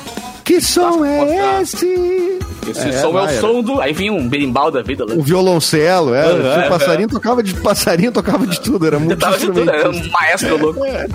Que 0.45 0.61
som 0.61 1.05
é 1.05 1.61
esse? 1.63 2.39
Esse 2.71 2.89
É, 2.89 2.93
som 2.93 3.09
é, 3.09 3.13
vai, 3.13 3.27
o 3.27 3.29
era. 3.31 3.41
som 3.41 3.63
do. 3.63 3.81
Aí 3.81 3.93
vinha 3.93 4.13
um 4.13 4.29
berimbau 4.29 4.71
da 4.71 4.83
vida 4.83 5.05
lá. 5.09 5.15
O 5.15 5.23
violoncelo, 5.23 6.15
é. 6.15 6.27
Uhum. 6.33 6.67
o 6.67 6.69
passarinho 6.69 7.09
tocava 7.09 7.43
de 7.43 7.55
passarinho 7.55 8.13
tocava 8.13 8.47
de 8.47 8.61
tudo, 8.61 8.87
era 8.87 8.99
muito 9.01 9.19
tava 9.19 9.39
de 9.39 9.47
tudo, 9.47 9.69
era 9.71 9.91
um 9.91 10.11
maestro 10.11 10.57
louco. 10.57 10.85
É, 10.85 11.07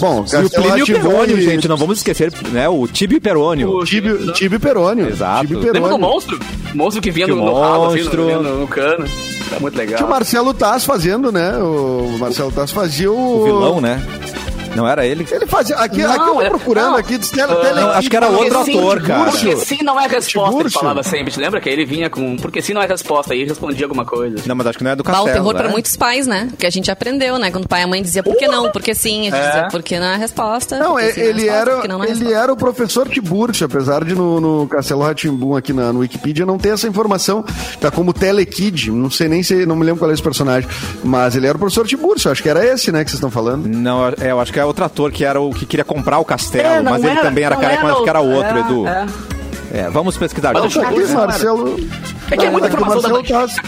bom, 0.00 0.24
E 0.32 0.44
o 0.44 0.50
Plínio 0.50 0.86
Perônio, 0.86 1.38
e- 1.38 1.42
gente, 1.42 1.68
não 1.68 1.76
vamos 1.76 1.98
esquecer, 1.98 2.32
né? 2.52 2.68
O 2.68 2.86
Tibio 2.86 3.20
Perônio. 3.20 3.70
O- 3.70 3.84
Tibio, 3.84 4.32
Tibio 4.32 4.60
Perônio. 4.60 5.08
Exato. 5.08 5.46
Tibio 5.46 5.72
Lembra 5.72 5.90
do 5.90 5.98
monstro? 5.98 6.38
O 6.74 6.76
monstro 6.76 7.02
que 7.02 7.10
vinha 7.10 7.26
Que 7.26 7.32
no, 7.32 7.44
no 7.44 7.60
rabo, 7.60 7.86
assim, 7.86 8.02
no, 8.04 8.42
no, 8.42 8.58
no 8.60 8.66
cano. 8.68 9.04
Tá 9.50 9.58
muito 9.60 9.76
legal. 9.78 9.96
Tinha 9.96 10.06
o 10.06 10.10
Marcelo 10.10 10.52
Taz 10.52 10.84
fazendo, 10.84 11.32
né? 11.32 11.56
O 11.58 12.16
Marcelo 12.18 12.52
Taz 12.52 12.70
fazia 12.70 13.10
o. 13.10 13.40
O 13.40 13.44
vilão, 13.44 13.80
né? 13.80 14.02
Não 14.78 14.88
era 14.88 15.04
ele? 15.04 15.26
Ele 15.30 15.46
fazia. 15.46 15.76
Aqui, 15.76 16.02
Não, 16.02 16.10
aqui 16.12 16.20
eu 16.28 16.34
tô 16.34 16.42
é- 16.42 16.48
procurando 16.50 16.90
não. 16.90 16.96
aqui. 16.96 17.18
Diz 17.18 17.30
tele, 17.30 17.52
Ah, 17.52 17.56
tele- 17.56 17.80
acho 17.80 18.10
que 18.10 18.16
era 18.16 18.28
outro 18.28 18.64
sim, 18.64 18.78
ator, 18.78 19.02
cara. 19.02 19.30
Porque 19.30 19.56
sim 19.56 19.78
não 19.82 19.98
é 20.00 20.06
resposta, 20.06 20.50
ele 20.50 20.56
Tiburcio. 20.58 20.80
falava 20.80 21.02
sempre. 21.02 21.32
Te 21.32 21.40
lembra 21.40 21.60
que 21.60 21.68
ele 21.68 21.84
vinha 21.84 22.08
com 22.08 22.36
porque 22.36 22.62
sim 22.62 22.72
não 22.72 22.80
é 22.82 22.86
resposta, 22.86 23.32
aí 23.34 23.40
ele 23.40 23.48
respondia 23.48 23.84
alguma 23.86 24.04
coisa. 24.04 24.36
Não, 24.46 24.54
mas 24.54 24.66
acho 24.68 24.78
que 24.78 24.84
não 24.84 24.90
é 24.92 24.96
do 24.96 25.02
Bah, 25.02 25.10
Castelo, 25.12 25.30
o 25.30 25.32
terror 25.34 25.54
né? 25.54 25.60
pra 25.62 25.68
muitos 25.70 25.96
pais, 25.96 26.26
né? 26.26 26.48
Que 26.58 26.66
a 26.66 26.70
gente 26.70 26.90
aprendeu, 26.90 27.38
né? 27.38 27.50
Quando 27.50 27.64
o 27.64 27.68
pai 27.68 27.80
e 27.80 27.84
a 27.84 27.86
mãe 27.86 28.00
dizia 28.02 28.22
por 28.22 28.36
que 28.36 28.46
não, 28.46 28.70
porque 28.70 28.94
sim, 28.94 29.22
a 29.22 29.24
gente 29.24 29.34
É. 29.34 29.46
dizia 29.48 29.68
porque 29.70 29.98
não 29.98 30.06
é 30.06 30.14
a 30.14 30.18
resposta. 30.18 30.78
Não, 30.78 30.98
é 30.98 31.08
ele 31.08 31.42
resposta, 31.42 31.50
era, 31.50 31.88
não 31.88 32.02
é 32.02 32.06
ele 32.06 32.14
resposta. 32.20 32.38
era 32.38 32.52
o 32.52 32.56
professor 32.56 33.08
Tiburcio, 33.08 33.66
apesar 33.66 34.04
de 34.04 34.14
no, 34.14 34.40
no 34.40 34.68
Castelo 34.68 35.02
Ratimbum 35.02 35.56
aqui 35.56 35.72
na, 35.72 35.92
no 35.92 36.00
Wikipedia 36.00 36.46
não 36.46 36.58
ter 36.58 36.70
essa 36.70 36.86
informação. 36.86 37.44
Tá 37.80 37.90
como 37.90 38.12
Telekid, 38.12 38.90
não 38.90 39.10
sei 39.10 39.28
nem 39.28 39.42
se, 39.42 39.66
não 39.66 39.74
me 39.76 39.84
lembro 39.84 39.98
qual 40.00 40.10
é 40.10 40.14
esse 40.14 40.22
personagem, 40.22 40.68
mas 41.02 41.34
ele 41.34 41.46
era 41.46 41.56
o 41.56 41.58
professor 41.60 41.86
Tiburcio, 41.86 42.30
acho 42.30 42.42
que 42.42 42.48
era 42.48 42.64
esse, 42.64 42.92
né, 42.92 43.04
que 43.04 43.10
vocês 43.10 43.18
estão 43.18 43.30
falando. 43.30 43.66
Não, 43.66 44.06
é, 44.08 44.30
eu 44.30 44.40
acho 44.40 44.52
que 44.52 44.58
é 44.60 44.64
outro 44.68 44.84
ator 44.84 45.10
que 45.10 45.24
era 45.24 45.40
o 45.40 45.50
que 45.50 45.66
queria 45.66 45.84
comprar 45.84 46.18
o 46.18 46.24
castelo, 46.24 46.66
É, 46.68 46.80
mas 46.82 47.02
ele 47.02 47.12
era- 47.12 47.22
também 47.22 47.44
era 47.44 47.56
careca, 47.56 47.80
era 47.82 47.92
mas 47.94 48.02
que 48.02 48.08
era 48.08 48.20
o- 48.20 48.30
outro, 48.30 48.56
é, 48.56 48.60
Edu. 48.60 48.86
é. 48.86 49.06
É, 49.70 49.90
vamos 49.90 50.16
pesquisar. 50.16 50.54
Mas 50.54 50.62
Deixa 50.62 50.80
Tá 50.80 50.90
eu 50.92 50.98
aqui. 51.04 51.12
Marcelo. 51.12 51.76
É 52.30 52.36
que 52.38 52.46
é 52.46 52.50
muita 52.50 52.68
informação 52.68 53.02
da 53.02 53.08
na 53.10 53.22
cabeça, 53.22 53.60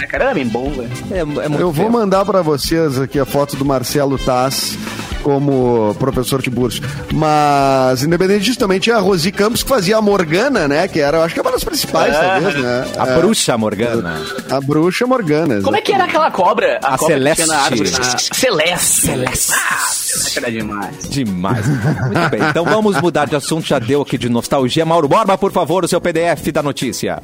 né, 0.00 0.06
cara? 0.06 0.24
Era 0.26 0.34
bem 0.34 0.46
bom, 0.46 0.70
velho. 0.70 0.88
É, 1.10 1.18
é 1.18 1.24
muito 1.24 1.60
Eu 1.60 1.72
vou 1.72 1.86
tempo. 1.86 1.98
mandar 1.98 2.24
pra 2.24 2.42
vocês 2.42 2.96
aqui 3.00 3.18
a 3.18 3.24
foto 3.24 3.56
do 3.56 3.64
Marcelo 3.64 4.16
Taz 4.18 4.78
como 5.22 5.96
professor 5.98 6.40
Tiburcio. 6.40 6.80
Mas, 7.12 8.04
independente 8.04 8.44
disso, 8.44 8.58
também 8.58 8.78
tinha 8.78 8.96
a 8.96 9.00
Rosi 9.00 9.32
Campos 9.32 9.64
que 9.64 9.68
fazia 9.68 9.96
a 9.96 10.00
Morgana, 10.02 10.68
né? 10.68 10.86
Que 10.86 11.00
era, 11.00 11.24
acho 11.24 11.34
que 11.34 11.40
é 11.40 11.42
uma 11.42 11.50
das 11.52 11.64
principais, 11.64 12.14
É. 12.14 12.20
talvez, 12.20 12.54
né? 12.62 12.84
A 12.96 13.06
É, 13.08 13.16
bruxa 13.16 13.58
Morgana. 13.58 14.20
A 14.50 14.60
bruxa 14.60 15.06
Morgana. 15.08 15.60
Como 15.60 15.76
é 15.76 15.80
que 15.80 15.92
era 15.92 16.04
aquela 16.04 16.30
cobra? 16.30 16.78
A 16.84 16.96
cobra 16.96 16.98
que 16.98 17.20
Celeste. 17.20 17.44
tinha 17.44 17.56
na 17.56 17.62
árvore, 17.64 17.90
na- 17.90 18.18
Celeste. 18.32 19.00
Celeste. 19.06 19.52
Ah, 19.54 19.88
Era 20.36 20.50
demais. 20.50 21.08
Demais. 21.08 21.66
Muito 21.68 22.30
bem, 22.30 22.40
então 22.48 22.64
vamos 22.64 23.00
mudar 23.00 23.26
de 23.26 23.36
assunto. 23.36 23.66
Já 23.66 23.78
deu 23.78 24.02
aqui 24.02 24.18
de 24.18 24.28
nostalgia. 24.28 24.84
Mauro 24.84 25.08
Borba, 25.08 25.36
por 25.36 25.52
favor, 25.52 25.84
o 25.84 25.88
seu 25.88 26.00
PDF 26.00 26.52
da 26.52 26.62
notícia. 26.62 27.22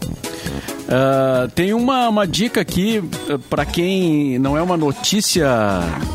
Ah, 0.89 1.49
tem 1.55 1.73
uma, 1.73 2.09
uma 2.09 2.27
dica 2.27 2.61
aqui 2.61 3.03
para 3.49 3.65
quem 3.65 4.39
não 4.39 4.57
é 4.57 4.63
uma 4.63 4.77
notícia 4.77 5.49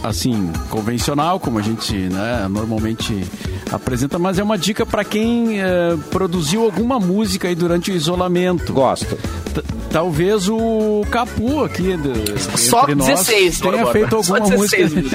assim 0.04 0.52
convencional 0.70 1.40
como 1.40 1.58
a 1.58 1.62
gente 1.62 1.94
né, 1.94 2.48
normalmente 2.50 3.26
apresenta, 3.72 4.18
mas 4.20 4.38
é 4.40 4.44
uma 4.44 4.58
dica 4.58 4.86
para 4.86 5.04
quem 5.04 5.60
eh, 5.62 5.96
produziu 6.12 6.64
alguma 6.64 7.00
música 7.00 7.48
aí 7.48 7.56
durante 7.56 7.92
o 7.92 7.96
isolamento. 7.96 8.74
Gosto. 8.74 9.16
T- 9.54 9.64
Talvez 9.92 10.48
o 10.48 11.04
Capu 11.10 11.64
aqui 11.64 11.98
do, 11.98 12.14
Só 12.58 12.84
entre 12.84 12.96
nós 12.96 13.08
16, 13.26 13.60
tenha 13.60 13.78
bora, 13.78 13.92
feito 13.92 14.10
bora. 14.10 14.24
Só 14.24 14.36
alguma 14.36 14.58
música. 14.58 14.78
16 14.88 15.12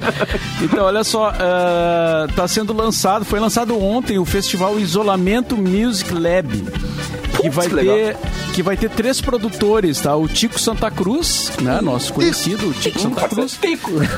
então, 0.64 0.84
olha 0.84 1.04
só, 1.04 1.30
está 2.28 2.48
sendo 2.48 2.72
lançado, 2.72 3.24
foi 3.26 3.38
lançado 3.38 3.78
ontem 3.78 4.18
o 4.18 4.24
festival 4.24 4.78
Isolamento 4.80 5.56
Music 5.58 6.10
Lab, 6.14 6.64
que 7.50 7.50
vai 7.50 7.68
que 7.68 7.74
ter 7.74 8.16
que 8.54 8.62
vai 8.62 8.76
ter 8.76 8.90
três 8.90 9.20
produtores, 9.20 10.00
tá? 10.00 10.14
O 10.14 10.28
Tico 10.28 10.58
Santa 10.60 10.90
Cruz, 10.90 11.50
né, 11.60 11.80
nosso 11.80 12.12
conhecido, 12.12 12.68
o 12.68 12.72
Tico 12.72 13.00
Santa 13.00 13.28
Cruz. 13.28 13.58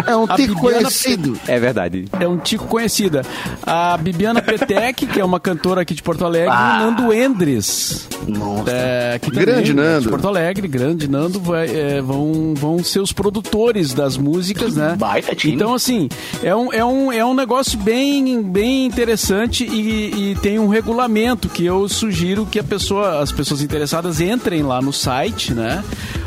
É 0.07 0.15
um 0.17 0.27
tico 0.27 0.55
Bibiana 0.55 0.79
conhecido. 0.81 1.39
É 1.47 1.59
verdade. 1.59 2.05
É 2.21 2.29
um 2.29 2.37
tico 2.37 2.67
conhecida. 2.67 3.23
A 3.67 3.97
Bibiana 3.97 4.43
Petec, 4.43 5.07
que 5.07 5.21
é 5.21 5.25
uma 5.25 5.41
cantora 5.41 5.81
aqui 5.83 5.95
de 5.95 6.03
Porto 6.03 6.25
Alegre, 6.25 6.51
Ah. 6.53 6.79
e 6.81 6.83
o 6.83 6.87
Nando 6.91 7.13
Endres. 7.13 8.09
Nossa. 8.29 8.71
É, 8.71 9.19
que 9.19 9.31
Grande 9.31 9.73
também, 9.73 9.85
Nando. 9.93 10.03
De 10.03 10.09
Porto 10.09 10.29
Alegre, 10.29 10.69
grande 10.69 11.09
Nando, 11.09 11.41
vai, 11.41 11.69
é, 11.69 12.01
vão, 12.03 12.55
vão 12.55 12.83
ser 12.83 13.01
os 13.01 13.13
produtores 13.13 13.95
das 13.95 14.17
músicas, 14.17 14.75
né? 14.77 14.97
baita 14.99 15.35
time. 15.35 15.55
Então, 15.55 15.73
assim, 15.75 16.09
é 16.43 16.55
um, 16.55 16.73
é 16.73 16.85
um, 16.85 17.13
é 17.13 17.25
um 17.25 17.35
negócio 17.35 17.79
bem, 17.79 18.43
bem 18.43 18.85
interessante 18.87 19.65
e, 19.65 20.33
e 20.33 20.35
tem 20.37 20.59
um 20.59 20.69
regulamento 20.69 21.49
que 21.49 21.65
eu 21.65 21.89
sugiro 21.89 22.47
que 22.47 22.59
a 22.59 22.65
pessoa, 22.65 23.16
as 23.21 23.33
pessoas 23.33 23.63
interessadas 23.63 24.21
entrem 24.21 24.63
lá 24.63 24.81
no 24.81 24.93
site, 24.93 25.55
né? 25.55 25.83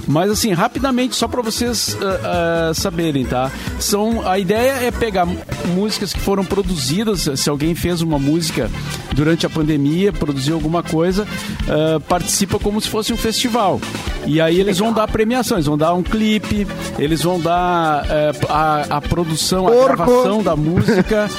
Mas 0.07 0.31
assim, 0.31 0.51
rapidamente, 0.53 1.15
só 1.15 1.27
para 1.27 1.41
vocês 1.41 1.97
ah, 2.01 2.69
ah, 2.69 2.73
saberem, 2.73 3.25
tá? 3.25 3.51
São, 3.79 4.27
a 4.27 4.39
ideia 4.39 4.71
é 4.83 4.91
pegar 4.91 5.27
músicas 5.67 6.13
que 6.13 6.19
foram 6.19 6.43
produzidas, 6.43 7.29
se 7.35 7.49
alguém 7.49 7.75
fez 7.75 8.01
uma 8.01 8.17
música 8.17 8.69
durante 9.13 9.45
a 9.45 9.49
pandemia, 9.49 10.12
produziu 10.12 10.55
alguma 10.55 10.81
coisa, 10.83 11.27
ah, 11.67 11.99
participa 12.07 12.59
como 12.59 12.79
se 12.81 12.89
fosse 12.89 13.13
um 13.13 13.17
festival. 13.17 13.79
E 14.25 14.39
aí 14.41 14.59
eles 14.59 14.77
vão 14.77 14.91
dar 14.93 15.07
premiações, 15.07 15.65
vão 15.65 15.77
dar 15.77 15.93
um 15.93 16.03
clipe, 16.03 16.67
eles 16.97 17.23
vão 17.23 17.39
dar 17.39 18.05
a, 18.47 18.97
a 18.97 19.01
produção, 19.01 19.67
a 19.67 19.71
Porco. 19.71 19.95
gravação 19.95 20.43
da 20.43 20.55
música. 20.55 21.29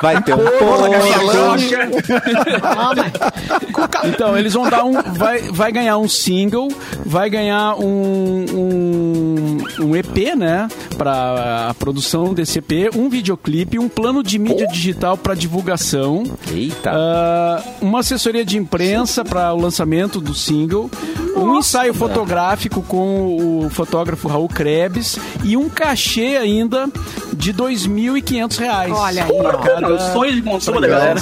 Vai 0.00 0.22
ter 0.22 0.34
um 0.34 0.38
Então, 4.04 4.36
eles 4.36 4.52
vão 4.54 4.68
dar 4.68 4.84
um. 4.84 5.02
Vai, 5.14 5.40
vai 5.50 5.72
ganhar 5.72 5.98
um 5.98 6.08
single, 6.08 6.68
vai 7.04 7.30
ganhar 7.36 7.76
um, 7.78 8.44
um, 8.54 9.56
um 9.84 9.96
EP, 9.96 10.34
né? 10.34 10.68
Pra 10.96 11.68
a 11.68 11.74
produção 11.74 12.32
desse 12.32 12.58
EP, 12.58 12.94
um 12.96 13.08
videoclipe, 13.08 13.78
um 13.78 13.88
plano 13.88 14.22
de 14.22 14.38
mídia 14.38 14.66
digital 14.66 15.16
para 15.16 15.34
divulgação. 15.34 16.24
Eita. 16.50 16.92
ah, 16.94 17.62
uma 17.80 18.00
assessoria 18.00 18.44
de 18.44 18.56
imprensa 18.56 19.24
para 19.24 19.52
o 19.52 19.60
lançamento 19.60 20.20
do 20.20 20.34
single, 20.34 20.90
um 21.36 21.58
ensaio 21.58 21.92
fotográfico 21.92 22.82
com 22.82 23.64
o 23.64 23.70
fotógrafo 23.70 24.28
Raul 24.28 24.48
Krebs 24.48 25.18
e 25.44 25.56
um 25.56 25.68
cachê 25.68 26.38
ainda 26.40 26.88
de 27.34 27.52
2.500 27.52 28.58
reais. 28.58 28.92
Olha 28.92 29.24
aí. 29.24 29.42
Bacana, 29.42 29.88
o 29.88 29.98
sonho 30.12 30.34
de 30.34 30.42
consumo 30.42 30.80
da 30.80 30.88
galera. 30.88 31.20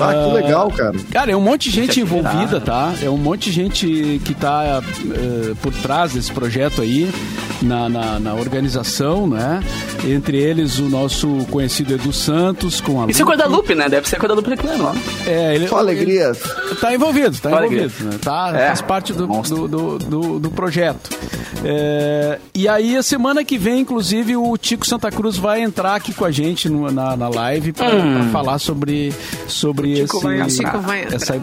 Ah, 0.00 0.26
que 0.28 0.34
legal, 0.34 0.70
cara. 0.70 0.92
Cara, 1.10 1.32
é 1.32 1.36
um 1.36 1.40
monte 1.40 1.70
de 1.70 1.76
gente 1.76 2.00
envolvida, 2.00 2.60
tá? 2.60 2.94
É 3.02 3.08
um 3.10 3.16
monte 3.16 3.50
de 3.50 3.52
gente 3.52 4.20
que 4.24 4.34
tá 4.34 4.82
eh, 5.14 5.54
por 5.62 5.72
trás 5.74 6.12
desse 6.12 6.32
projeto 6.32 6.82
aí, 6.82 7.10
na, 7.62 7.88
na, 7.88 8.18
na 8.20 8.34
organização, 8.34 9.26
né? 9.26 9.62
Entre 10.04 10.36
eles 10.36 10.78
o 10.78 10.84
nosso 10.88 11.28
conhecido 11.50 11.94
Edu 11.94 12.12
Santos, 12.12 12.80
com 12.80 13.02
a 13.02 13.06
Isso 13.10 13.22
é 13.22 13.24
coisa 13.24 13.42
da 13.42 13.48
Lupe. 13.48 13.74
Né? 13.74 13.88
Deve 13.88 14.08
ser 14.08 14.16
coisa 14.18 14.28
da 14.28 14.34
Lupe 14.34 14.50
reclamando. 14.50 14.98
É, 15.26 15.54
ele, 15.54 15.68
Só 15.68 15.78
alegria. 15.78 16.32
ele 16.32 16.74
tá 16.80 16.94
envolvido, 16.94 17.36
tá 17.38 17.50
Só 17.50 17.58
envolvido. 17.64 17.92
Né? 18.04 18.18
Tá, 18.22 18.52
É, 18.54 18.66
faz 18.68 18.80
parte 18.82 19.12
do, 19.12 19.26
do, 19.26 19.68
do, 19.68 19.98
do- 19.98 20.38
do 20.38 20.50
projeto. 20.50 21.10
É, 21.64 22.38
e 22.54 22.68
aí, 22.68 22.96
a 22.96 23.02
semana 23.02 23.42
que 23.44 23.58
vem, 23.58 23.80
inclusive, 23.80 24.36
o 24.36 24.56
Tico 24.56 24.86
Santa 24.86 25.10
Cruz 25.10 25.36
vai 25.36 25.60
entrar 25.62 25.94
aqui 25.96 26.12
com 26.12 26.24
a 26.24 26.30
gente 26.30 26.68
no- 26.68 26.90
na, 26.92 27.16
na 27.16 27.28
live 27.28 27.72
pra, 27.72 27.88
pra 27.88 28.24
falar 28.32 28.58
sobre, 28.58 29.12
sobre 29.48 29.94
Tico 29.94 30.16
esse. 30.18 30.24
vai 30.24 30.36
entrar. 30.40 30.48
Tico 30.48 30.78
vai 30.80 31.02
entrar. 31.02 31.16
essa, 31.16 31.40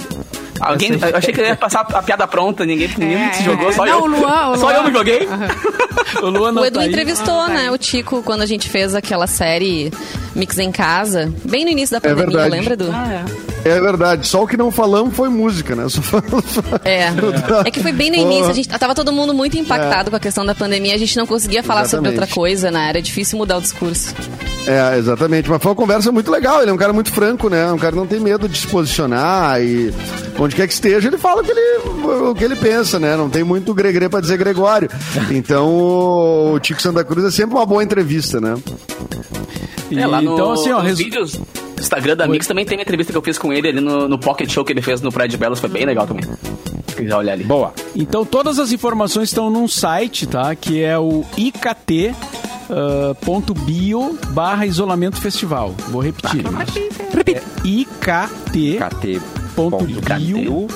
Alguém, 0.59 0.91
eu 0.93 1.17
achei 1.17 1.33
que 1.33 1.41
ele 1.41 1.49
ia 1.49 1.55
passar 1.55 1.81
a 1.81 2.01
piada 2.01 2.25
pronta, 2.27 2.65
ninguém, 2.65 2.87
ninguém 2.97 3.17
É, 3.23 3.33
se 3.33 3.43
jogou, 3.43 3.69
é. 3.69 3.71
só 3.73 3.85
Não, 3.85 3.91
eu. 3.99 4.03
o 4.03 4.07
Luan, 4.07 4.49
o 4.49 4.57
Só 4.57 4.65
Luan. 4.67 4.73
eu 4.75 4.83
me 4.85 4.91
joguei. 4.93 5.27
O 6.21 6.27
Luan 6.29 6.51
não 6.51 6.61
O 6.61 6.65
Edu 6.65 6.79
tá 6.79 6.85
entrevistou, 6.85 7.33
Ah, 7.39 7.47
tá 7.47 7.53
né, 7.53 7.61
aí. 7.63 7.69
o 7.69 7.77
Tico 7.77 8.21
quando 8.23 8.41
a 8.41 8.45
gente 8.45 8.69
fez 8.69 8.93
aquela 8.95 9.27
série 9.27 9.91
Mix 10.35 10.57
em 10.59 10.71
Casa, 10.71 11.31
bem 11.43 11.65
no 11.65 11.71
início 11.71 11.95
da 11.95 12.01
pandemia, 12.01 12.25
verdade. 12.27 12.49
lembra, 12.51 12.73
Edu? 12.73 12.89
É 13.65 13.79
verdade. 13.79 14.27
Só 14.27 14.43
o 14.43 14.47
que 14.47 14.57
não 14.57 14.71
falamos 14.71 15.15
foi 15.15 15.29
música, 15.29 15.75
né? 15.75 15.87
Só 15.89 16.01
falamos... 16.01 16.43
É. 16.83 17.07
É 17.65 17.71
que 17.71 17.79
foi 17.81 17.91
bem 17.91 18.09
no 18.11 18.17
início, 18.17 18.49
a 18.49 18.53
gente 18.53 18.67
tava 18.69 18.93
todo 18.93 19.11
mundo 19.11 19.33
muito 19.33 19.57
impactado 19.57 20.09
com 20.09 20.15
a 20.17 20.19
questão 20.19 20.45
da 20.45 20.53
pandemia, 20.53 20.93
a 20.95 20.97
gente 20.97 21.15
não 21.17 21.25
conseguia 21.25 21.63
falar 21.63 21.85
sobre 21.85 22.09
Exatamente. 22.09 22.19
outra 22.21 22.35
coisa, 22.35 22.71
né? 22.71 22.89
Era 22.89 23.01
difícil 23.01 23.37
mudar 23.37 23.57
o 23.57 23.61
discurso. 23.61 24.13
É, 24.67 24.97
exatamente. 24.97 25.49
Mas 25.49 25.61
foi 25.61 25.71
uma 25.71 25.75
conversa 25.75 26.11
muito 26.11 26.31
legal. 26.31 26.61
Ele 26.61 26.71
é 26.71 26.73
um 26.73 26.77
cara 26.77 26.93
muito 26.93 27.11
franco, 27.11 27.49
né? 27.49 27.69
Um 27.71 27.77
cara 27.77 27.91
que 27.91 27.97
não 27.97 28.07
tem 28.07 28.19
medo 28.19 28.47
de 28.47 28.57
se 28.57 28.67
posicionar 28.67 29.61
e 29.61 29.93
onde 30.43 30.55
quer 30.55 30.67
que 30.67 30.73
esteja, 30.73 31.07
ele 31.07 31.17
fala 31.17 31.41
o 31.41 31.45
que 31.45 31.51
ele, 31.51 31.77
o 32.29 32.35
que 32.35 32.43
ele 32.43 32.55
pensa, 32.55 32.99
né? 32.99 33.15
Não 33.15 33.29
tem 33.29 33.43
muito 33.43 33.73
gregre 33.73 34.09
pra 34.09 34.19
dizer 34.19 34.37
Gregório. 34.37 34.89
Então, 35.31 35.67
o 36.53 36.59
Tico 36.59 36.81
Santa 36.81 37.03
Cruz 37.03 37.25
é 37.25 37.31
sempre 37.31 37.55
uma 37.55 37.65
boa 37.65 37.83
entrevista, 37.83 38.39
né? 38.41 38.55
E, 39.89 39.99
É, 39.99 40.07
lá 40.07 40.21
no, 40.21 40.33
então, 40.33 40.51
assim, 40.51 40.71
ó, 40.71 40.79
resu- 40.79 41.03
vídeos 41.03 41.39
Instagram 41.79 42.15
da 42.15 42.27
Mix 42.27 42.47
também 42.47 42.65
tem 42.65 42.77
uma 42.77 42.81
entrevista 42.81 43.11
que 43.11 43.17
eu 43.17 43.21
fiz 43.21 43.37
com 43.37 43.51
ele 43.51 43.67
ali 43.67 43.81
no, 43.81 44.07
no 44.07 44.17
Pocket 44.17 44.49
Show 44.49 44.63
que 44.63 44.71
ele 44.71 44.81
fez 44.81 45.01
no 45.01 45.11
Praia 45.11 45.27
de 45.27 45.37
Belas, 45.37 45.59
foi 45.59 45.69
bem 45.69 45.85
legal 45.85 46.07
também. 46.07 46.23
Se 46.87 46.95
quiser 46.95 47.15
olhar 47.15 47.33
ali. 47.33 47.43
Boa. 47.43 47.73
Então 47.95 48.23
todas 48.25 48.57
as 48.59 48.71
informações 48.71 49.29
estão 49.29 49.49
num 49.49 49.67
site, 49.67 50.25
tá? 50.25 50.55
Que 50.55 50.81
é 50.81 50.97
o 50.97 51.25
ikt 51.37 52.15
ah, 52.69 53.15
ponto 53.25 53.53
bio 53.53 54.17
barra 54.29 54.65
isolamento 54.65 55.19
festival. 55.19 55.75
Vou 55.89 56.01
repetir. 56.01 56.43
Repita. 57.13 57.39
É 57.39 57.67
ikt 57.67 57.99
KT. 57.99 59.42
Ponto 59.55 59.85
bio 59.85 60.67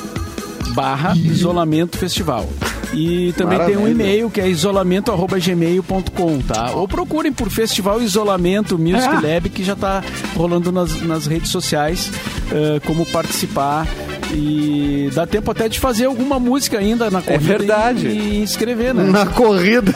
barra 0.74 1.16
isolamento 1.16 1.98
festival. 1.98 2.48
E 2.94 3.34
também 3.34 3.58
tem 3.60 3.76
um 3.76 3.82
Maravilha. 3.82 4.04
e-mail 4.04 4.30
que 4.30 4.40
é 4.40 4.48
isolamento.gmail.com, 4.48 6.40
tá? 6.48 6.72
Ou 6.72 6.88
procurem 6.88 7.34
por 7.34 7.50
Festival 7.50 8.02
Isolamento 8.02 8.78
Music 8.78 9.10
Ah. 9.10 9.20
Lab, 9.22 9.50
que 9.50 9.62
já 9.64 9.76
tá 9.76 10.02
rolando 10.36 10.72
nas, 10.72 11.02
nas 11.02 11.26
redes 11.26 11.50
sociais, 11.52 12.10
eh, 12.52 12.80
como 12.86 13.06
participar. 13.06 13.86
E 14.34 15.10
dá 15.14 15.26
tempo 15.26 15.50
até 15.52 15.70
de 15.70 15.80
fazer 15.80 16.06
alguma 16.06 16.38
música 16.38 16.78
ainda 16.78 17.10
na 17.10 17.22
corrida 17.22 17.58
verdade. 17.58 18.08
E, 18.08 18.12
e 18.40 18.42
inscrever, 18.44 18.94
né? 18.94 19.04
Na 19.04 19.26
corrida. 19.26 19.94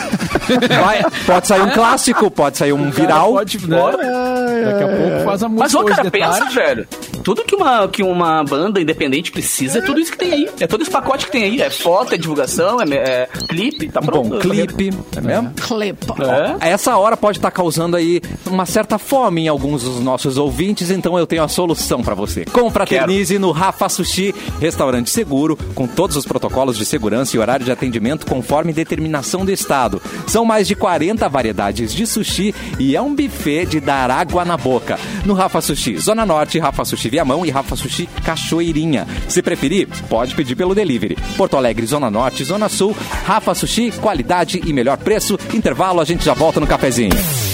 Vai, 0.83 1.03
pode 1.25 1.47
sair 1.47 1.61
um 1.61 1.69
clássico, 1.71 2.31
pode 2.31 2.57
sair 2.57 2.71
um 2.73 2.87
O 2.87 2.91
viral. 2.91 3.33
Pode, 3.33 3.57
né? 3.67 3.77
Daqui 3.77 4.83
a 4.83 4.87
pouco 4.87 5.23
faz 5.25 5.43
a 5.43 5.49
música 5.49 5.63
Mas, 5.65 5.75
ô, 5.75 5.79
hoje 5.85 5.95
cara, 5.95 6.11
pensa, 6.11 6.39
tarde. 6.39 6.55
velho. 6.55 6.87
Tudo 7.23 7.43
que 7.43 7.55
uma, 7.55 7.87
que 7.87 8.03
uma 8.03 8.43
banda 8.43 8.81
independente 8.81 9.31
precisa 9.31 9.79
é 9.79 9.81
tudo 9.81 9.99
isso 9.99 10.11
que 10.11 10.17
tem 10.17 10.31
aí. 10.33 10.49
É 10.59 10.67
todo 10.67 10.81
esse 10.81 10.91
pacote 10.91 11.25
que 11.25 11.31
tem 11.31 11.43
aí. 11.43 11.61
É 11.61 11.69
foto, 11.69 12.13
é 12.15 12.17
divulgação, 12.17 12.81
é, 12.81 12.85
é 12.95 13.29
clipe, 13.47 13.89
tá 13.89 13.99
Um 13.99 14.05
pronto. 14.05 14.29
bom 14.29 14.39
clipe, 14.39 14.89
é 15.15 15.21
mesmo? 15.21 15.51
Clepa. 15.55 16.15
É. 16.61 16.69
Essa 16.71 16.97
hora 16.97 17.15
pode 17.15 17.37
estar 17.37 17.51
causando 17.51 17.95
aí 17.95 18.21
uma 18.45 18.65
certa 18.65 18.97
fome 18.97 19.41
em 19.41 19.47
alguns 19.47 19.83
dos 19.83 19.99
nossos 19.99 20.37
ouvintes, 20.37 20.89
então 20.89 21.17
eu 21.17 21.27
tenho 21.27 21.43
a 21.43 21.47
solução 21.47 22.01
pra 22.01 22.15
você. 22.15 22.45
Confraternize 22.45 23.37
no 23.37 23.51
Rafa 23.51 23.87
Sushi, 23.89 24.33
restaurante 24.59 25.09
seguro, 25.09 25.57
com 25.75 25.87
todos 25.87 26.15
os 26.15 26.25
protocolos 26.25 26.77
de 26.77 26.85
segurança 26.85 27.35
e 27.35 27.39
horário 27.39 27.65
de 27.65 27.71
atendimento 27.71 28.25
conforme 28.25 28.73
determinação 28.73 29.45
do 29.45 29.51
Estado. 29.51 30.01
São 30.27 30.43
mais 30.45 30.67
de 30.67 30.75
40 30.75 31.27
variedades 31.29 31.93
de 31.93 32.05
sushi 32.07 32.53
e 32.79 32.95
é 32.95 33.01
um 33.01 33.13
buffet 33.13 33.65
de 33.65 33.79
dar 33.79 34.09
água 34.09 34.43
na 34.45 34.57
boca. 34.57 34.97
No 35.25 35.33
Rafa 35.33 35.61
Sushi, 35.61 35.97
Zona 35.97 36.25
Norte, 36.25 36.57
Rafa 36.59 36.83
Sushi 36.85 37.09
Viamão 37.11 37.45
e 37.45 37.49
Rafa 37.49 37.75
Sushi 37.75 38.07
Cachoeirinha. 38.23 39.05
Se 39.27 39.41
preferir, 39.41 39.89
pode 40.07 40.33
pedir 40.33 40.55
pelo 40.55 40.73
delivery. 40.73 41.17
Porto 41.35 41.57
Alegre, 41.57 41.85
Zona 41.85 42.09
Norte, 42.09 42.45
Zona 42.45 42.69
Sul, 42.69 42.95
Rafa 43.25 43.53
Sushi, 43.53 43.91
qualidade 43.91 44.61
e 44.65 44.71
melhor 44.71 44.97
preço. 44.97 45.37
Intervalo, 45.53 45.99
a 45.99 46.05
gente 46.05 46.23
já 46.23 46.33
volta 46.33 46.61
no 46.61 46.67
cafezinho. 46.67 47.50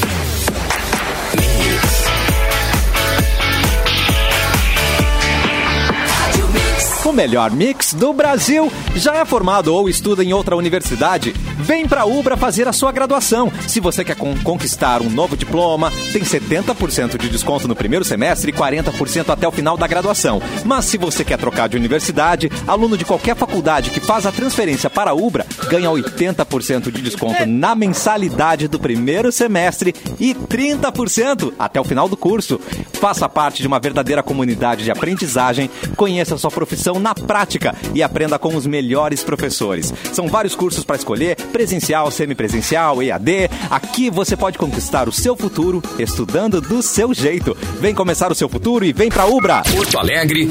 Melhor 7.17 7.49
mix 7.49 7.95
do 7.95 8.13
Brasil. 8.13 8.71
Já 8.95 9.15
é 9.15 9.25
formado 9.25 9.73
ou 9.73 9.89
estuda 9.89 10.23
em 10.23 10.33
outra 10.33 10.55
universidade? 10.55 11.33
Vem 11.57 11.87
pra 11.87 12.05
Ubra 12.05 12.37
fazer 12.37 12.67
a 12.67 12.71
sua 12.71 12.91
graduação. 12.91 13.51
Se 13.67 13.79
você 13.79 14.05
quer 14.05 14.15
con- 14.15 14.37
conquistar 14.43 15.01
um 15.01 15.09
novo 15.09 15.35
diploma, 15.35 15.91
tem 16.13 16.21
70% 16.23 17.17
de 17.17 17.27
desconto 17.27 17.67
no 17.67 17.75
primeiro 17.75 18.05
semestre 18.05 18.51
e 18.51 18.53
40% 18.53 19.29
até 19.31 19.47
o 19.47 19.51
final 19.51 19.75
da 19.75 19.87
graduação. 19.87 20.39
Mas 20.63 20.85
se 20.85 20.95
você 20.99 21.25
quer 21.25 21.39
trocar 21.39 21.67
de 21.67 21.75
universidade, 21.75 22.51
aluno 22.67 22.95
de 22.95 23.03
qualquer 23.03 23.35
faculdade 23.35 23.89
que 23.89 23.99
faz 23.99 24.27
a 24.27 24.31
transferência 24.31 24.87
para 24.87 25.09
a 25.09 25.15
Ubra 25.15 25.43
ganha 25.69 25.89
80% 25.89 26.91
de 26.91 27.01
desconto 27.01 27.47
na 27.47 27.73
mensalidade 27.73 28.67
do 28.67 28.79
primeiro 28.79 29.31
semestre 29.31 29.95
e 30.19 30.35
30% 30.35 31.51
até 31.57 31.81
o 31.81 31.83
final 31.83 32.07
do 32.07 32.15
curso. 32.15 32.61
Faça 32.93 33.27
parte 33.27 33.61
de 33.63 33.67
uma 33.67 33.79
verdadeira 33.79 34.21
comunidade 34.21 34.83
de 34.83 34.91
aprendizagem, 34.91 35.67
conheça 35.95 36.37
sua 36.37 36.51
profissão 36.51 36.99
na 36.99 37.06
prática 37.13 37.75
e 37.93 38.01
aprenda 38.03 38.39
com 38.39 38.55
os 38.55 38.65
melhores 38.65 39.23
professores. 39.23 39.93
São 40.13 40.27
vários 40.27 40.55
cursos 40.55 40.83
para 40.83 40.95
escolher, 40.95 41.35
presencial, 41.51 42.09
semipresencial, 42.11 43.01
EAD. 43.01 43.49
Aqui 43.69 44.09
você 44.09 44.35
pode 44.35 44.57
conquistar 44.57 45.07
o 45.07 45.11
seu 45.11 45.35
futuro 45.35 45.81
estudando 45.99 46.61
do 46.61 46.81
seu 46.81 47.13
jeito. 47.13 47.55
Vem 47.79 47.93
começar 47.93 48.31
o 48.31 48.35
seu 48.35 48.49
futuro 48.49 48.85
e 48.85 48.93
vem 48.93 49.09
pra 49.09 49.25
Ubra. 49.25 49.63
Porto 49.63 49.97
Alegre, 49.97 50.49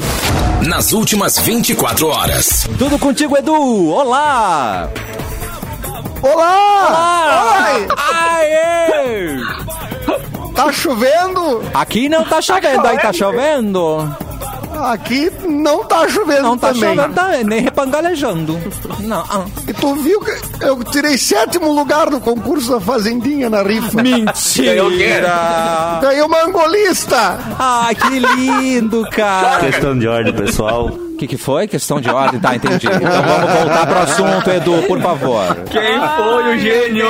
nas 0.65 0.93
últimas 0.93 1.37
24 1.39 2.07
horas. 2.07 2.67
Tudo 2.77 2.97
contigo, 2.99 3.37
Edu. 3.37 3.89
Olá! 3.89 4.89
Olá! 6.21 7.73
Oi! 7.73 7.87
Aê! 8.13 9.37
Tá 10.55 10.71
chovendo? 10.71 11.61
Aqui 11.73 12.09
não 12.09 12.23
tá 12.23 12.41
chovendo, 12.41 12.87
aí 12.87 12.97
tá 12.97 13.13
chovendo. 13.13 14.26
Aqui 14.85 15.31
não 15.47 15.83
tá 15.85 16.07
chovendo 16.07 16.41
Não 16.43 16.57
tá 16.57 16.67
também. 16.73 16.95
chovendo, 16.95 17.13
tá, 17.13 17.31
nem 17.43 17.61
repangalejando. 17.61 18.59
Não. 18.99 19.19
ah. 19.29 19.45
E 19.67 19.73
tu 19.73 19.95
viu 19.95 20.19
que 20.21 20.31
eu 20.63 20.83
tirei 20.83 21.17
sétimo 21.17 21.71
lugar 21.71 22.09
no 22.09 22.19
concurso 22.21 22.71
da 22.71 22.79
Fazendinha 22.79 23.49
na 23.49 23.63
rifa. 23.63 24.01
Mentira! 24.01 25.99
Ganhei 26.01 26.21
uma 26.21 26.43
angolista! 26.45 27.39
Ai, 27.57 27.95
que 27.95 28.19
lindo, 28.19 29.03
cara. 29.11 29.59
Questão 29.59 29.97
de 29.97 30.07
ordem, 30.07 30.33
pessoal. 30.33 30.87
O 30.87 31.17
que, 31.17 31.27
que 31.27 31.37
foi? 31.37 31.67
Questão 31.67 31.99
de 31.99 32.09
ordem? 32.09 32.39
Tá, 32.39 32.55
entendi. 32.55 32.85
Então 32.87 33.23
vamos 33.23 33.51
voltar 33.53 33.87
pro 33.87 33.97
assunto, 33.99 34.49
Edu, 34.51 34.83
por 34.87 35.01
favor. 35.01 35.55
Quem 35.69 35.99
foi 36.15 36.55
o 36.55 36.59
gênio? 36.59 37.07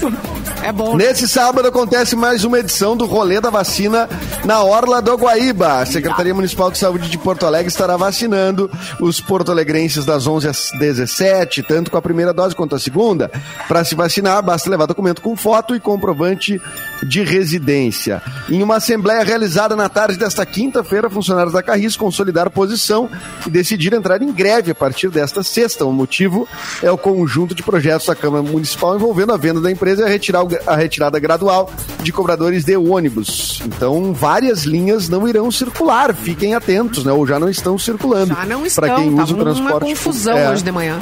Deus! 0.00 0.37
É 0.62 0.72
bom. 0.72 0.96
Nesse 0.96 1.26
sábado 1.28 1.68
acontece 1.68 2.14
mais 2.16 2.44
uma 2.44 2.58
edição 2.58 2.96
do 2.96 3.06
Rolê 3.06 3.40
da 3.40 3.48
Vacina 3.48 4.08
na 4.44 4.62
Orla 4.62 5.00
do 5.00 5.16
Guaíba. 5.16 5.78
A 5.80 5.86
Secretaria 5.86 6.34
Municipal 6.34 6.70
de 6.70 6.76
Saúde 6.78 7.08
de 7.08 7.16
Porto 7.16 7.46
Alegre 7.46 7.68
estará 7.68 7.96
vacinando 7.96 8.70
os 9.00 9.20
porto-alegrenses 9.20 10.04
das 10.04 10.26
11 10.26 10.48
às 10.48 10.70
17, 10.78 11.62
tanto 11.62 11.90
com 11.90 11.96
a 11.96 12.02
primeira 12.02 12.34
dose 12.34 12.54
quanto 12.54 12.74
a 12.74 12.78
segunda. 12.78 13.30
Para 13.66 13.84
se 13.84 13.94
vacinar, 13.94 14.42
basta 14.42 14.68
levar 14.68 14.86
documento 14.86 15.22
com 15.22 15.34
foto 15.36 15.74
e 15.74 15.80
comprovante 15.80 16.60
de 17.02 17.22
residência. 17.22 18.20
Em 18.50 18.62
uma 18.62 18.76
assembleia 18.76 19.22
realizada 19.22 19.74
na 19.76 19.88
tarde 19.88 20.18
desta 20.18 20.44
quinta-feira, 20.44 21.08
funcionários 21.08 21.54
da 21.54 21.62
Carris 21.62 21.96
consolidaram 21.96 22.50
posição 22.50 23.08
e 23.46 23.50
decidiram 23.50 23.96
entrar 23.98 24.20
em 24.20 24.32
greve 24.32 24.72
a 24.72 24.74
partir 24.74 25.08
desta 25.08 25.42
sexta. 25.42 25.86
O 25.86 25.92
motivo 25.92 26.46
é 26.82 26.90
o 26.90 26.98
conjunto 26.98 27.54
de 27.54 27.62
projetos 27.62 28.06
da 28.08 28.14
Câmara 28.14 28.42
Municipal 28.42 28.96
envolvendo 28.96 29.32
a 29.32 29.36
venda 29.36 29.60
da 29.60 29.70
empresa 29.70 30.02
e 30.02 30.04
a, 30.04 30.08
retirar 30.08 30.42
o- 30.42 30.47
a 30.66 30.76
retirada 30.76 31.18
gradual 31.18 31.70
de 32.02 32.12
cobradores 32.12 32.64
de 32.64 32.76
ônibus. 32.76 33.60
Então, 33.64 34.12
várias 34.12 34.64
linhas 34.64 35.08
não 35.08 35.26
irão 35.28 35.50
circular. 35.50 36.14
Fiquem 36.14 36.54
atentos, 36.54 37.04
né? 37.04 37.12
Ou 37.12 37.26
já 37.26 37.38
não 37.38 37.48
estão 37.48 37.78
circulando. 37.78 38.34
Já 38.34 38.44
não 38.46 38.64
estão. 38.66 38.84
Para 38.88 38.96
quem 38.96 39.14
usa 39.20 39.34
o 39.34 39.38
transporte. 39.38 39.84
confusão 39.84 40.36
É. 40.38 40.50
hoje 40.50 40.62
de 40.62 40.72
manhã. 40.72 40.98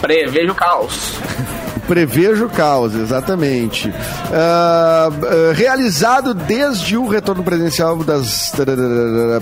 Prevejo 0.00 0.52
o 0.52 0.54
caos. 0.54 1.12
Prevejo 1.86 2.48
causa, 2.50 3.00
exatamente. 3.00 3.92
Ah, 4.32 5.08
ah, 5.10 5.52
realizado 5.54 6.32
desde 6.34 6.96
o 6.96 7.08
retorno 7.08 7.42
presencial 7.42 7.96
das. 8.04 8.52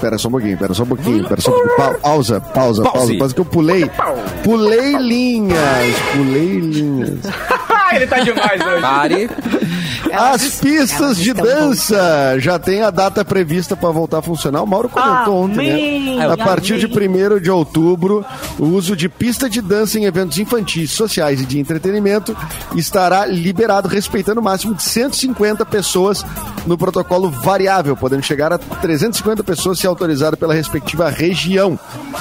Pera 0.00 0.16
só 0.16 0.28
um 0.28 0.30
pouquinho, 0.30 0.56
pera 0.56 0.72
só 0.72 0.82
um 0.82 0.86
pouquinho, 0.86 1.28
pera 1.28 1.40
só 1.42 1.50
um 1.50 1.54
pouquinho. 1.54 1.76
Pa- 1.76 1.94
Pausa, 2.00 2.40
pausa, 2.40 2.82
pausa, 2.82 2.98
Pause. 3.00 3.18
pausa 3.18 3.34
que 3.34 3.40
eu 3.40 3.44
pulei. 3.44 3.90
Pulei 4.42 4.96
linhas, 4.96 5.94
pulei 6.16 6.58
linhas. 6.60 7.18
Ele 7.94 8.06
tá 8.06 8.18
demais 8.20 8.60
hoje. 8.60 8.80
Pare. 8.80 9.30
Elas 10.10 10.42
As 10.42 10.60
pistas 10.60 11.18
de 11.18 11.32
dança 11.32 12.36
já 12.38 12.58
tem 12.58 12.82
a 12.82 12.90
data 12.90 13.24
prevista 13.24 13.76
para 13.76 13.90
voltar 13.90 14.18
a 14.18 14.22
funcionar. 14.22 14.62
O 14.62 14.66
Mauro 14.66 14.88
comentou 14.88 15.44
ontem, 15.44 16.16
né? 16.16 16.26
A 16.26 16.36
partir 16.36 16.78
de 16.78 16.86
1 16.86 17.40
de 17.40 17.50
outubro, 17.50 18.24
o 18.58 18.66
uso 18.66 18.96
de 18.96 19.08
pista 19.08 19.48
de 19.48 19.60
dança 19.60 19.98
em 19.98 20.04
eventos 20.04 20.38
infantis, 20.38 20.90
sociais 20.90 21.40
e 21.40 21.46
de 21.46 21.58
entretenimento 21.58 22.36
estará 22.74 23.26
liberado, 23.26 23.88
respeitando 23.88 24.40
o 24.40 24.44
máximo 24.44 24.74
de 24.74 24.82
150 24.82 25.64
pessoas 25.66 26.24
no 26.66 26.76
protocolo 26.76 27.30
variável, 27.30 27.96
podendo 27.96 28.22
chegar 28.22 28.52
a 28.52 28.58
350 28.58 29.44
pessoas 29.44 29.78
se 29.78 29.86
autorizado 29.86 30.36
pela 30.36 30.54
respectiva 30.54 31.08
região. 31.08 31.78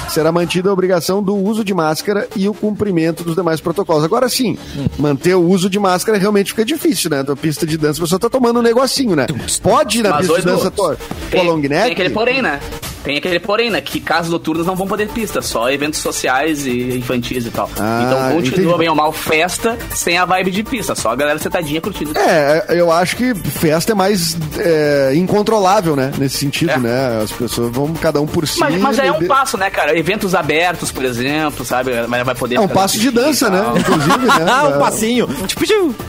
Será 0.08 0.30
mantida 0.30 0.70
a 0.70 0.72
obrigação 0.72 1.22
do 1.22 1.36
uso 1.36 1.64
de 1.64 1.74
máscara 1.74 2.28
e 2.36 2.48
o 2.48 2.54
cumprimento 2.54 3.24
dos 3.24 3.34
demais 3.34 3.60
protocolos. 3.60 4.04
Agora 4.04 4.28
sim, 4.28 4.56
manter 4.98 5.34
o 5.34 5.42
uso 5.42 5.57
de 5.70 5.78
máscara 5.78 6.18
realmente 6.18 6.50
fica 6.52 6.64
difícil, 6.64 7.10
né? 7.10 7.24
Na 7.26 7.34
pista 7.34 7.66
de 7.66 7.78
dança, 7.78 7.98
a 8.00 8.02
pessoa 8.02 8.18
tá 8.18 8.28
tomando 8.28 8.58
um 8.58 8.62
negocinho, 8.62 9.16
né? 9.16 9.26
Pode 9.62 9.98
ir 10.00 10.02
na 10.02 10.10
Mas 10.10 10.26
pista 10.26 10.40
de 10.40 10.46
dança 10.46 10.64
não. 10.64 10.70
to- 10.70 10.82
com 10.82 10.92
a 10.92 11.30
Tem, 11.30 11.46
long 11.46 11.56
neck? 11.58 11.68
tem 11.84 11.92
aquele 11.92 12.10
porém, 12.10 12.42
né? 12.42 12.60
Tem 13.08 13.16
aquele 13.16 13.40
porém, 13.40 13.70
né? 13.70 13.80
Que 13.80 14.00
casas 14.00 14.30
noturnas 14.30 14.66
não 14.66 14.76
vão 14.76 14.86
poder 14.86 15.08
pista, 15.08 15.40
só 15.40 15.70
eventos 15.70 15.98
sociais 15.98 16.66
e 16.66 16.98
infantis 16.98 17.46
e 17.46 17.50
tal. 17.50 17.70
Ah, 17.80 18.02
então 18.04 18.32
continua 18.34 18.58
entendi. 18.64 18.78
bem 18.80 18.88
ou 18.90 18.94
mal 18.94 19.10
festa 19.12 19.78
sem 19.94 20.18
a 20.18 20.26
vibe 20.26 20.50
de 20.50 20.62
pista, 20.62 20.94
só 20.94 21.12
a 21.12 21.16
galera 21.16 21.38
sentadinha 21.38 21.80
curtindo. 21.80 22.12
É, 22.18 22.66
eu 22.68 22.92
acho 22.92 23.16
que 23.16 23.34
festa 23.34 23.92
é 23.92 23.94
mais 23.94 24.36
é, 24.58 25.12
incontrolável, 25.14 25.96
né? 25.96 26.12
Nesse 26.18 26.36
sentido, 26.36 26.72
É. 26.72 26.76
né? 26.76 27.22
As 27.22 27.32
pessoas 27.32 27.72
vão 27.72 27.94
cada 27.94 28.20
um 28.20 28.26
por 28.26 28.46
si. 28.46 28.60
Mas, 28.60 28.78
mas 28.78 28.96
já 28.98 29.06
é 29.06 29.10
um 29.12 29.26
passo, 29.26 29.56
né, 29.56 29.70
cara? 29.70 29.98
Eventos 29.98 30.34
abertos, 30.34 30.92
por 30.92 31.02
exemplo, 31.02 31.64
sabe? 31.64 31.92
Mas 32.06 32.22
vai 32.26 32.34
poder 32.34 32.56
É 32.56 32.60
um 32.60 32.68
passo 32.68 32.98
de 32.98 33.10
dança, 33.10 33.48
né? 33.48 33.62
Inclusive, 33.74 34.26
né? 34.26 34.46
Ah, 34.46 34.68
um 34.68 34.78
passinho. 34.78 35.26
Tipo. 35.46 35.64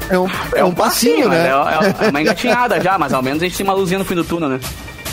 É 0.09 0.19
um, 0.19 0.27
é 0.53 0.65
um 0.65 0.73
passinho, 0.73 1.29
né? 1.29 1.47
É- 1.47 2.05
é 2.07 2.09
uma 2.09 2.19
engatinhada 2.19 2.77
já, 2.81 2.97
mas 2.97 3.13
ao 3.13 3.23
menos 3.23 3.41
a 3.41 3.45
gente 3.45 3.55
tem 3.55 3.63
uma 3.65 3.73
luzinha 3.73 3.99
no 3.99 4.03
fim 4.03 4.15
do 4.15 4.23
túnel, 4.25 4.49
né? 4.49 4.59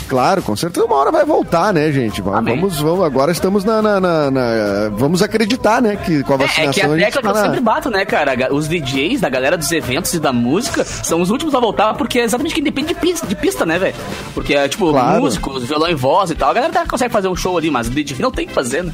Claro, 0.07 0.41
com 0.41 0.55
certeza 0.55 0.85
uma 0.85 0.95
hora 0.95 1.11
vai 1.11 1.25
voltar, 1.25 1.73
né, 1.73 1.91
gente? 1.91 2.21
Vamos, 2.21 2.45
vamos, 2.49 2.79
vamos 2.79 3.05
agora 3.05 3.31
estamos 3.31 3.63
na, 3.65 3.81
na- 3.81 3.99
na- 3.99 4.31
na- 4.31 4.89
Vamos 4.93 5.21
acreditar, 5.21 5.81
né? 5.81 5.97
Que 5.97 6.23
com 6.23 6.33
a 6.33 6.37
É, 6.37 6.39
é 6.43 6.47
vacinação 6.47 6.73
que 6.73 6.81
a 6.81 6.85
a 6.85 6.89
tecla 6.97 7.21
que 7.21 7.27
tá 7.27 7.29
eu 7.29 7.33
na- 7.35 7.41
sempre 7.41 7.59
bato, 7.59 7.89
né, 7.89 8.05
cara? 8.05 8.53
Os 8.53 8.67
DJs, 8.67 9.19
da 9.21 9.29
galera 9.29 9.57
dos 9.57 9.71
eventos 9.71 10.13
e 10.13 10.19
da 10.19 10.31
música, 10.31 10.83
são 10.85 11.21
os 11.21 11.29
últimos 11.29 11.53
a 11.53 11.59
voltar, 11.59 11.93
porque 11.95 12.19
é 12.19 12.23
exatamente 12.23 12.55
quem 12.55 12.63
depende 12.63 12.89
de 12.89 12.95
pista, 12.95 13.27
de 13.27 13.35
pista 13.35 13.65
né, 13.65 13.77
velho? 13.77 13.95
Porque 14.33 14.53
é 14.53 14.67
tipo, 14.67 14.89
Claro. 14.91 15.19
músicos, 15.21 15.63
violão 15.63 15.89
e 15.89 15.95
voz 15.95 16.31
e 16.31 16.35
tal, 16.35 16.51
a 16.51 16.53
galera 16.53 16.85
consegue 16.87 17.11
fazer 17.11 17.27
um 17.27 17.35
show 17.35 17.57
ali, 17.57 17.69
mas 17.69 17.87
o 17.87 17.91
DJ 17.91 18.15
não 18.19 18.31
tem 18.31 18.47
que 18.47 18.53
fazer, 18.53 18.83
né? 18.83 18.91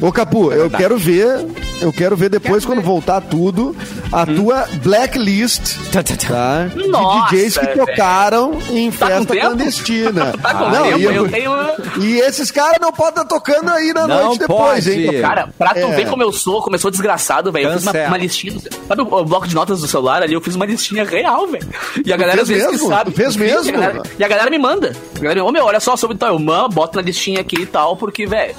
Ô 0.00 0.10
Capu, 0.10 0.50
eu 0.52 0.62
verdade. 0.62 0.82
quero 0.82 0.98
ver, 0.98 1.46
eu 1.84 1.92
quero 1.92 2.16
ver 2.16 2.28
depois, 2.28 2.64
quando 2.64 2.80
voltar 2.82 3.20
tudo, 3.20 3.76
a 4.12 4.24
tua 4.26 4.66
blacklist, 4.82 5.76
tá? 5.92 6.02
De 6.02 6.88
Nossa, 6.88 7.34
DJs 7.34 7.58
que 7.58 7.66
velho. 7.66 7.86
tocaram 7.86 8.58
em 8.70 8.90
Tá 8.90 9.06
festa 9.06 9.36
clandestina. 9.36 10.32
Tá 10.44 10.54
com 10.54 10.70
Não, 10.70 10.84
tempo, 10.84 10.98
e, 10.98 11.04
eu 11.04 11.28
tenho... 11.28 11.52
e 12.00 12.18
esses 12.20 12.50
caras 12.50 12.78
não 12.80 12.92
podem 12.92 13.10
estar 13.22 13.24
tocando 13.24 13.70
aí 13.70 13.92
na 13.92 14.06
Não 14.06 14.24
noite 14.26 14.40
depois, 14.40 14.84
pode. 14.84 14.92
hein? 15.06 15.20
Cara, 15.20 15.48
pra 15.58 15.70
tu 15.74 15.78
É. 15.80 15.94
ver 15.96 16.08
como 16.08 16.22
eu 16.22 16.32
sou, 16.32 16.60
como 16.62 16.74
eu 16.76 16.80
sou 16.80 16.90
desgraçado, 16.90 17.50
velho. 17.52 17.68
Eu 17.68 17.78
fiz 17.78 17.86
uma, 17.86 18.06
uma 18.08 18.16
listinha. 18.18 18.58
Sabe 18.88 19.02
o, 19.02 19.24
bloco 19.24 19.46
de 19.46 19.54
notas 19.54 19.80
do 19.80 19.86
celular 19.88 20.22
ali? 20.22 20.34
Eu 20.34 20.40
fiz 20.40 20.54
uma 20.54 20.66
listinha 20.66 21.04
real, 21.04 21.46
velho. 21.46 21.66
E 22.04 22.12
a 22.12 22.16
galera 22.16 22.42
às 22.42 22.48
fez 22.48 22.58
vezes 22.62 22.72
mesmo? 22.80 22.88
sabe. 22.88 23.10
Tu 23.12 23.16
fez 23.16 23.36
mesmo? 23.36 23.66
E 23.66 23.68
a 23.70 23.72
galera, 23.72 24.02
e 24.18 24.24
a 24.24 24.28
galera 24.28 24.50
me 24.50 24.58
manda. 24.58 24.94
A 25.16 25.20
galera 25.20 25.44
ô 25.44 25.52
meu, 25.52 25.64
olha 25.64 25.80
só 25.80 25.96
sobre 25.96 26.14
então. 26.16 26.28
Eu 26.28 26.38
mando, 26.38 26.70
boto 26.74 26.96
na 26.96 27.02
listinha 27.02 27.40
aqui 27.40 27.62
e 27.62 27.66
tal, 27.66 27.96
porque, 27.96 28.26
velho. 28.26 28.54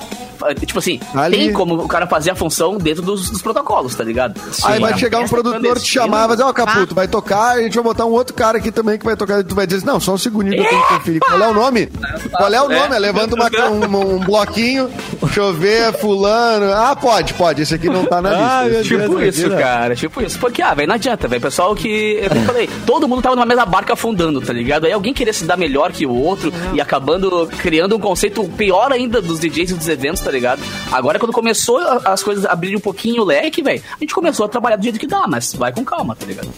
Tipo 0.65 0.79
assim, 0.79 0.99
Ali. 1.15 1.37
tem 1.37 1.53
como 1.53 1.75
o 1.75 1.87
cara 1.87 2.05
fazer 2.07 2.29
a 2.31 2.35
função 2.35 2.77
dentro 2.77 3.01
dos, 3.15 3.29
dos 3.29 3.41
protocolos, 3.41 3.95
tá 3.95 4.03
ligado? 4.03 4.39
Aí 4.63 4.79
vai 4.79 4.93
Sim. 4.93 4.99
chegar 4.99 5.19
um 5.19 5.27
produtor 5.27 5.79
te 5.79 5.87
chamar, 5.91 6.27
vai 6.27 6.35
dizer, 6.35 6.47
ó, 6.47 6.53
Capu, 6.53 6.85
tu 6.87 6.95
vai 6.95 7.07
tocar, 7.07 7.55
a 7.57 7.61
gente 7.61 7.75
vai 7.75 7.83
botar 7.83 8.05
um 8.05 8.11
outro 8.11 8.33
cara 8.33 8.57
aqui 8.57 8.71
também 8.71 8.97
que 8.97 9.05
vai 9.05 9.15
tocar, 9.15 9.39
e 9.39 9.43
tu 9.43 9.55
vai 9.55 9.65
dizer, 9.67 9.85
não, 9.85 9.99
só 9.99 10.13
um 10.13 10.17
segundinho 10.17 10.55
que 10.61 10.61
eu 10.65 10.69
tenho 10.69 10.81
que 10.83 10.93
conferir. 10.95 11.19
Qual 11.21 11.41
é 11.41 11.47
o 11.47 11.53
nome? 11.53 11.87
Qual 12.35 12.53
é 12.53 12.61
o 12.61 12.71
É. 12.71 12.79
nome? 12.79 12.99
Levanta 12.99 13.35
uma, 13.35 13.69
um, 13.69 14.15
um 14.15 14.19
bloquinho, 14.19 14.89
deixa 15.23 15.39
eu 15.41 15.53
ver, 15.53 15.93
fulano. 15.93 16.71
Ah, 16.73 16.95
pode, 16.95 17.33
pode, 17.33 17.61
esse 17.61 17.73
aqui 17.75 17.89
não 17.89 18.05
tá 18.05 18.21
na 18.21 18.29
lista. 18.29 18.45
Ah, 18.45 18.63
meu 18.65 18.79
Esse- 18.81 18.89
Tipo 18.89 19.17
Deus, 19.19 19.35
isso, 19.35 19.45
imagina. 19.47 19.61
cara, 19.61 19.95
tipo 19.95 20.21
isso. 20.21 20.39
Porque, 20.39 20.61
ah, 20.61 20.73
velho, 20.73 20.87
não 20.87 20.95
adianta, 20.95 21.27
velho. 21.27 21.41
Pessoal 21.41 21.75
que. 21.75 22.19
Eu 22.21 22.29
sempre 22.29 22.45
falei, 22.45 22.69
todo 22.85 23.07
mundo 23.07 23.21
tava 23.21 23.35
numa 23.35 23.45
mesma 23.45 23.65
barca 23.65 23.93
afundando, 23.93 24.39
tá 24.41 24.53
ligado? 24.53 24.85
Aí 24.85 24.91
alguém 24.91 25.13
queria 25.13 25.33
se 25.33 25.43
dar 25.45 25.57
melhor 25.57 25.91
que 25.91 26.05
o 26.05 26.13
outro 26.13 26.51
e 26.73 26.79
acabando 26.81 27.47
criando 27.59 27.95
um 27.95 27.99
conceito 27.99 28.43
pior 28.49 28.91
ainda 28.91 29.21
dos 29.21 29.39
DJs 29.39 29.71
e 29.71 29.73
dos 29.73 29.87
eventos, 29.87 30.21
tá 30.21 30.31
ligado? 30.31 30.61
Agora, 30.91 31.19
quando 31.19 31.31
começou 31.31 31.77
a- 31.79 32.01
as 32.05 32.23
coisas 32.23 32.45
abrirem 32.45 32.77
um 32.77 32.81
pouquinho 32.81 32.94
pouquinho 32.95 33.21
o 33.21 33.25
leque, 33.25 33.61
velho, 33.61 33.83
a 33.93 33.97
gente 33.99 34.13
começou 34.13 34.45
a 34.45 34.49
trabalhar 34.49 34.77
do 34.77 34.83
jeito 34.83 34.97
que 34.99 35.05
dá, 35.07 35.25
mas 35.27 35.53
vai 35.53 35.71
com 35.71 35.83
calma, 35.83 36.15
tá 36.15 36.25
ligado? 36.25 36.49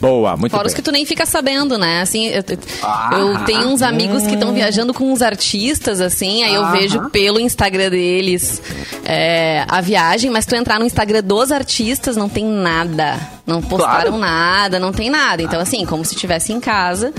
Boa, 0.00 0.36
muito 0.36 0.52
Fora 0.52 0.66
os 0.66 0.72
bem. 0.72 0.76
que 0.76 0.82
tu 0.82 0.92
nem 0.92 1.04
fica 1.04 1.26
sabendo, 1.26 1.76
né? 1.76 2.00
Assim, 2.00 2.26
eu, 2.28 2.42
Ah. 2.82 3.10
eu 3.12 3.44
tenho 3.44 3.68
uns 3.68 3.82
amigos 3.82 4.26
que 4.26 4.34
estão 4.34 4.52
viajando 4.54 4.94
com 4.94 5.12
uns 5.12 5.20
artistas, 5.20 6.00
assim, 6.00 6.42
aí 6.42 6.54
eu 6.54 6.62
Aham. 6.62 6.72
vejo 6.72 7.10
pelo 7.10 7.38
Instagram 7.40 7.90
deles 7.90 8.62
é, 9.04 9.64
a 9.68 9.80
viagem, 9.80 10.30
mas 10.30 10.46
tu 10.46 10.54
entrar 10.54 10.78
no 10.78 10.86
Instagram 10.86 11.22
dos 11.22 11.50
artistas, 11.52 12.16
não 12.16 12.28
tem 12.28 12.44
nada. 12.44 13.18
Não 13.46 13.60
postaram 13.60 14.12
Claro. 14.12 14.18
nada, 14.18 14.78
não 14.78 14.92
tem 14.92 15.10
nada. 15.10 15.42
Então, 15.42 15.60
assim, 15.60 15.84
como 15.84 16.04
se 16.04 16.14
estivesse 16.14 16.52
em 16.52 16.60
casa. 16.60 17.12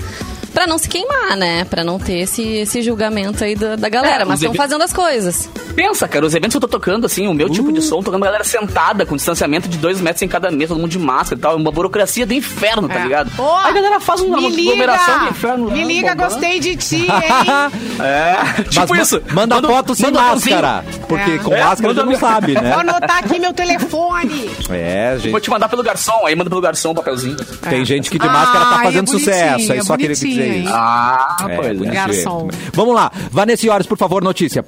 Pra 0.52 0.66
não 0.66 0.76
se 0.78 0.88
queimar, 0.88 1.36
né? 1.36 1.64
Pra 1.64 1.82
não 1.82 1.98
ter 1.98 2.18
esse, 2.20 2.42
esse 2.42 2.82
julgamento 2.82 3.42
aí 3.42 3.54
da, 3.56 3.74
da 3.76 3.88
galera. 3.88 4.22
É, 4.22 4.24
mas 4.24 4.40
estão 4.40 4.54
fazendo 4.54 4.82
as 4.82 4.92
coisas. 4.92 5.48
Pensa, 5.74 6.06
cara, 6.06 6.26
os 6.26 6.34
eventos 6.34 6.52
que 6.52 6.56
eu 6.58 6.60
tô 6.60 6.68
tocando, 6.68 7.06
assim, 7.06 7.26
o 7.26 7.32
meu 7.34 7.48
tipo 7.48 7.72
de 7.72 7.80
som, 7.80 8.02
tocando 8.02 8.22
a 8.22 8.26
galera 8.26 8.44
sentada, 8.44 9.06
com 9.06 9.16
distanciamento 9.16 9.66
de 9.68 9.78
dois 9.78 10.00
metros 10.00 10.22
em 10.22 10.28
cada 10.28 10.50
mesa, 10.50 10.68
todo 10.74 10.80
mundo 10.80 10.90
de 10.90 10.98
máscara 10.98 11.38
e 11.38 11.40
tal, 11.42 11.56
uma 11.56 11.72
burocracia 11.72 12.26
do 12.26 12.34
inferno, 12.34 12.86
tá 12.88 13.00
É. 13.00 13.02
ligado? 13.04 13.30
Ô, 13.40 13.54
Aí 13.56 13.70
a 13.70 13.72
galera 13.72 14.00
faz 14.00 14.20
uma 14.20 14.38
me 14.38 14.46
aglomeração 14.48 15.14
do 15.14 15.20
liga, 15.20 15.30
inferno. 15.30 15.70
me 15.70 15.84
liga, 15.84 16.10
bombando. 16.10 16.30
gostei 16.30 16.60
de 16.60 16.76
ti, 16.76 16.96
hein? 17.06 17.08
É, 18.02 18.62
tipo 18.64 18.80
Mas 18.80 18.90
ma- 18.90 18.98
isso. 19.02 19.22
Manda 19.32 19.62
foto 19.62 19.94
sem 19.94 20.06
manda 20.06 20.18
um 20.20 20.22
máscara. 20.34 20.84
Porque 21.08 21.30
É. 21.32 21.38
com 21.38 21.54
É, 21.54 21.60
máscara 21.64 21.88
manda 21.88 22.00
tu 22.02 22.06
não 22.06 22.12
um- 22.12 22.18
sabe, 22.20 22.52
Vou 22.54 22.62
né? 22.62 22.72
anotar 22.74 23.18
aqui 23.18 23.38
meu 23.38 23.52
telefone. 23.52 24.50
É, 24.70 25.10
Vou 25.12 25.18
gente. 25.20 25.40
te 25.42 25.50
mandar 25.50 25.68
pelo 25.68 25.82
garçom, 25.82 26.26
aí 26.26 26.34
manda 26.34 26.50
pelo 26.50 26.60
garçom 26.60 26.90
o 26.90 26.94
papelzinho. 26.94 27.36
Tem 27.36 27.84
gente 27.84 28.10
que 28.10 28.18
de 28.18 28.26
máscara 28.26 28.64
tá 28.66 28.80
fazendo 28.82 29.08
é 29.08 29.12
sucesso. 29.18 29.72
É 29.72 29.76
é 29.78 29.82
só 29.82 29.96
querer 29.96 30.14
dizer 30.42 30.52
bonitinho, 30.52 30.64
isso. 30.64 30.72
hein? 30.72 30.78
Ah, 30.78 31.36
É, 31.48 31.56
pois 31.56 31.82
é. 31.82 31.90
Garçom. 31.90 32.44
mesmo. 32.46 32.62
Vamos 32.72 32.94
lá. 32.94 33.12
Vanessa 33.30 33.66
Iores, 33.66 33.86
por 33.86 33.96
favor, 33.98 34.22
notícia. 34.22 34.64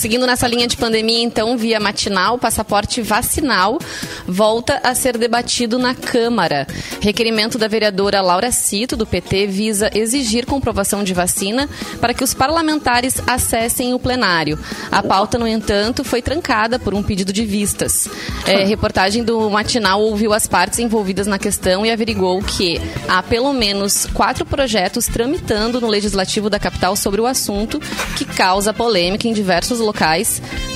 Seguindo 0.00 0.26
nessa 0.26 0.48
linha 0.48 0.66
de 0.66 0.78
pandemia, 0.78 1.22
então, 1.22 1.58
via 1.58 1.78
matinal, 1.78 2.36
o 2.36 2.38
passaporte 2.38 3.02
vacinal 3.02 3.78
volta 4.26 4.80
a 4.82 4.94
ser 4.94 5.18
debatido 5.18 5.78
na 5.78 5.94
Câmara. 5.94 6.66
Requerimento 7.02 7.58
da 7.58 7.68
vereadora 7.68 8.22
Laura 8.22 8.50
Cito, 8.50 8.96
do 8.96 9.04
PT, 9.04 9.46
visa 9.46 9.90
exigir 9.94 10.46
comprovação 10.46 11.04
de 11.04 11.12
vacina 11.12 11.68
para 12.00 12.14
que 12.14 12.24
os 12.24 12.32
parlamentares 12.32 13.20
acessem 13.26 13.92
o 13.92 13.98
plenário. 13.98 14.58
A 14.90 15.02
pauta, 15.02 15.38
no 15.38 15.46
entanto, 15.46 16.02
foi 16.02 16.22
trancada 16.22 16.78
por 16.78 16.94
um 16.94 17.02
pedido 17.02 17.30
de 17.30 17.44
vistas. 17.44 18.08
É, 18.46 18.64
reportagem 18.64 19.22
do 19.22 19.50
matinal 19.50 20.00
ouviu 20.00 20.32
as 20.32 20.46
partes 20.46 20.78
envolvidas 20.78 21.26
na 21.26 21.38
questão 21.38 21.84
e 21.84 21.90
averigou 21.90 22.42
que 22.42 22.80
há 23.06 23.22
pelo 23.22 23.52
menos 23.52 24.06
quatro 24.14 24.46
projetos 24.46 25.04
tramitando 25.04 25.78
no 25.78 25.88
Legislativo 25.88 26.48
da 26.48 26.58
capital 26.58 26.96
sobre 26.96 27.20
o 27.20 27.26
assunto, 27.26 27.78
que 28.16 28.24
causa 28.24 28.72
polêmica 28.72 29.28
em 29.28 29.34
diversos 29.34 29.78
locais, 29.78 29.89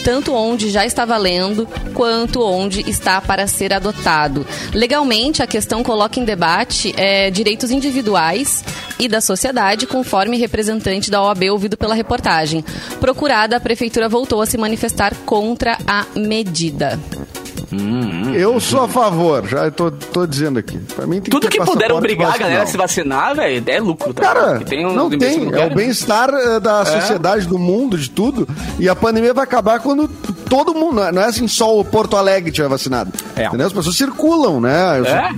tanto 0.05 0.33
onde 0.35 0.71
já 0.71 0.85
está 0.85 1.05
valendo 1.05 1.67
quanto 1.95 2.43
onde 2.43 2.89
está 2.89 3.21
para 3.21 3.47
ser 3.47 3.73
adotado. 3.73 4.47
Legalmente, 4.73 5.43
a 5.43 5.47
questão 5.47 5.83
coloca 5.83 6.21
em 6.21 6.25
debate 6.25 6.95
é, 6.97 7.31
direitos 7.31 7.71
individuais 7.71 8.65
e 8.99 9.09
da 9.09 9.21
sociedade, 9.21 9.87
conforme 9.87 10.37
representante 10.37 11.11
da 11.11 11.23
OAB 11.23 11.45
ouvido 11.51 11.77
pela 11.77 11.95
reportagem. 11.95 12.65
Procurada, 13.01 13.57
a 13.57 13.61
prefeitura 13.61 14.09
voltou 14.09 14.41
a 14.41 14.47
se 14.47 14.57
manifestar 14.57 15.15
contra 15.25 15.79
a 15.87 16.07
medida. 16.15 16.99
Eu 18.35 18.59
sou 18.61 18.83
a 18.85 18.89
favor, 18.89 19.47
já 19.47 19.71
tô, 19.71 19.91
tô 19.91 20.27
dizendo 20.27 20.59
aqui. 20.59 20.79
Pra 20.95 21.07
mim 21.07 21.21
Tudo 21.21 21.41
ter 21.49 21.49
que 21.59 21.65
puder 21.65 21.93
obrigar 21.93 22.35
a 22.35 22.39
galera 22.39 22.63
a 22.63 22.67
se 22.67 22.77
vacinar, 22.77 23.35
velho, 23.35 23.63
é 23.67 23.81
lucro, 23.81 24.13
tá? 24.13 24.23
Cara, 24.23 24.61
tem 24.61 24.85
um 24.87 24.93
não 24.93 25.11
tem. 25.11 25.53
É 25.55 25.67
o 25.67 25.69
que- 25.71 25.75
bem-estar 25.75 26.31
eh, 26.31 26.61
da 26.61 26.85
sociedade, 26.85 27.47
do 27.47 27.59
mundo, 27.59 27.97
de 27.97 28.11
tudo. 28.11 28.49
E 28.79 28.89
a 28.89 28.95
pandemia 28.95 29.33
vai 29.35 29.45
acabar 29.45 29.81
quando 29.81 30.09
todo 30.55 30.75
mundo. 30.75 31.01
Não 31.13 31.23
é 31.23 31.27
assim 31.27 31.49
só 31.49 31.79
o 31.79 31.85
Porto 31.85 32.17
Alegre 32.17 32.53
tiver 32.53 32.69
vacinado. 32.69 33.11
É. 33.37 33.47
Entendeu? 33.47 33.67
As 33.67 33.73
pessoas 33.73 33.97
circulam, 33.97 34.61
né? 34.61 34.73
É? 35.05 35.31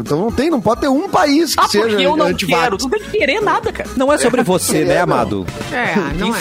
Então 0.00 0.18
não 0.18 0.32
tem, 0.32 0.48
não 0.50 0.60
pode 0.60 0.80
ter 0.80 0.88
um 0.88 1.08
país 1.08 1.54
que 1.54 1.62
Ah, 1.64 1.68
seja 1.68 1.88
porque 1.88 2.02
eu 2.06 2.16
não 2.16 2.26
antivax. 2.26 2.62
quero. 2.62 2.76
Tu 2.78 2.82
não 2.84 2.90
tem 2.90 3.00
que 3.00 3.10
querer 3.18 3.40
nada, 3.40 3.70
cara. 3.72 3.88
Não 3.96 4.12
é 4.12 4.18
sobre 4.18 4.42
você, 4.42 4.84
né, 4.84 5.00
amado? 5.00 5.46
É, 5.72 5.94
não 6.18 6.34
é. 6.34 6.40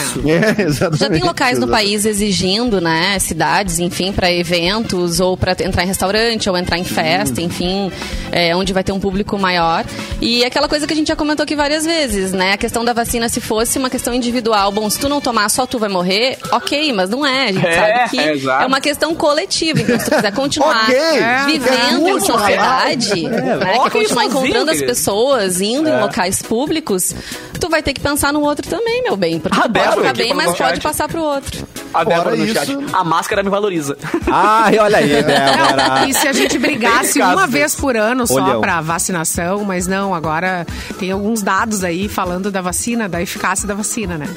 É, 0.60 0.62
exatamente. 0.64 1.00
Já 1.00 1.10
tem 1.10 1.24
locais 1.24 1.60
no 1.60 1.68
país 1.68 2.06
exigindo, 2.06 2.80
né, 2.80 3.18
cidades, 3.20 3.80
enfim, 3.80 4.12
para 4.14 4.32
eventos 4.32 5.20
ou 5.20 5.36
para 5.36 5.52
entrar 5.64 5.84
em 5.84 5.88
restaurante 5.88 6.50
ou 6.50 6.58
entrar 6.58 6.78
em 6.78 6.84
festa, 6.84 7.42
enfim, 7.42 7.92
é, 8.32 8.56
onde 8.56 8.72
vai 8.74 8.84
ter 8.84 8.92
um 8.92 9.00
público 9.00 9.38
maior. 9.38 9.84
E 10.22 10.44
aquela 10.46 10.68
coisa 10.70 10.88
que 10.88 10.94
a 10.94 10.96
gente 10.96 11.08
já 11.08 11.16
comentou 11.16 11.44
aqui 11.44 11.56
várias 11.56 11.86
vezes, 11.86 12.32
né, 12.32 12.54
a 12.54 12.58
questão 12.58 12.86
da 12.86 12.94
vacina, 12.94 13.28
se 13.30 13.42
fosse 13.42 13.78
uma 13.78 13.90
questão 13.90 14.14
individual, 14.14 14.72
bom, 14.72 14.90
se 14.90 15.00
tu 15.00 15.10
não 15.10 15.20
tomar, 15.20 15.50
só 15.50 15.66
tu 15.66 15.78
vai 15.80 15.90
morrer, 15.90 16.38
ok, 16.52 16.94
mas 16.94 17.10
não 17.10 17.26
é. 17.26 17.46
A 17.50 17.52
gente 17.52 17.66
É, 17.66 17.74
sabe 17.74 18.05
que 18.10 18.20
é, 18.20 18.38
é 18.62 18.66
uma 18.66 18.80
questão 18.82 19.14
coletiva. 19.16 19.82
Então, 19.82 20.00
se 20.00 20.06
tu 20.10 20.16
quiser 20.16 20.32
continuar 20.34 20.84
Ok, 20.84 20.96
é 20.96 21.46
vivendo 21.46 21.92
em 21.92 21.98
muito 22.00 22.26
sociedade, 22.26 23.24
né, 23.28 23.60
ó, 23.78 23.84
quer 23.84 23.90
que 23.90 24.00
continuar 24.00 24.24
sozinho, 24.24 24.30
encontrando 24.30 24.72
as 24.72 24.82
pessoas, 24.82 25.62
indo 25.62 25.90
em 25.90 26.00
locais 26.00 26.42
públicos, 26.42 27.16
tu 27.60 27.70
vai 27.70 27.82
ter 27.84 27.94
que 27.94 28.02
pensar 28.02 28.32
no 28.34 28.42
outro 28.42 28.68
também, 28.70 29.04
meu 29.04 29.16
bem. 29.18 29.40
Porque 29.40 29.58
A 29.60 29.64
tu 29.64 29.72
pode 29.74 29.96
ficar 29.98 30.10
aqui 30.10 30.18
bem, 30.24 30.34
mas 30.34 30.46
pode 30.48 30.58
chat. 30.58 30.82
passar 30.82 31.08
pro 31.08 31.22
outro. 31.22 31.68
A 31.94 32.04
Débora 32.04 32.36
no 32.36 32.44
isso- 32.46 32.54
chat. 32.54 32.78
A 32.94 33.04
máscara 33.04 33.42
me 33.42 33.50
valoriza. 33.50 33.98
Ai, 34.32 34.78
olha 34.80 34.98
aí, 34.98 35.08
Débora. 35.24 36.08
E 36.08 36.14
se 36.14 36.28
a 36.28 36.34
gente 36.34 36.58
brigasse 36.58 37.20
uma 37.22 37.36
desses. 37.36 37.52
vez 37.52 37.76
por 37.76 37.96
ano 37.96 38.28
só 38.28 38.34
Olhão. 38.36 38.60
pra 38.62 38.82
vacinação, 38.82 39.64
mas 39.64 39.88
não, 39.88 40.14
agora 40.14 40.66
tem 41.00 41.12
alguns 41.12 41.42
dados 41.42 41.84
aí 41.84 42.10
falando 42.10 42.52
da 42.52 42.62
vacina, 42.62 43.08
da 43.08 43.22
eficácia 43.22 43.68
da 43.68 43.74
vacina, 43.74 44.18
né? 44.18 44.28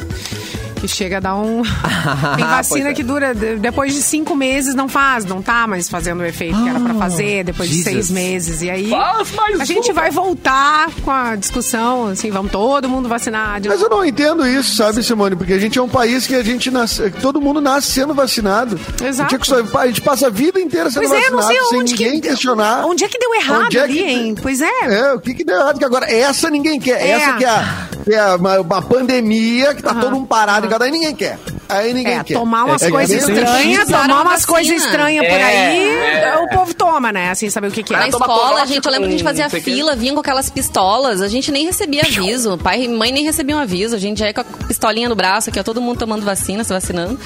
Que 0.80 0.88
chega 0.88 1.16
a 1.16 1.20
dar 1.20 1.34
um. 1.36 1.62
Tem 2.36 2.44
vacina 2.44 2.88
é. 2.90 2.94
que 2.94 3.02
dura. 3.02 3.34
de- 3.34 3.56
Depois 3.56 3.94
de 3.94 4.00
cinco 4.02 4.34
meses 4.36 4.74
não 4.74 4.88
faz, 4.88 5.24
não 5.24 5.42
tá 5.42 5.66
mais 5.66 5.88
fazendo 5.88 6.20
o 6.20 6.24
efeito 6.24 6.60
que 6.62 6.68
era 6.68 6.78
pra 6.80 6.94
fazer, 6.94 7.44
depois 7.44 7.68
de 7.68 7.76
Jesus. 7.76 7.92
seis 7.94 8.10
meses. 8.10 8.62
E 8.62 8.70
aí. 8.70 8.90
Faz 8.90 9.32
mais 9.32 9.60
a 9.60 9.64
gente 9.64 9.92
vai 9.92 10.10
voltar 10.10 10.90
com 11.04 11.10
a 11.10 11.34
discussão, 11.36 12.08
assim, 12.08 12.30
vamos 12.30 12.50
todo 12.52 12.88
mundo 12.88 13.08
vacinar. 13.08 13.60
de 13.60 13.68
Mas 13.68 13.82
eu 13.82 13.88
não 13.88 14.04
entendo 14.04 14.46
isso, 14.46 14.76
sabe, 14.76 15.02
Simone? 15.02 15.34
Porque 15.36 15.52
a 15.52 15.58
gente 15.58 15.78
é 15.78 15.82
um 15.82 15.88
país 15.88 16.26
que 16.26 16.34
a 16.34 16.42
gente 16.42 16.70
nasce, 16.70 17.10
todo 17.22 17.40
mundo 17.40 17.60
nasce 17.60 17.88
sendo 17.92 18.14
vacinado. 18.14 18.78
Exato. 19.02 19.34
A 19.34 19.38
gente, 19.84 20.00
a 20.00 20.02
passa 20.04 20.26
a 20.28 20.30
vida 20.30 20.60
inteira 20.60 20.90
sendo 20.90 21.08
Pois 21.08 21.12
é, 21.12 21.26
eu 21.26 21.30
não 21.32 21.38
vacinado 21.38 21.60
sei 21.64 21.68
sem 21.70 21.80
onde 21.80 21.92
ninguém 21.92 22.20
que. 22.20 22.28
questionar. 22.28 22.84
Onde 22.86 23.04
é 23.04 23.08
que 23.08 23.18
deu 23.18 23.34
errado 23.34 23.64
Onde 23.66 23.78
é 23.78 23.82
ali, 23.82 23.92
que- 23.94 24.04
hein? 24.04 24.34
Pois 24.40 24.60
é. 24.60 24.68
É, 24.84 25.12
o 25.14 25.20
que 25.20 25.34
que 25.34 25.44
deu 25.44 25.56
errado? 25.56 25.78
Que 25.78 25.84
agora, 25.84 26.06
essa 26.12 26.48
ninguém 26.50 26.78
quer. 26.78 27.00
É. 27.02 27.10
Essa 27.10 27.32
que 27.34 27.44
é, 27.44 27.48
a, 27.48 27.88
que 28.04 28.14
é 28.14 28.34
uma, 28.36 28.60
uma 28.60 28.82
pandemia 28.82 29.74
que 29.74 29.82
tá 29.82 29.94
todo 29.94 30.12
mundo 30.12 30.26
parado 30.26 30.67
cada 30.68 30.84
aí 30.84 30.90
ninguém 30.90 31.14
quer. 31.14 31.38
Aí 31.68 31.92
ninguém 31.92 32.14
É, 32.18 32.24
quer. 32.24 32.34
tomar 32.34 32.64
umas 32.64 32.82
É 32.82 32.86
que 32.86 32.92
coisas 32.92 33.18
estranhas, 33.22 33.84
tomar 33.86 34.10
a 34.10 34.22
umas 34.22 34.24
vacina. 34.32 34.46
coisas 34.52 34.76
estranhas 34.84 35.26
por 35.26 35.34
É, 35.36 35.44
aí, 35.44 35.88
é. 35.88 36.36
o 36.38 36.48
povo 36.48 36.72
toma, 36.74 37.12
né? 37.12 37.30
Assim, 37.30 37.50
saber 37.50 37.68
o 37.68 37.70
que, 37.70 37.82
que 37.82 37.94
é. 37.94 37.98
Na 37.98 38.08
escola, 38.08 38.50
corote 38.50 38.68
gente, 38.72 38.86
eu 38.86 38.92
lembro 38.92 39.08
que 39.08 39.14
a 39.14 39.18
gente 39.18 39.22
com 39.24 39.28
fazia 39.28 39.50
fila, 39.62 39.94
vinha 39.94 40.14
com 40.14 40.20
aquelas 40.20 40.48
pistolas, 40.48 41.20
a 41.20 41.28
gente 41.28 41.50
nem 41.52 41.66
recebia 41.66 42.02
aviso. 42.02 42.56
Pai 42.58 42.84
e 42.84 42.88
mãe 42.88 43.12
nem 43.12 43.24
recebiam 43.24 43.58
aviso. 43.58 43.94
A 43.94 43.98
gente 43.98 44.18
já 44.18 44.26
ia 44.26 44.34
com 44.34 44.40
a 44.40 44.44
pistolinha 44.44 45.08
no 45.08 45.14
braço, 45.14 45.50
aqui, 45.50 45.60
ó, 45.60 45.62
todo 45.62 45.80
mundo 45.80 45.98
tomando 45.98 46.24
vacina, 46.24 46.64
se 46.64 46.72
vacinando. 46.72 47.18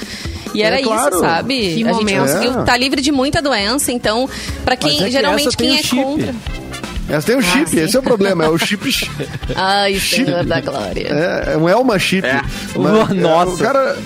E 0.55 0.63
era 0.63 0.79
É, 0.81 0.83
claro. 0.83 1.15
isso, 1.15 1.21
sabe? 1.25 1.55
Que 1.61 1.67
a 1.67 1.75
gente 1.77 1.85
momento. 1.95 2.21
conseguiu 2.23 2.59
É. 2.59 2.61
estar 2.61 2.77
livre 2.77 3.01
de 3.01 3.13
muita 3.13 3.41
doença. 3.41 3.93
Então, 3.93 4.29
pra 4.65 4.77
Mas 4.81 4.91
quem 4.91 5.01
é 5.01 5.05
que 5.07 5.11
geralmente 5.13 5.57
quem 5.57 5.79
é 5.79 5.83
chip. 5.83 5.97
contra. 6.03 6.35
Essa 7.13 7.27
tem 7.27 7.37
o 7.37 7.43
chip, 7.43 7.69
sim. 7.69 7.81
esse 7.81 7.95
é 7.95 8.01
o 8.01 8.03
problema, 8.03 8.45
é 8.45 8.49
o 8.49 8.57
chip. 8.57 8.91
Ai, 9.55 10.01
Senhor 10.01 10.45
da 10.45 10.63
Glória. 10.63 11.09
É, 11.09 11.57
não 11.57 11.69
é 11.69 11.77
uma 11.77 11.99
chip. 11.99 12.27
É. 12.27 12.41
Mas, 12.75 13.11
é, 13.11 13.15
Nossa. 13.15 13.53
O 13.53 13.59
cara. 13.59 13.99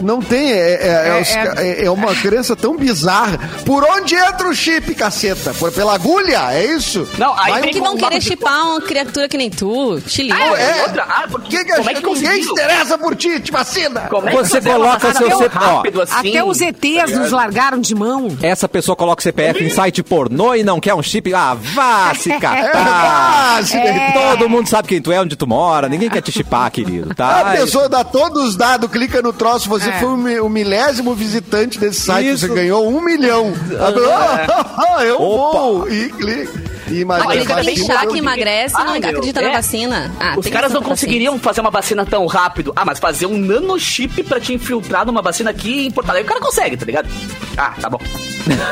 Não 0.00 0.20
tem, 0.20 0.52
é, 0.52 0.56
é, 0.56 0.86
é, 0.86 1.08
É, 1.18 1.20
os 1.22 1.28
é. 1.30 1.54
é- 1.82 1.84
é 1.86 1.90
uma 1.90 2.14
crença 2.14 2.54
tão 2.56 2.76
bizarra. 2.76 3.38
Por 3.64 3.84
onde 3.84 4.14
entra 4.14 4.48
o 4.48 4.54
chip, 4.54 4.94
caceta? 4.94 5.52
Por, 5.54 5.70
pela 5.72 5.94
agulha? 5.94 6.52
É 6.52 6.64
isso? 6.66 7.08
Não, 7.18 7.32
aí 7.38 7.52
Vai 7.52 7.62
tem 7.62 7.72
Que 7.72 7.80
um- 7.80 7.84
Como 7.84 7.98
querer 7.98 8.20
chipar 8.20 8.66
uma 8.70 8.80
criatura 8.80 9.28
que 9.28 9.36
nem 9.36 9.50
tu. 9.50 10.00
Te 10.00 10.22
liga. 10.22 10.34
Ah, 10.36 10.58
É. 10.60 10.82
outra? 10.82 11.04
Ah, 11.08 11.24
por 11.30 11.40
Que 11.42 11.64
que 11.64 11.72
como 11.76 11.88
é 11.88 11.92
acha- 11.92 12.00
que 12.02 12.06
ninguém 12.14 12.42
se 12.42 12.50
interessa 12.50 12.98
por 12.98 13.14
ti, 13.16 13.40
te 13.40 13.52
vacina. 13.52 14.00
Como 14.10 14.28
é 14.28 14.30
que 14.32 14.36
Você 14.38 14.60
coloca 14.60 15.12
seu 15.14 15.28
tão 15.28 15.38
CP, 15.38 15.56
ó. 15.58 15.76
rápido 15.76 16.02
assim? 16.02 16.28
Até 16.30 16.44
os 16.44 16.60
ETs 16.60 17.10
nos 17.18 17.30
largaram 17.30 17.78
de 17.80 17.94
mão. 17.94 18.28
Essa 18.42 18.68
pessoa 18.68 18.96
coloca 18.96 19.20
o 19.20 19.22
CPF 19.22 19.62
em 19.64 19.70
site 19.70 20.02
pornô 20.02 20.54
e 20.54 20.62
não 20.64 20.80
quer 20.80 20.94
um 20.94 21.02
chip. 21.02 21.32
Ah, 21.34 21.54
vá 21.54 22.14
se 22.14 22.30
catar. 22.40 23.62
Se. 23.64 23.76
Todo 24.12 24.48
mundo 24.48 24.68
sabe 24.68 24.88
quem 24.88 25.00
tu 25.00 25.12
é, 25.12 25.20
onde 25.20 25.36
tu 25.36 25.46
mora. 25.46 25.88
Ninguém 25.88 26.08
quer 26.10 26.22
te 26.22 26.32
chipar, 26.32 26.70
querido, 26.70 27.14
tá? 27.14 27.40
A 27.40 27.44
pessoa 27.56 27.88
dá 27.88 28.02
todos 28.04 28.42
os 28.44 28.56
dados, 28.56 28.90
clica 28.90 29.20
no 29.22 29.32
troço, 29.32 29.68
você 29.68 29.83
É. 29.90 29.98
foi 30.00 30.08
o, 30.08 30.16
mi- 30.16 30.40
o 30.40 30.48
milésimo 30.48 31.14
visitante 31.14 31.78
desse 31.78 32.00
site, 32.00 32.28
Isso. 32.30 32.46
você 32.46 32.54
ganhou 32.54 32.88
um 32.88 33.00
milhão. 33.00 33.52
Ah, 33.78 35.02
eu 35.04 35.20
Opa. 35.20 35.58
vou! 35.58 35.88
E 35.90 36.08
clica. 36.10 36.74
E 36.86 37.02
Não, 37.02 37.16
imagina, 37.16 37.32
ele 37.32 37.40
fica 37.40 37.54
vacina, 37.54 37.72
queixar 37.76 38.06
que 38.08 38.18
emagrece 38.18 38.74
e 38.74 38.78
não 38.84 38.88
Ah, 38.94 38.98
meu, 38.98 39.08
acredita 39.08 39.40
é. 39.40 39.44
na 39.48 39.52
vacina. 39.54 40.12
Ah, 40.20 40.34
Os 40.36 40.46
caras 40.48 40.70
não 40.70 40.82
conseguiriam 40.82 41.38
fazer 41.38 41.62
uma 41.62 41.70
vacina 41.70 42.04
tão 42.04 42.26
rápido. 42.26 42.74
Ah, 42.76 42.84
mas 42.84 42.98
fazer 42.98 43.24
um 43.24 43.38
nanochip 43.38 44.22
pra 44.24 44.38
te 44.38 44.52
infiltrar 44.52 45.06
numa 45.06 45.22
vacina 45.22 45.48
aqui 45.50 45.86
em 45.86 45.90
Porto 45.90 46.10
Alegre, 46.10 46.26
o 46.30 46.34
cara 46.34 46.44
consegue, 46.44 46.76
tá 46.76 46.84
ligado? 46.84 47.08
Ah, 47.56 47.72
tá 47.80 47.88
bom. 47.88 47.98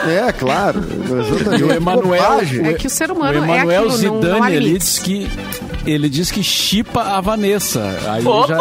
É, 0.07 0.31
claro. 0.33 0.83
E 1.59 1.62
o 1.62 1.72
Emanuel. 1.72 2.40
É 2.66 2.75
que 2.75 2.87
o 2.87 2.90
ser 2.90 3.11
humano 3.11 3.40
o 3.40 3.44
é 3.44 3.46
Emanuel 3.61 3.81
aquilo, 3.88 3.98
não- 4.03 4.14
não 4.16 4.22
Zidane, 4.22 4.40
há 4.46 4.51
ele 4.51 4.64
limites. 4.66 4.88
diz 4.88 4.98
que 4.98 5.31
ele 5.87 6.09
diz 6.09 6.31
que 6.31 6.42
chipa 6.42 7.01
a 7.03 7.21
Vanessa. 7.21 7.83
Aí 8.09 8.25
Opa! 8.27 8.47
já 8.49 8.59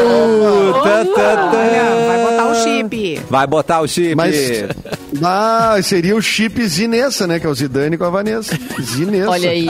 Uh, 0.00 0.72
tá, 0.82 1.04
tá, 1.04 1.36
tá. 1.36 1.58
Olha, 1.58 2.06
vai 2.06 2.24
botar 2.24 2.48
o 2.50 2.54
chip. 2.62 3.20
Vai 3.28 3.46
botar 3.46 3.80
o 3.80 3.88
chip. 3.88 4.14
Mas 4.14 4.36
Ah, 5.22 5.76
seria 5.82 6.14
o 6.16 6.22
chip 6.22 6.64
Zinessa, 6.66 7.26
né? 7.26 7.38
Que 7.40 7.46
é 7.46 7.48
o 7.48 7.54
Zidane 7.54 7.96
com 7.98 8.04
a 8.04 8.10
Vanessa. 8.10 8.56
Zinessa. 8.80 9.30
Olha 9.30 9.50
aí. 9.50 9.66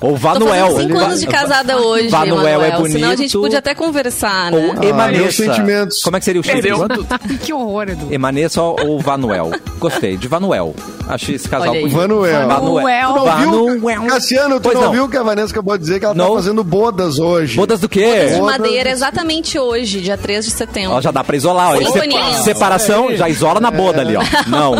Ou 0.00 0.10
Tô 0.12 0.16
Vanuel. 0.16 0.66
fazendo 0.70 0.88
cinco 0.88 0.98
anos 0.98 1.20
de 1.20 1.26
casada 1.26 1.76
hoje, 1.78 2.08
Vanuel 2.08 2.62
é 2.62 2.68
Emanuel. 2.68 2.90
Senão 2.92 3.08
a 3.08 3.16
gente 3.16 3.32
bonito. 3.32 3.40
podia 3.40 3.58
até 3.58 3.74
conversar, 3.74 4.50
né? 4.52 4.58
Ou 4.58 4.70
Ah, 4.72 4.74
meus 4.74 4.86
Emanessa. 4.86 5.44
sentimentos. 5.44 6.02
Como 6.02 6.16
é 6.16 6.20
que 6.20 6.24
seria 6.24 6.40
o 6.40 6.44
chip? 6.44 6.62
Que 7.44 7.52
horror, 7.52 7.88
Edu. 7.88 8.08
Emanessa 8.12 8.62
ou 8.62 8.98
Vanuel? 9.00 9.50
Gostei, 9.78 10.16
de 10.16 10.28
Vanuel. 10.28 10.74
Achei 11.08 11.34
esse 11.34 11.48
casal 11.48 11.74
bonito. 11.74 11.90
Vanuel. 11.90 12.48
Vanuel. 12.48 13.12
Tu 13.12 13.24
não 13.24 13.36
viu? 13.38 13.80
Vanuel. 13.80 14.02
Cassiano, 14.06 14.54
tu 14.56 14.62
Pois 14.62 14.74
não, 14.74 14.84
não. 14.84 14.92
viu 14.92 15.08
que 15.08 15.16
a 15.16 15.22
Vanessa 15.22 15.52
acabou 15.52 15.76
de 15.76 15.82
dizer 15.84 15.98
que 15.98 16.04
ela 16.06 16.14
Não. 16.14 16.30
tá 16.30 16.34
fazendo 16.36 16.64
bodas 16.64 17.18
hoje? 17.18 17.56
Bodas 17.56 17.80
do 17.80 17.88
quê? 17.88 18.28
De 18.30 18.38
Bodas- 18.38 18.58
madeira, 18.58 18.90
exatamente 18.90 19.58
hoje, 19.58 20.00
dia 20.00 20.16
3 20.16 20.44
de 20.44 20.50
setembro. 20.50 20.92
Ó, 20.96 21.00
já 21.00 21.10
dá 21.10 21.22
pra 21.22 21.36
isolar. 21.36 21.72
Ó. 21.74 21.76
Sim, 21.78 21.86
Se- 21.92 21.98
Boninho. 21.98 22.42
separação, 22.42 23.14
já 23.16 23.28
isola 23.28 23.60
na 23.60 23.70
boda 23.70 24.00
ali, 24.00 24.16
ó. 24.16 24.22
Não. 24.48 24.74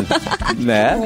Né? 0.59 0.97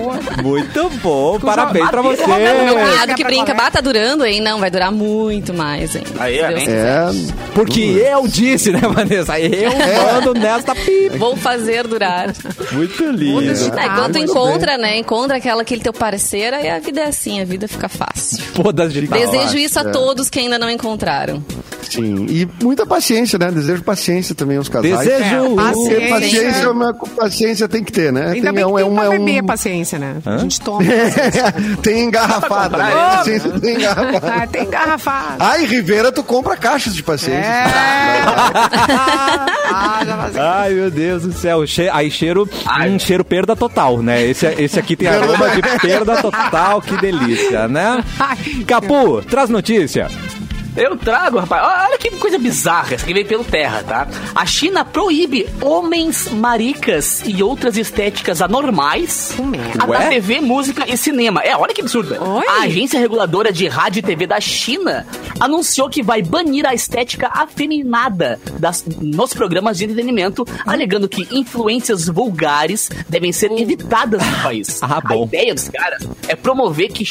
Muito 0.43 0.91
bom. 1.03 1.39
Parabéns 1.41 1.89
pra 1.91 2.03
você. 2.03 2.27
Meu 2.27 2.37
É. 2.37 2.73
cunhado 2.91 3.14
que 3.14 3.25
brinca, 3.25 3.55
tá 3.71 3.81
durando, 3.81 4.25
hein? 4.25 4.41
Não, 4.41 4.59
vai 4.61 4.71
durar 4.71 4.93
muito 4.93 5.53
mais, 5.55 5.95
hein? 5.97 6.03
Aí, 6.19 6.39
Deus. 6.39 6.69
É. 6.69 7.07
Porque 7.55 7.81
eu 7.81 8.27
disse, 8.29 8.71
né, 8.71 8.81
Vanessa? 8.81 9.39
Eu 9.41 9.71
mando 10.14 10.35
nesta 10.35 10.75
pipa. 10.75 11.16
Vou 11.19 11.37
fazer 11.37 11.87
durar. 11.87 12.33
Muito 12.73 13.05
lindo. 13.11 13.51
É, 13.51 13.89
tu 13.89 14.01
muito 14.03 14.19
encontra, 14.19 14.79
né? 14.79 14.99
Encontra 15.09 15.38
aquela, 15.38 15.62
aquele 15.62 15.80
teu 15.80 15.90
parceiro, 15.90 16.54
aí 16.54 16.68
a 16.68 16.78
vida 16.78 17.00
é 17.00 17.06
assim, 17.06 17.40
a 17.40 17.44
vida 17.46 17.66
fica 17.66 17.88
fácil. 17.88 18.44
Bodas 18.54 18.92
de. 18.92 19.06
Desejo 19.06 19.56
isso 19.56 19.78
a 19.78 19.82
é. 19.82 19.90
todos 19.90 20.28
que 20.28 20.38
ainda 20.38 20.59
não 20.59 20.68
encontraram. 20.68 21.42
Sim. 21.88 22.26
E 22.28 22.46
muita 22.62 22.84
paciência, 22.84 23.38
né? 23.38 23.50
Desejo 23.50 23.82
paciência 23.82 24.34
também 24.34 24.59
aos 24.59 24.68
casais. 24.68 24.98
Desejo. 24.98 25.52
É, 25.52 25.56
paciência. 25.56 26.09
paciência, 26.11 26.62
é 26.62 26.68
uma- 26.68 26.92
paciência 26.92 27.68
tem 27.68 27.82
que 27.82 27.90
ter, 27.90 28.12
né? 28.12 28.32
Ainda 28.32 28.52
bem 28.52 28.66
um- 28.66 28.74
que 28.74 28.84
tem 28.84 28.94
pra 28.94 29.04
é 29.04 29.18
beber 29.18 29.42
paciência, 29.44 29.98
né? 29.98 30.16
A 30.26 30.36
gente 30.36 30.61
toma. 30.61 30.82
tem 31.82 32.04
engarrafada. 32.04 32.76
Né? 32.76 32.90
Paciência 32.90 33.50
tem 33.61 33.76
engarrafada. 33.76 34.32
Ah, 34.34 34.46
tem 34.46 34.62
engarrafado. 34.64 35.36
Ah, 35.38 35.59
em 35.59 35.64
Rivera 35.64 36.12
tu 36.12 36.22
compra 36.22 36.54
caixas 36.54 36.94
de 36.94 37.02
paciência. 37.02 37.38
É. 37.40 37.64
ah. 37.64 39.46
Ai, 40.38 40.74
meu 40.74 40.90
Deus 40.90 41.22
do 41.22 41.32
céu. 41.32 41.66
Che 41.66 41.88
aí 41.88 42.11
cheiro, 42.11 42.48
Ai. 42.66 42.90
um 42.90 42.98
cheiro 42.98 43.24
perda 43.24 43.56
total, 43.56 44.02
né? 44.02 44.24
Esse, 44.24 44.46
esse 44.59 44.78
aqui 44.78 44.96
tem 44.99 45.09
aroma 45.09 45.49
de 45.51 45.62
perda 45.80 46.20
total, 46.20 46.82
que 46.82 46.96
delícia, 46.96 47.68
né? 47.68 48.05
Capu, 48.66 49.22
traz 49.22 49.49
notícia. 49.49 50.09
Eu 50.79 50.97
trago, 50.97 51.39
rapaz. 51.41 51.89
Olha 51.89 51.99
que 51.99 52.09
coisa 52.12 52.39
bizarra. 52.39 52.95
Essa 52.95 53.05
aqui 53.05 53.12
veio 53.12 53.26
pelo 53.26 53.45
terra, 53.45 53.83
tá? 53.83 54.07
A 54.35 54.47
China 54.47 54.85
proíbe 54.85 55.49
homens 55.61 56.31
maricas 56.31 57.22
e 57.26 57.43
outras 57.43 57.76
estéticas 57.76 58.41
anormais 58.41 59.35
a 59.79 59.87
da? 59.87 60.09
TV, 60.09 60.41
música 60.41 60.85
e 60.89 60.97
cinema. 60.97 61.41
É, 61.43 61.57
olha 61.57 61.74
que 61.74 61.81
absurdo. 61.81 62.14
Oi? 62.14 62.47
A 62.47 62.62
agência 62.62 63.01
reguladora 63.01 63.53
de 63.53 63.66
rádio 63.66 64.01
e 64.01 64.03
TV 64.03 64.26
da 64.26 64.41
China 64.41 65.05
anunciou 65.41 65.89
que 65.89 66.03
vai 66.03 66.22
banir 66.22 66.64
a 66.66 66.74
estética 66.74 67.29
afeminada 67.33 68.41
das, 68.59 68.85
nos 69.01 69.35
programas 69.35 69.79
de 69.79 69.85
entretenimento, 69.85 70.47
alegando 70.66 71.09
que 71.09 71.26
influências 71.31 72.07
vulgares 72.07 72.89
devem 73.09 73.33
ser 73.33 73.51
evitadas 73.53 74.24
no 74.24 74.43
país. 74.43 74.81
Ah, 74.89 74.99
A 74.99 75.01
bom. 75.01 75.24
ideia 75.24 75.55
dos 75.55 75.68
caras 75.68 76.09
é 76.29 76.35
promover, 76.35 76.91
que 76.91 77.05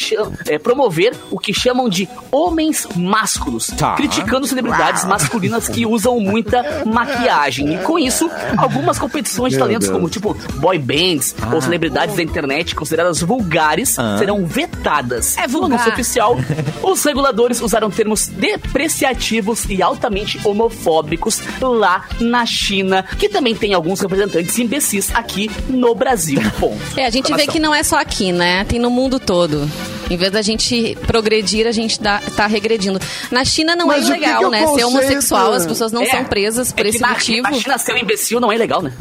é 0.48 0.58
promover 0.58 1.14
o 1.30 1.38
que 1.38 1.54
chamam 1.54 1.88
de 1.88 2.10
homens 2.32 2.88
másculos, 2.96 3.57
Tá. 3.78 3.96
criticando 3.96 4.46
celebridades 4.48 5.04
masculinas 5.06 5.68
que 5.68 5.86
usam 5.86 6.20
muita 6.20 6.84
maquiagem. 6.86 7.74
E 7.76 7.78
com 7.80 7.98
isso, 8.00 8.30
algumas 8.58 8.98
competições 9.00 9.54
de 9.54 9.60
talentos, 9.60 9.90
como 9.90 10.10
tipo 10.10 10.34
boy 10.56 10.78
bands 10.78 11.36
ou 11.52 11.62
celebridades 11.62 12.16
da 12.16 12.24
internet 12.24 12.76
consideradas 12.76 13.22
vulgares, 13.22 13.98
Ah. 14.00 14.18
serão 14.20 14.46
vetadas. 14.46 15.38
É 15.38 15.42
No 15.48 15.50
vulgar. 15.60 15.72
anúncio 15.80 15.92
oficial, 15.94 16.38
os 16.84 17.04
reguladores 17.04 17.62
usaram 17.62 17.90
termos 17.90 18.28
depreciativos 18.28 19.66
e 19.70 19.82
altamente 19.82 20.40
homofóbicos 20.48 21.40
lá 21.62 22.06
na 22.20 22.46
China, 22.46 23.04
que 23.18 23.28
também 23.30 23.56
tem 23.56 23.74
alguns 23.74 24.00
representantes 24.00 24.58
imbecis 24.60 25.14
aqui 25.14 25.50
no 25.70 25.94
Brasil. 25.96 26.40
Ponto. 26.60 26.78
É, 26.96 27.06
a 27.06 27.10
gente 27.10 27.34
vê 27.34 27.48
que 27.48 27.60
não 27.60 27.74
é 27.74 27.84
só 27.84 28.00
aqui, 28.00 28.32
né? 28.32 28.64
Tem 28.66 28.80
no 28.80 28.90
mundo 28.90 29.20
todo. 29.20 29.70
Em 30.10 30.18
vez 30.18 30.32
da 30.32 30.42
gente 30.42 30.98
progredir, 31.06 31.68
a 31.68 31.72
gente 31.72 32.02
dá, 32.02 32.22
tá 32.36 32.48
regredindo. 32.48 33.00
Na 33.32 33.44
China 33.44 33.76
não 33.76 33.88
Mas 33.88 34.04
é 34.10 34.12
o 34.12 34.14
que 34.16 34.20
que 34.20 34.26
ilegal, 34.26 34.46
é 34.46 34.50
né? 34.50 34.68
Ser 34.68 34.84
homossexual, 34.86 35.54
as 35.54 35.66
pessoas 35.66 35.92
não 35.92 36.04
É, 36.04 36.06
são 36.10 36.24
presas 36.26 36.72
por 36.72 36.86
é 36.86 36.90
esse 36.90 37.00
na, 37.02 37.10
motivo. 37.10 37.42
Na 37.44 37.54
China 37.54 37.78
ser 37.78 37.94
um 37.94 37.98
imbecil 37.98 38.40
não 38.40 38.52
é 38.52 38.58
legal, 38.58 38.82
né? 38.82 38.94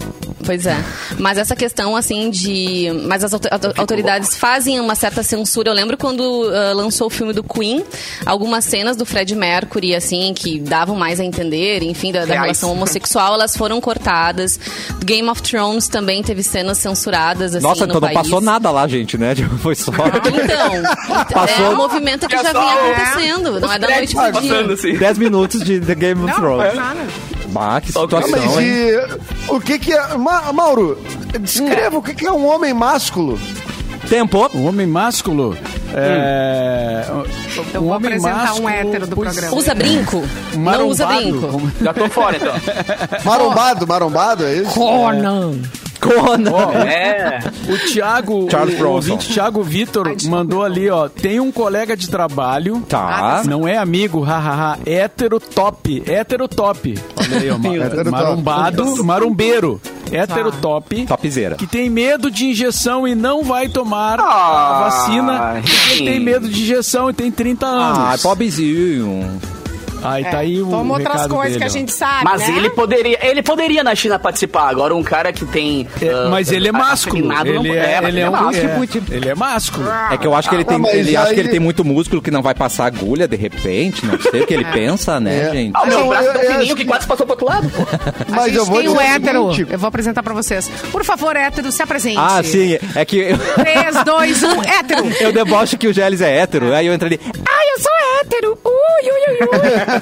Pois 0.45 0.65
é. 0.65 0.77
Mas 1.19 1.39
essa 1.39 1.57
questão, 1.57 1.97
assim, 1.97 2.31
de. 2.31 2.89
Mas 3.09 3.25
as 3.25 3.35
auto- 3.35 3.49
auto- 3.51 3.73
autoridades 3.81 4.37
fazem 4.37 4.79
uma 4.79 4.95
certa 4.95 5.21
censura. 5.25 5.71
Eu 5.71 5.75
lembro 5.75 5.97
quando 5.97 6.23
ah, 6.55 6.73
lançou 6.73 7.09
o 7.09 7.11
filme 7.11 7.33
do 7.33 7.43
Queen, 7.43 7.83
algumas 8.25 8.65
cenas 8.65 8.97
do 8.97 9.05
Fred 9.05 9.35
Mercury, 9.35 9.93
assim, 9.97 10.33
que 10.35 10.61
davam 10.61 10.95
mais 10.95 11.19
a 11.19 11.25
entender, 11.25 11.83
enfim, 11.83 12.13
da, 12.13 12.25
da 12.25 12.35
relação 12.43 12.71
homossexual, 12.71 13.35
elas 13.35 13.57
foram 13.57 13.81
cortadas. 13.81 14.61
Game 15.05 15.29
of 15.29 15.43
Thrones 15.43 15.89
também 15.89 16.23
teve 16.23 16.45
cenas 16.45 16.79
censuradas, 16.79 17.57
assim, 17.57 17.67
Nossa, 17.67 17.81
no 17.81 17.91
então 17.93 18.01
não 18.01 18.09
país. 18.09 18.19
passou 18.29 18.41
nada 18.41 18.71
lá, 18.71 18.87
gente, 18.87 19.19
né? 19.19 19.35
Tipo, 19.37 19.57
Foi 19.59 19.75
só. 19.75 19.91
Então, 19.91 20.96
Passou- 21.33 21.67
é 21.67 21.69
um 21.71 21.77
movimento 21.77 22.27
que 22.29 22.35
É 22.35 22.43
já 22.43 22.53
vinha 22.53 22.65
é. 22.73 22.91
acontecendo. 22.93 23.61
Não 23.61 23.73
é 23.73 23.79
da 23.79 23.89
noite 23.89 24.15
pro 24.15 24.33
Passando 24.33 24.65
dia. 24.65 24.75
assim. 24.75 24.97
10 24.97 25.19
minutos 25.19 25.61
de 25.65 25.81
The 25.81 25.95
Game 25.95 26.23
of 26.25 26.33
Não, 26.33 26.41
Thrones. 26.41 26.75
nada. 26.75 27.01
Bah, 27.49 27.81
que 27.81 27.87
situação, 27.89 28.31
mas 28.31 28.59
hein? 28.59 28.67
e 28.69 29.09
o 29.49 29.61
que 29.61 29.79
que 29.79 29.93
é... 29.93 30.17
Ma- 30.17 30.53
Mauro, 30.53 30.99
descreva 31.41 31.97
o 31.97 32.03
que 32.03 32.15
que 32.15 32.27
é 32.27 32.33
um 32.33 32.47
homem 32.47 32.75
másculo. 32.75 33.39
Tempo. 34.09 34.49
O 34.55 34.65
homem 34.67 34.87
másculo. 34.87 35.57
É, 35.95 37.05
Eu 37.73 37.81
um 37.81 37.85
vou 37.87 37.95
homem 37.97 38.07
apresentar 38.09 38.35
um 38.55 38.63
másculo, 38.63 38.69
hétero 38.69 39.07
do 39.07 39.17
programa. 39.17 39.57
Usa 39.57 39.75
brinco? 39.75 40.23
Não 40.55 40.89
usa 40.89 41.07
marombado, 41.07 41.49
brinco. 41.49 41.73
Já 41.83 41.95
tô 41.95 42.09
fora, 42.09 42.37
então. 42.37 42.55
Marombado, 43.25 43.87
marombado, 43.87 44.45
é 44.45 44.55
isso? 44.57 44.71
Conan. 44.75 45.53
Conan. 45.99 46.51
É. 46.87 47.39
O 47.69 47.79
Thiago, 47.93 48.49
Charles 48.51 48.75
o 48.75 48.79
Bronson. 48.79 48.95
ouvinte 49.13 49.33
Thiago 49.33 49.63
Vitor 49.63 50.15
mandou 50.27 50.63
ali, 50.65 50.89
ó. 50.89 51.09
Tem 51.09 51.41
um 51.41 51.51
colega 51.51 51.97
de 51.97 52.09
trabalho. 52.09 52.81
Tá. 52.89 53.43
Não 53.47 53.67
é 53.67 53.77
amigo, 53.77 54.21
hahaha. 54.21 54.79
Hétero 54.87 55.41
top. 55.41 56.03
Hétero 56.07 56.47
top. 56.49 56.99
Olha 57.17 57.39
aí, 57.39 57.51
ó. 57.51 57.59
ma- 57.59 57.75
Hétero 57.75 57.97
top. 58.05 58.11
marombado, 58.11 59.05
marombeiro. 59.05 59.81
Hétero 60.13 60.53
Tá. 60.53 60.59
top. 60.61 61.07
Topzera. 61.07 61.57
Que 61.57 61.67
tem 61.67 61.91
medo 61.91 62.31
de 62.31 62.47
injeção 62.47 63.09
e 63.09 63.15
não 63.15 63.43
vai 63.43 63.69
tomar 63.69 64.21
a 64.21 64.25
Ah, 64.25 64.81
vacina. 64.85 65.55
Porque 65.63 65.97
sim. 65.97 66.05
tem 66.05 66.21
medo 66.21 66.49
de 66.49 66.63
injeção 66.63 67.11
e 67.11 67.13
tem 67.13 67.31
30 67.33 67.67
Ah, 67.67 68.11
anos. 68.11 68.23
pobrezinho. 68.23 69.41
Aí 70.03 70.25
tá 70.25 70.39
aí 70.39 70.63
o 70.63 70.67
Toma 70.69 70.95
outras 70.95 71.13
recado 71.15 71.35
coisas 71.35 71.53
dele, 71.55 71.59
que 71.59 71.65
a 71.65 71.81
gente 71.81 71.93
sabe, 71.93 72.25
Mas 72.25 72.41
né? 72.49 72.55
ele 72.57 72.71
poderia, 72.71 73.19
ele 73.27 73.43
poderia 73.43 73.83
na 73.85 73.95
China 73.95 74.19
participar. 74.19 74.69
Agora 74.69 74.95
um 74.95 75.03
cara 75.03 75.33
que 75.33 75.45
tem. 75.45 75.87
É, 76.01 76.09
ah, 76.11 76.29
mas 76.31 76.51
ele 76.53 76.69
é 76.69 76.73
másculo. 76.73 77.17
afeminado 77.33 77.53
não- 77.55 77.65
Ele 77.67 77.77
é, 77.77 78.01
ele 78.07 78.21
é 78.21 78.29
um 78.29 78.33
másculo. 78.33 78.57
é, 78.85 79.17
ele 79.17 79.29
é 79.29 79.35
másculo. 79.35 79.89
É 80.13 80.17
que 80.17 80.27
eu 80.27 80.35
acho 80.35 80.49
que 80.49 80.55
ele 80.55 80.65
tem, 80.65 80.79
mas 80.79 80.95
ele 80.95 81.17
acha 81.17 81.35
que 81.35 81.41
ele 81.41 81.49
tem 81.49 81.61
muito 81.61 81.85
músculo 81.85 82.23
que 82.23 82.31
não 82.31 82.43
vai 82.43 82.55
passar 82.55 82.87
agulha 82.87 83.27
de 83.27 83.37
repente, 83.37 84.05
não 84.07 84.19
sei 84.21 84.43
o 84.43 84.47
que 84.47 84.55
ele 84.55 84.65
pensa, 84.73 85.19
né, 85.21 85.49
É. 85.49 85.51
gente? 85.53 85.73
Ah, 85.75 85.83
o 85.83 85.87
meu 85.87 85.99
Não, 86.01 86.09
braço 86.09 86.27
eu- 86.29 86.33
tão 86.35 86.43
eu 86.43 86.53
fininho 86.53 86.77
que 86.77 86.85
quase 86.85 87.07
passou 87.07 87.27
pro 87.27 87.33
outro 87.35 87.47
lado, 87.49 87.69
pô. 87.71 87.83
Mas 88.29 88.55
eu 88.55 88.65
vou 88.65 88.79
tem 88.81 88.89
o 88.89 89.01
hétero. 89.01 89.51
Eu 89.71 89.79
vou 89.79 89.89
apresentar 89.89 90.23
pra 90.23 90.35
vocês. 90.35 90.69
Por 90.93 91.05
favor, 91.05 91.35
hétero, 91.37 91.71
se 91.73 91.83
apresente. 91.83 92.19
Ah, 92.19 92.43
sim, 92.45 92.79
é 92.95 93.05
que 93.05 93.19
eu, 93.19 93.39
3, 93.39 94.05
2, 94.05 94.43
1, 94.43 94.63
hétero. 94.63 95.07
eu 95.21 95.33
debocho 95.33 95.77
que 95.79 95.89
o 95.89 95.93
Gélis 95.93 96.21
é 96.21 96.39
hétero, 96.39 96.73
aí 96.75 96.87
eu 96.87 96.93
entro 96.95 97.07
ali, 97.07 97.19
Ai, 97.25 97.67
eu 97.77 97.81
sou 97.81 97.93
hétero. 98.21 98.59
Ui, 98.65 99.11
ui, 99.11 99.11
ui, 99.11 99.49
ui. 99.49 99.87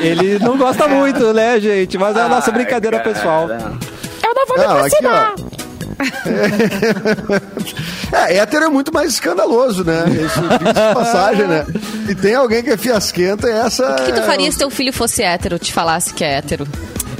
ele 0.00 0.38
não 0.38 0.56
gosta 0.56 0.86
muito, 0.88 1.32
né, 1.32 1.58
gente? 1.60 1.96
Mas 1.98 2.16
é 2.16 2.22
a 2.22 2.28
nossa 2.28 2.50
brincadeira 2.50 2.98
cara. 2.98 3.10
pessoal. 3.14 3.48
Eu 3.48 4.34
não 4.34 4.46
vou 4.46 4.58
me 4.58 4.64
aqui, 4.64 4.80
vacinar. 4.82 5.34
É, 8.10 8.38
hétero 8.38 8.64
é 8.64 8.68
muito 8.68 8.92
mais 8.92 9.12
escandaloso, 9.12 9.84
né? 9.84 10.04
Isso 10.08 10.40
de 10.40 10.58
passagem, 10.94 11.46
né? 11.46 11.66
E 12.08 12.14
tem 12.14 12.34
alguém 12.34 12.62
que 12.62 12.70
é 12.70 12.76
fiasquenta, 12.76 13.46
essa... 13.50 13.92
O 13.92 13.96
que, 13.96 14.04
que 14.06 14.12
tu 14.12 14.20
é- 14.20 14.22
faria 14.22 14.50
se 14.50 14.56
teu 14.58 14.70
filho 14.70 14.92
fosse 14.94 15.22
hétero, 15.22 15.58
te 15.58 15.72
falasse 15.72 16.14
que 16.14 16.24
é 16.24 16.38
hétero? 16.38 16.66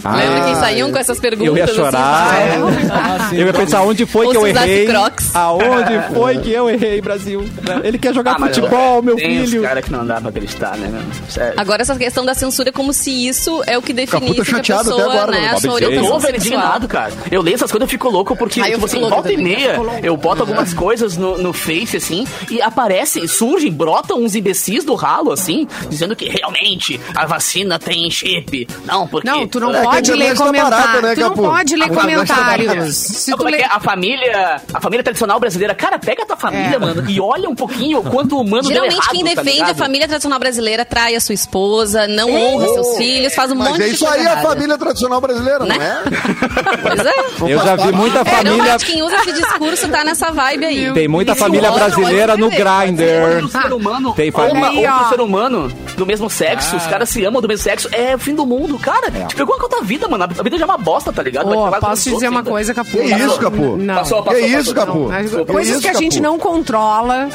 Ah, 0.08 0.16
Lembra 0.16 0.40
que 0.44 0.54
saíam 0.56 0.90
com 0.92 0.98
essas 0.98 1.18
perguntas? 1.20 1.46
Eu 1.48 1.56
ia 1.56 1.64
assim, 1.64 1.74
chorar. 1.74 2.28
vai? 2.32 2.48
Ah, 2.90 3.26
sim. 3.30 3.36
Eu 3.36 3.46
ia 3.46 3.52
pensar 3.52 3.82
onde 3.82 4.06
foi 4.06 4.26
Ou 4.26 4.32
que 4.32 4.36
eu 4.38 4.46
errei. 4.46 4.86
Crocs. 4.86 5.34
Aonde 5.34 6.14
foi 6.14 6.38
que 6.38 6.50
eu 6.50 6.68
errei, 6.70 7.00
Brasil? 7.00 7.44
Ele 7.84 7.98
quer 7.98 8.14
jogar 8.14 8.36
Ah, 8.36 8.46
futebol, 8.46 9.02
meu 9.02 9.16
tem 9.16 9.44
filho. 9.46 9.60
Os 9.62 9.66
cara 9.66 9.82
que 9.82 9.90
não 9.92 10.06
dá 10.06 10.20
pra 10.20 10.30
acreditar, 10.30 10.76
né? 10.76 11.02
Sério. 11.28 11.54
Agora, 11.56 11.82
essa 11.82 11.96
questão 11.96 12.24
da 12.24 12.34
censura 12.34 12.68
é 12.68 12.72
como 12.72 12.92
se 12.92 13.10
isso 13.28 13.62
é 13.66 13.76
o 13.76 13.82
que 13.82 13.92
definisse 13.92 14.34
que 14.34 14.40
a 14.40 14.44
chateado 14.44 14.84
pessoa, 14.84 15.02
até 15.08 15.18
agora, 15.18 15.32
né, 15.40 15.48
a 15.50 15.56
sua 15.60 15.68
Eu 15.70 15.74
orientação 15.74 16.20
sexual. 16.20 16.36
indignado, 16.36 16.88
cara. 16.88 17.12
Eu 17.30 17.42
leio 17.42 17.54
essas 17.54 17.70
coisas 17.70 17.86
eu 17.86 17.90
fico 17.90 18.08
louco 18.08 18.36
porque, 18.36 18.60
Ah, 18.60 18.68
eu 18.68 18.74
tipo 18.74 18.86
assim, 18.86 18.98
louca 19.00 19.14
volta 19.16 19.32
e 19.32 19.36
também. 19.36 19.56
meia, 19.56 19.80
eu 20.02 20.16
boto 20.16 20.42
algumas 20.42 20.72
coisas 20.74 21.16
no, 21.16 21.36
no 21.38 21.52
Face, 21.52 21.96
assim, 21.96 22.26
e 22.50 22.60
aparecem, 22.62 23.26
surgem, 23.26 23.70
brotam 23.72 24.18
uns 24.22 24.34
imbecis 24.34 24.84
do 24.84 24.94
ralo, 24.94 25.32
assim, 25.32 25.66
dizendo 25.88 26.14
que 26.16 26.28
realmente 26.28 27.00
a 27.14 27.26
vacina 27.26 27.78
tem 27.78 28.10
chip. 28.10 28.66
Não, 28.84 29.06
porque... 29.06 29.28
Não, 29.28 29.46
tu 29.46 29.58
não 29.60 29.74
É 29.74 29.82
pode 29.82 29.97
pode 30.06 30.12
ler 30.12 30.34
tá 30.36 30.44
barata, 30.44 30.44
comentários. 30.46 31.02
né, 31.02 31.14
tu 31.14 31.20
não 31.20 31.30
pode 31.34 31.76
ler 31.76 31.84
A 31.84 31.88
tá 31.88 31.94
comentários. 31.94 32.96
Se 32.96 33.30
tu 33.30 33.36
Como 33.36 33.48
é 33.48 33.52
ler... 33.52 33.60
é? 33.62 33.64
A 33.66 33.80
família, 33.80 34.60
a 34.72 34.80
família 34.80 35.02
tradicional 35.04 35.38
brasileira, 35.40 35.74
cara, 35.74 35.98
pega 35.98 36.22
a 36.22 36.26
tua 36.26 36.36
família, 36.36 36.76
É. 36.76 36.78
mano, 36.78 37.04
e 37.08 37.20
olha 37.20 37.48
um 37.48 37.54
pouquinho 37.54 38.02
quanto 38.02 38.36
o 38.36 38.40
humano 38.40 38.62
deu 38.62 38.72
Geralmente 38.72 38.94
errado, 38.96 39.10
quem 39.10 39.24
tá 39.24 39.28
defende 39.42 39.50
a 39.50 39.66
ligado? 39.66 39.76
família 39.78 40.08
tradicional 40.08 40.38
brasileira 40.38 40.84
trai 40.84 41.14
a 41.14 41.20
sua 41.20 41.34
esposa, 41.34 42.06
não 42.08 42.30
honra 42.34 42.68
seus 42.68 42.96
filhos, 42.96 43.34
faz 43.34 43.50
um 43.50 43.54
Mas 43.56 43.68
monte 43.70 43.82
é 43.82 43.84
de 43.88 43.94
isso 43.94 44.04
coisa 44.04 44.20
aí 44.20 44.26
a 44.26 44.32
errada. 44.32 44.48
família 44.48 44.78
tradicional 44.78 45.20
brasileira, 45.20 45.58
não 45.60 45.66
Né? 45.76 46.02
é? 46.04 46.78
Pois 46.82 47.00
é. 47.06 47.52
Eu 47.52 47.58
já 47.64 47.76
vi 47.76 47.92
muita 47.92 48.24
família. 48.24 48.76
Quem 48.78 49.02
usa 49.02 49.16
esse 49.16 49.32
discurso 49.32 49.88
tá 49.88 50.04
nessa 50.04 50.30
vibe 50.30 50.64
aí. 50.64 50.92
Tem 50.92 51.08
muita 51.08 51.32
Isso 51.32 51.40
família 51.40 51.70
brasileira 51.70 52.36
no. 52.36 52.48
Grindr. 52.48 53.42
Outro 53.42 53.48
ser 53.62 53.72
humano, 53.72 54.12
Tem 54.14 54.30
família. 54.30 54.92
Outro 54.94 55.08
ser 55.10 55.20
humano 55.20 55.72
do 55.96 56.06
mesmo 56.06 56.28
sexo, 56.30 56.76
os 56.76 56.86
caras 56.86 57.08
se 57.08 57.24
amam 57.24 57.40
do 57.42 57.48
mesmo 57.48 57.62
sexo, 57.64 57.88
é 57.92 58.14
o 58.14 58.18
fim 58.18 58.34
do 58.34 58.46
mundo, 58.46 58.78
cara. 58.78 59.10
Te 59.26 59.34
pegou 59.34 59.54
a 59.56 59.58
tua 59.78 59.84
vida, 59.86 60.08
mano. 60.08 60.24
A 60.24 60.26
vida 60.42 60.56
já 60.58 60.64
é 60.64 60.66
uma 60.66 60.78
bosta, 60.78 61.12
tá 61.12 61.22
ligado? 61.22 61.44
Com 61.48 61.70
posso 61.70 61.92
os 61.92 62.02
te 62.04 62.10
dizer 62.10 62.28
uma 62.28 62.40
ainda. 62.40 62.50
coisa, 62.50 62.74
Capu? 62.74 62.98
Que 62.98 63.14
isso, 63.14 63.38
Capu? 63.38 63.76
Não. 63.76 63.94
Passou, 63.94 64.22
Que 64.22 64.38
isso. 64.40 64.74
Capu? 64.74 65.08
Coisas 65.46 65.80
que 65.80 65.88
a 65.88 65.94
gente 65.94 66.20
não 66.20 66.38
controla, 66.38 67.28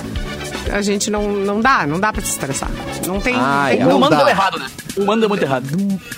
a 0.72 0.82
gente 0.82 1.10
não, 1.12 1.32
não 1.32 1.62
dá, 1.62 1.86
não 1.88 2.00
dá 2.00 2.12
pra 2.14 2.22
se 2.22 2.30
estressar. 2.32 2.70
Não 3.08 3.20
tem. 3.20 3.36
Ah, 3.38 3.68
tem 3.70 3.82
é. 3.82 3.86
O 3.88 4.00
dá. 4.10 4.18
deu 4.18 4.28
errado, 4.28 4.60
né? 4.60 4.68
O 4.96 5.02
humano 5.02 5.22
deu 5.22 5.30
muito 5.30 5.44
errado. 5.44 5.66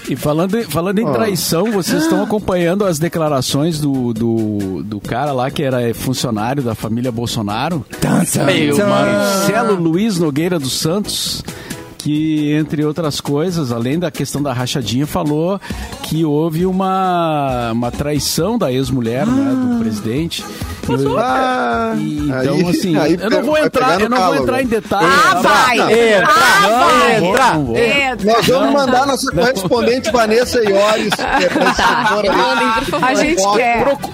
E 0.10 0.16
falando, 0.16 0.60
em- 0.60 0.64
falando 0.64 1.00
em 1.00 1.12
traição, 1.12 1.72
vocês 1.72 2.04
estão 2.04 2.22
acompanhando 2.22 2.86
as 2.86 3.00
declarações 3.00 3.80
do, 3.80 4.14
do, 4.14 4.84
do 4.84 5.00
cara 5.00 5.32
lá 5.32 5.50
que 5.50 5.64
era 5.64 5.94
funcionário 5.94 6.62
da 6.62 6.76
família 6.76 7.12
Bolsonaro? 7.12 7.86
Meu, 8.46 8.76
O 8.76 8.90
Marcelo 8.90 9.76
Luiz 9.76 10.20
Nogueira 10.20 10.60
dos 10.60 10.74
Santos, 10.80 11.42
que, 12.06 12.54
entre 12.54 12.86
outras 12.86 13.20
coisas, 13.20 13.72
além 13.72 13.98
da 13.98 14.12
questão 14.12 14.40
da 14.40 14.54
rachadinha, 14.54 15.08
falou 15.08 15.60
que 16.04 16.24
houve 16.24 16.64
uma, 16.64 17.72
uma 17.72 17.90
traição 17.92 18.60
da 18.60 18.72
ex-mulher, 18.72 19.26
né, 19.26 19.74
do 19.74 19.80
presidente. 19.80 20.46
Eu- 20.88 21.18
Ah, 21.18 21.96
e, 21.98 22.20
então, 22.30 22.54
aí- 22.58 22.70
assim, 22.70 22.96
aí 22.96 23.18
eu 23.20 23.28
não 23.32 23.42
vou 23.44 23.58
entrar, 23.58 24.00
eu 24.00 24.08
não 24.08 24.18
vou 24.24 24.36
entrar 24.36 24.58
né? 24.58 24.62
em 24.62 24.68
detalhes. 24.68 25.10
Ah, 25.12 25.42
vai! 25.42 25.78
Entra, 25.80 26.28
Ah, 26.28 26.70
vai! 26.70 27.16
entra. 27.26 28.12
Entra. 28.12 28.34
Nós 28.34 28.46
vamos 28.48 28.74
mandar 28.74 29.08
nossa 29.08 29.32
correspondente 29.32 30.12
Vanessa 30.12 30.60
Iores. 30.64 31.10
que 31.16 31.22
é 31.44 31.50
Tá. 31.76 33.08
A 33.08 33.16
gente 33.16 33.42
quer. 33.56 33.84
Procu- 33.84 34.14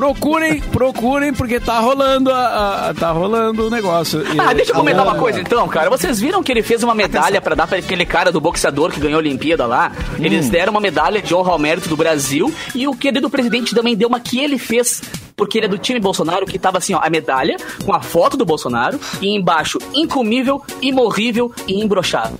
Procurem, 0.00 0.60
procurem, 0.62 1.30
porque 1.34 1.60
tá 1.60 1.78
rolando, 1.78 2.30
a, 2.32 2.88
a- 2.88 2.94
tá 2.94 3.10
rolando 3.10 3.66
o 3.66 3.70
negócio. 3.70 4.24
Ah, 4.38 4.50
E- 4.52 4.54
deixa 4.54 4.72
eu 4.72 4.76
comentar 4.76 5.02
uma 5.04 5.12
Ah, 5.12 5.18
coisa 5.18 5.38
então, 5.38 5.68
cara. 5.68 5.90
Vocês 5.90 6.18
viram 6.18 6.42
que 6.42 6.50
ele 6.50 6.62
fez 6.62 6.82
uma 6.82 6.94
medalha 6.94 7.38
pra 7.38 7.54
dar 7.54 7.66
pra 7.66 7.76
aquele 7.76 8.06
cara 8.06 8.32
do 8.32 8.40
boxeador 8.40 8.90
que 8.92 8.98
ganhou 8.98 9.16
a 9.16 9.18
Olimpíada 9.18 9.66
lá? 9.66 9.92
Eles 10.18 10.48
deram 10.48 10.70
uma 10.72 10.80
medalha 10.80 11.20
de 11.20 11.34
honra 11.34 11.52
ao 11.52 11.58
mérito 11.58 11.86
do 11.90 11.98
Brasil 11.98 12.50
e 12.74 12.88
o 12.88 12.94
querido 12.94 13.28
presidente 13.28 13.74
também 13.74 13.94
deu 13.94 14.08
uma 14.08 14.18
que 14.18 14.40
ele 14.40 14.56
fez. 14.56 15.02
Porque 15.40 15.56
ele 15.58 15.64
é 15.64 15.68
do 15.70 15.78
time 15.78 15.98
Bolsonaro, 15.98 16.44
que 16.44 16.58
tava 16.58 16.76
assim, 16.76 16.92
ó, 16.92 17.00
a 17.02 17.08
medalha 17.08 17.56
com 17.86 17.94
a 17.94 18.02
foto 18.02 18.36
do 18.36 18.44
Bolsonaro 18.44 19.00
e 19.22 19.34
embaixo, 19.34 19.78
incomível, 19.94 20.62
imorrível 20.82 21.50
e 21.66 21.82
imbrochável. 21.82 22.38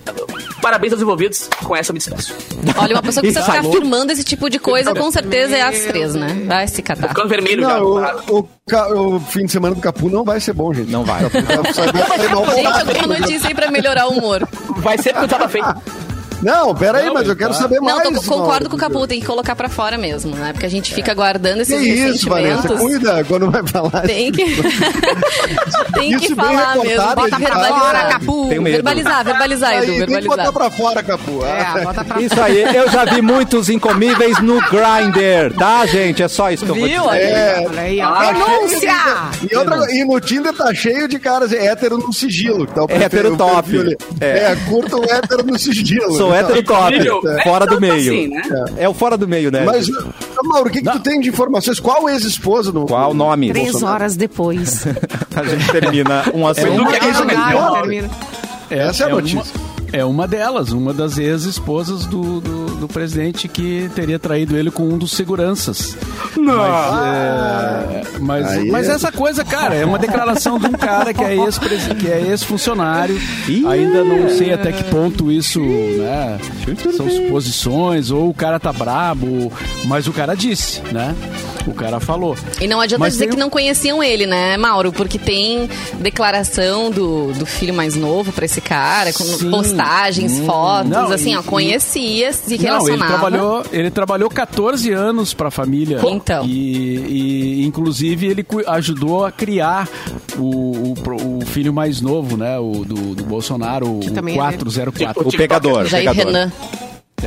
Parabéns 0.60 0.92
aos 0.92 1.00
envolvidos, 1.00 1.48
com 1.64 1.74
essa 1.74 1.90
eu 1.90 1.94
me 1.94 1.98
despeço. 1.98 2.34
Olha, 2.76 2.94
uma 2.96 3.02
pessoa 3.02 3.22
que 3.24 3.32
precisa 3.32 3.42
ficar 3.50 3.66
afirmando 3.66 4.12
esse 4.12 4.22
tipo 4.22 4.50
de 4.50 4.58
coisa, 4.58 4.94
com 4.94 5.10
certeza 5.10 5.56
é 5.56 5.62
as 5.62 5.78
três, 5.80 6.14
né? 6.14 6.44
Vai 6.46 6.68
se 6.68 6.82
catar. 6.82 7.08
ficando 7.08 7.28
vermelho 7.30 7.62
já. 7.62 7.78
Não, 7.80 7.86
o, 8.28 8.38
o 8.40 8.48
ca- 8.68 8.88
o 8.92 9.18
fim 9.18 9.46
de 9.46 9.52
semana 9.52 9.74
do 9.74 9.80
Capu 9.80 10.10
não 10.10 10.22
vai 10.22 10.38
ser 10.38 10.52
bom, 10.52 10.74
gente. 10.74 10.90
Não 10.90 11.02
vai. 11.02 11.22
Capu 11.22 11.40
vai 11.40 11.72
sair 11.72 12.28
mal 12.34 12.44
Gente, 12.54 12.66
alguma 12.98 13.18
notícia 13.18 13.48
aí 13.48 13.54
pra 13.54 13.70
melhorar 13.70 14.08
o 14.08 14.10
humor. 14.18 14.46
Vai 14.76 14.98
ser 14.98 15.14
porque 15.14 15.24
eu 15.24 15.28
tava 15.28 15.48
feio. 15.48 15.64
Não, 16.42 16.74
peraí, 16.74 17.06
Não, 17.06 17.14
mas 17.14 17.28
eu 17.28 17.36
quero 17.36 17.52
tá- 17.52 17.58
saber 17.58 17.76
Não, 17.80 17.84
mais. 17.96 18.02
tô- 18.02 18.22
concordo 18.22 18.68
com 18.70 18.76
o 18.76 18.78
Capu, 18.78 19.06
tem 19.06 19.20
que 19.20 19.26
colocar 19.26 19.54
pra 19.54 19.68
fora 19.68 19.98
mesmo, 19.98 20.34
né? 20.36 20.52
Porque 20.52 20.66
a 20.66 20.70
gente 20.70 20.92
fica 20.94 21.12
guardando 21.14 21.56
Que 21.64 21.72
esses 21.74 22.16
isso, 22.16 22.28
Vanessa? 22.28 22.68
Cuida 22.68 23.24
quando 23.24 23.50
vai 23.50 23.66
falar. 23.66 24.02
Tem 24.02 24.32
que. 24.32 24.44
tem 25.94 26.18
que 26.18 26.34
falar 26.34 26.76
mesmo. 26.76 27.14
Bota 27.14 27.38
pra 27.38 27.50
Fora, 27.50 27.68
fora, 27.80 28.04
Capu. 28.08 28.46
Medo. 28.48 28.62
Verbalizar, 28.64 29.24
verbalizar, 29.24 29.70
Aí, 29.70 29.78
Edu, 29.78 29.86
tem 29.86 30.20
que 30.22 30.28
botar 30.28 30.44
verbalizar. 30.44 30.52
pra 30.52 30.70
fora, 30.70 31.02
Capu. 31.02 31.44
É, 31.44 31.84
bota 31.84 32.04
pra 32.04 32.20
Isso 32.20 32.40
aí, 32.40 32.62
eu 32.76 32.88
já 32.90 33.04
vi 33.04 33.20
muitos 33.22 33.68
incomíveis 33.68 34.38
no 34.40 34.60
Grindr, 34.60 35.54
tá, 35.58 35.84
gente? 35.86 36.22
É 36.22 36.28
só 36.28 36.50
isso 36.50 36.64
que 36.64 36.70
eu 36.70 36.74
vou 36.76 36.86
Viu? 36.88 37.02
dizer. 37.02 37.16
É, 37.20 37.64
Olha 37.68 37.80
aí, 37.82 38.00
ó. 38.00 38.06
Ah, 38.08 38.32
Denúncia! 38.32 38.94
E, 39.50 39.56
outra, 39.56 39.92
e 39.92 40.04
no 40.04 40.20
Tinder 40.20 40.52
tá 40.52 40.72
cheio 40.74 41.06
de 41.08 41.18
caras 41.18 41.52
hétero 41.52 41.98
no 41.98 42.12
sigilo. 42.12 42.66
que 42.66 42.74
Tá 42.74 42.84
o 42.84 42.86
Hétero 42.90 43.36
top. 43.36 43.96
É. 44.20 44.26
É, 44.52 44.56
curta 44.68 44.96
o 44.96 45.04
hétero 45.04 45.44
no 45.44 45.58
sigilo. 45.58 46.12
Sou 46.16 46.29
hétero 46.34 46.62
top, 46.62 46.94
Incrível. 46.94 47.20
fora 47.42 47.66
do 47.66 47.74
É, 47.74 47.78
tanto 47.78 47.80
meio. 47.80 47.94
assim, 48.12 48.28
né? 48.28 48.42
É 48.78 48.88
o 48.88 48.94
fora 48.94 49.16
do 49.16 49.26
meio, 49.28 49.50
né? 49.50 49.64
Mas, 49.64 49.86
Mauro, 50.44 50.68
o 50.68 50.72
que, 50.72 50.82
que 50.82 50.90
tu 50.90 51.00
tem 51.00 51.20
de 51.20 51.28
informações? 51.28 51.78
Qual 51.80 52.08
ex-esposa 52.08 52.72
no. 52.72 52.86
Qual 52.86 53.10
o 53.10 53.14
nome? 53.14 53.50
Três 53.50 53.82
horas 53.82 54.16
depois. 54.16 54.84
A 55.36 55.42
gente 55.44 55.70
termina 55.70 56.24
um 56.34 56.46
É 56.46 56.50
assunto. 56.50 56.82
uma 56.82 56.92
termina. 57.80 58.10
Essa 58.70 59.04
é 59.04 59.06
a 59.06 59.08
uma, 59.08 59.20
notícia. 59.20 59.42
é 59.92 60.04
uma 60.04 60.28
delas, 60.28 60.70
uma 60.70 60.92
das 60.92 61.18
ex-esposas 61.18 62.06
do, 62.06 62.40
do, 62.40 62.59
do 62.80 62.88
presidente 62.88 63.46
que 63.46 63.90
teria 63.94 64.18
traído 64.18 64.56
ele 64.56 64.70
com 64.70 64.84
um 64.84 64.98
dos 64.98 65.12
seguranças. 65.12 65.96
Mas, 66.36 67.04
é, 67.04 68.02
mas, 68.18 68.46
Aí 68.46 68.70
mas 68.70 68.88
é- 68.88 68.92
essa 68.92 69.12
coisa, 69.12 69.44
cara, 69.44 69.74
é 69.74 69.84
uma 69.84 69.98
declaração 69.98 70.58
de 70.58 70.66
um 70.66 70.72
cara 70.72 71.12
que 71.12 71.22
é 71.22 71.36
ex 71.36 71.60
é 72.08 72.30
ex-funcionário. 72.30 73.20
Ih. 73.46 73.66
Ainda 73.66 74.02
não 74.02 74.28
sei 74.30 74.52
até 74.52 74.72
que 74.72 74.84
ponto 74.84 75.30
isso, 75.30 75.60
né? 75.60 76.38
São 76.96 77.10
suposições, 77.10 78.10
ou 78.10 78.30
o 78.30 78.34
cara 78.34 78.58
tá 78.58 78.72
brabo, 78.72 79.52
mas 79.84 80.06
o 80.06 80.12
cara 80.12 80.34
disse, 80.34 80.80
né? 80.92 81.14
O 81.66 81.74
cara 81.74 82.00
falou. 82.00 82.36
E 82.60 82.66
não 82.66 82.80
adianta 82.80 83.00
Mas 83.00 83.12
dizer 83.14 83.24
tem 83.26 83.34
que 83.34 83.38
não 83.40 83.50
conheciam 83.50 84.02
ele, 84.02 84.26
né, 84.26 84.56
Mauro? 84.56 84.92
Porque 84.92 85.18
tem 85.18 85.68
declaração 86.00 86.90
do, 86.90 87.32
do 87.32 87.46
filho 87.46 87.72
mais 87.74 87.94
novo 87.96 88.32
pra 88.32 88.44
esse 88.44 88.60
cara, 88.60 89.12
com 89.12 89.24
Sim. 89.24 89.50
postagens, 89.50 90.38
fotos, 90.40 90.90
Não, 90.90 91.12
assim, 91.12 91.32
e- 91.32 91.36
ó, 91.36 91.42
conhecia, 91.42 92.32
se 92.32 92.48
Não, 92.50 92.54
ele 92.54 92.64
relacionava. 92.64 93.12
trabalhou, 93.12 93.62
ele 93.72 93.90
trabalhou 93.90 94.30
14 94.30 94.90
anos 94.92 95.32
para 95.34 95.48
a 95.48 95.50
família. 95.50 96.00
Então. 96.10 96.44
E, 96.44 97.60
e, 97.62 97.66
inclusive, 97.66 98.26
ele 98.26 98.46
ajudou 98.66 99.24
a 99.24 99.30
criar 99.32 99.88
o, 100.36 100.94
o, 100.94 101.38
o 101.40 101.46
filho 101.46 101.72
mais 101.72 102.00
novo, 102.00 102.36
né? 102.36 102.58
O 102.58 102.84
do, 102.84 103.14
do 103.14 103.24
Bolsonaro, 103.24 103.98
o 103.98 104.10
também 104.10 104.34
é 104.34 104.38
404. 104.38 105.28
O 105.28 105.32
pegador. 105.32 105.86
Jair 105.86 106.08
pegador. 106.10 106.32
Renan. 106.32 106.52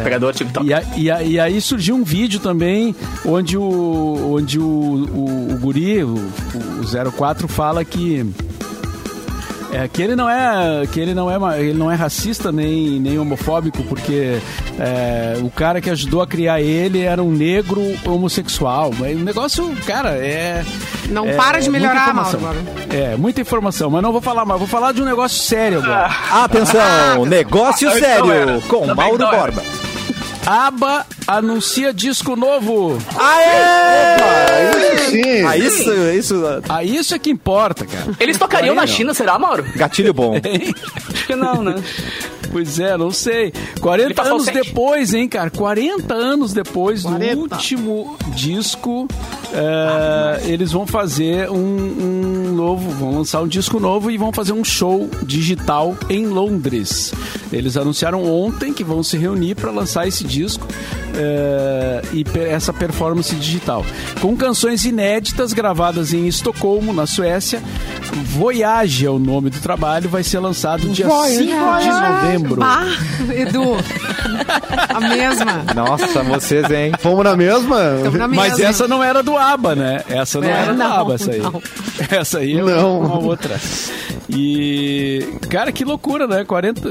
Pegador 0.01 0.33
TikTok. 0.33 0.65
E, 0.65 0.73
a- 0.73 0.83
e, 0.95 1.11
a- 1.11 1.23
e 1.23 1.39
aí 1.39 1.61
surgiu 1.61 1.95
um 1.95 2.03
vídeo 2.03 2.39
também 2.39 2.95
onde 3.25 3.57
o, 3.57 4.33
onde 4.35 4.59
o, 4.59 4.63
o, 4.63 5.53
o 5.53 5.57
guri, 5.59 6.03
o, 6.03 6.15
o 6.15 7.11
04, 7.11 7.47
fala 7.47 7.83
que 7.85 8.25
é, 9.73 9.87
que 9.87 10.01
ele 10.01 10.15
não 10.15 10.29
é 10.29 10.85
que 10.91 10.99
ele 10.99 11.13
não 11.13 11.29
é 11.31 11.37
ma- 11.37 11.57
ele 11.57 11.73
não 11.73 11.91
é 11.91 11.95
racista 11.95 12.51
nem, 12.51 12.99
nem 12.99 13.17
homofóbico 13.17 13.83
porque 13.83 14.37
é, 14.79 15.37
o 15.41 15.49
cara 15.49 15.81
que 15.81 15.89
ajudou 15.89 16.21
a 16.21 16.27
criar 16.27 16.61
ele 16.61 17.01
era 17.01 17.21
um 17.23 17.31
negro 17.31 17.81
homossexual 18.05 18.91
Mas 18.99 19.15
o 19.15 19.23
negócio 19.23 19.75
cara 19.85 20.09
é 20.11 20.63
Não 21.09 21.25
é, 21.27 21.33
para 21.35 21.59
de 21.59 21.69
melhorar. 21.69 22.13
Mauro. 22.13 22.39
é 22.91 23.15
muita 23.17 23.41
informação 23.41 23.89
mas 23.89 24.01
não 24.03 24.11
vou 24.11 24.21
falar 24.21 24.45
mais 24.45 24.59
vou 24.59 24.67
falar 24.67 24.91
de 24.93 25.01
um 25.01 25.05
negócio 25.05 25.41
sério 25.41 25.79
agora 25.79 26.09
Atenção, 26.31 27.25
negócio 27.27 27.89
Ah, 27.89 27.93
sério 27.93 28.61
com 28.67 28.81
Também 28.87 28.95
Mauro 28.95 29.23
era. 29.23 29.37
Borba. 29.37 29.63
ABBA 30.45 31.05
anuncia 31.27 31.93
disco 31.93 32.35
novo 32.35 32.97
Aê! 33.17 34.17
Isso 34.95 35.11
sim. 35.11 35.43
Ah, 35.45 35.57
isso, 35.57 35.93
isso, 36.09 36.43
ah, 36.67 36.83
isso 36.83 37.15
é 37.15 37.19
que 37.19 37.29
importa 37.29 37.85
cara 37.85 38.13
Eles 38.19 38.37
tocariam 38.37 38.73
Aí, 38.73 38.79
na. 38.79 38.87
China, 38.87 39.13
será, 39.13 39.39
Mauro? 39.39 39.63
gatilho 39.75 40.13
bom. 40.13 40.35
Acho 41.13 41.25
que 41.27 41.35
não, 41.35 41.63
né? 41.63 41.75
Pois 42.51 42.79
é, 42.79 42.97
não 42.97 43.11
sei. 43.11 43.45
Ele 43.45 43.79
40 43.79 44.13
passou 44.13 44.33
anos 44.35 44.45
depois, 44.47 45.13
hein, 45.13 45.27
cara? 45.27 45.49
40 45.49 46.13
anos 46.13 46.53
depois 46.53 47.03
40. 47.03 47.35
do 47.35 47.41
último 47.41 48.17
disco, 48.35 49.07
é, 49.53 50.49
eles 50.49 50.71
vão 50.71 50.85
fazer 50.85 51.49
um, 51.49 51.55
um 51.55 52.53
novo, 52.53 52.89
vão 52.91 53.17
lançar 53.17 53.41
um 53.41 53.47
disco 53.47 53.79
novo 53.79 54.09
e 54.09 54.17
vão 54.17 54.31
fazer 54.31 54.53
um 54.53 54.63
show 54.63 55.09
digital 55.23 55.95
em 56.09 56.27
Londres. 56.27 57.13
Eles 57.51 57.77
anunciaram 57.77 58.23
ontem 58.23 58.73
que 58.73 58.83
vão 58.83 59.03
se 59.03 59.17
reunir 59.17 59.55
para 59.55 59.71
lançar 59.71 60.07
esse 60.07 60.23
disco 60.23 60.67
é, 61.15 62.01
e 62.11 62.25
essa 62.49 62.73
performance 62.73 63.35
digital. 63.35 63.85
Com 64.19 64.35
canções 64.35 64.85
inéditas 64.85 65.53
gravadas 65.53 66.13
em 66.13 66.27
Estocolmo, 66.27 66.93
na 66.93 67.05
Suécia. 67.05 67.61
Voyage 68.35 69.05
é 69.05 69.09
o 69.09 69.19
nome 69.19 69.49
do 69.49 69.59
trabalho, 69.59 70.09
vai 70.09 70.23
ser 70.23 70.39
lançado 70.39 70.87
dia 70.89 71.07
5 71.09 71.43
de 71.43 71.53
novembro. 71.53 72.32
Bah, 72.39 72.85
Edu. 73.33 73.75
A 74.89 74.99
mesma. 74.99 75.65
Nossa, 75.75 76.23
vocês, 76.23 76.69
hein? 76.71 76.91
Fomos 76.99 77.23
na 77.23 77.35
mesma? 77.35 77.93
Na 78.17 78.27
Mas 78.27 78.53
mesma. 78.53 78.65
essa 78.67 78.87
não 78.87 79.03
era 79.03 79.21
do 79.23 79.37
ABBA, 79.37 79.75
né? 79.75 80.03
Essa 80.09 80.39
não 80.39 80.47
É, 80.47 80.51
era 80.51 80.73
do 80.73 80.79
não, 80.79 80.93
ABBA, 81.01 81.13
essa 81.15 81.31
aí. 81.31 81.39
não. 81.39 81.61
Essa 82.09 82.37
aí 82.39 82.57
é 82.57 82.61
Não. 82.61 82.99
uma 82.99 83.19
outra. 83.19 83.59
E, 84.29 85.25
cara, 85.49 85.71
que 85.71 85.83
loucura, 85.85 86.27
né? 86.27 86.43
40. 86.43 86.81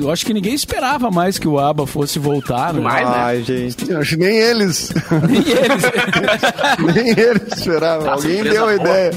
Eu 0.00 0.10
acho 0.10 0.24
que 0.24 0.32
ninguém 0.34 0.54
esperava 0.54 1.10
mais 1.10 1.38
que 1.38 1.48
o 1.48 1.58
ABBA 1.58 1.86
fosse 1.86 2.18
voltar, 2.18 2.72
né? 2.72 2.78
Demais, 2.80 3.08
né? 3.08 3.14
Ai, 3.16 3.42
gente. 3.42 3.92
Acho 3.92 4.10
que 4.16 4.24
nem 4.24 4.36
eles. 4.36 4.92
Nem 5.28 5.38
eles. 5.40 6.94
nem 6.94 7.08
eles 7.10 7.42
esperavam. 7.56 8.04
Tá 8.04 8.12
Alguém 8.12 8.42
deu 8.42 8.64
a 8.64 8.66
boa. 8.66 8.74
ideia. 8.76 9.12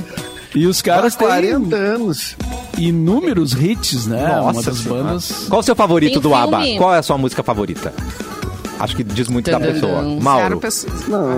E 0.56 0.68
os 0.68 0.82
caras 0.82 1.16
têm 1.16 1.28
40 1.28 1.76
anos. 1.76 2.36
inúmeros 2.78 3.54
hits, 3.54 4.06
né? 4.06 4.24
Uma 4.39 4.54
Nossa 4.54 4.72
das 4.72 4.80
Senhora. 4.80 5.04
bandas. 5.04 5.45
Qual 5.49 5.60
o 5.60 5.64
seu 5.64 5.76
favorito 5.76 6.14
Tem 6.14 6.22
do 6.22 6.30
filme. 6.30 6.43
ABBA? 6.43 6.78
Qual 6.78 6.93
é 6.93 6.99
a 6.99 7.04
sua 7.04 7.18
música 7.18 7.41
favorita? 7.43 7.93
Acho 8.84 8.97
que 8.97 9.03
diz 9.05 9.29
muito 9.29 9.49
da 9.49 9.61
pessoa. 9.61 10.01
Mauro. 10.19 10.59
Não, 11.07 11.31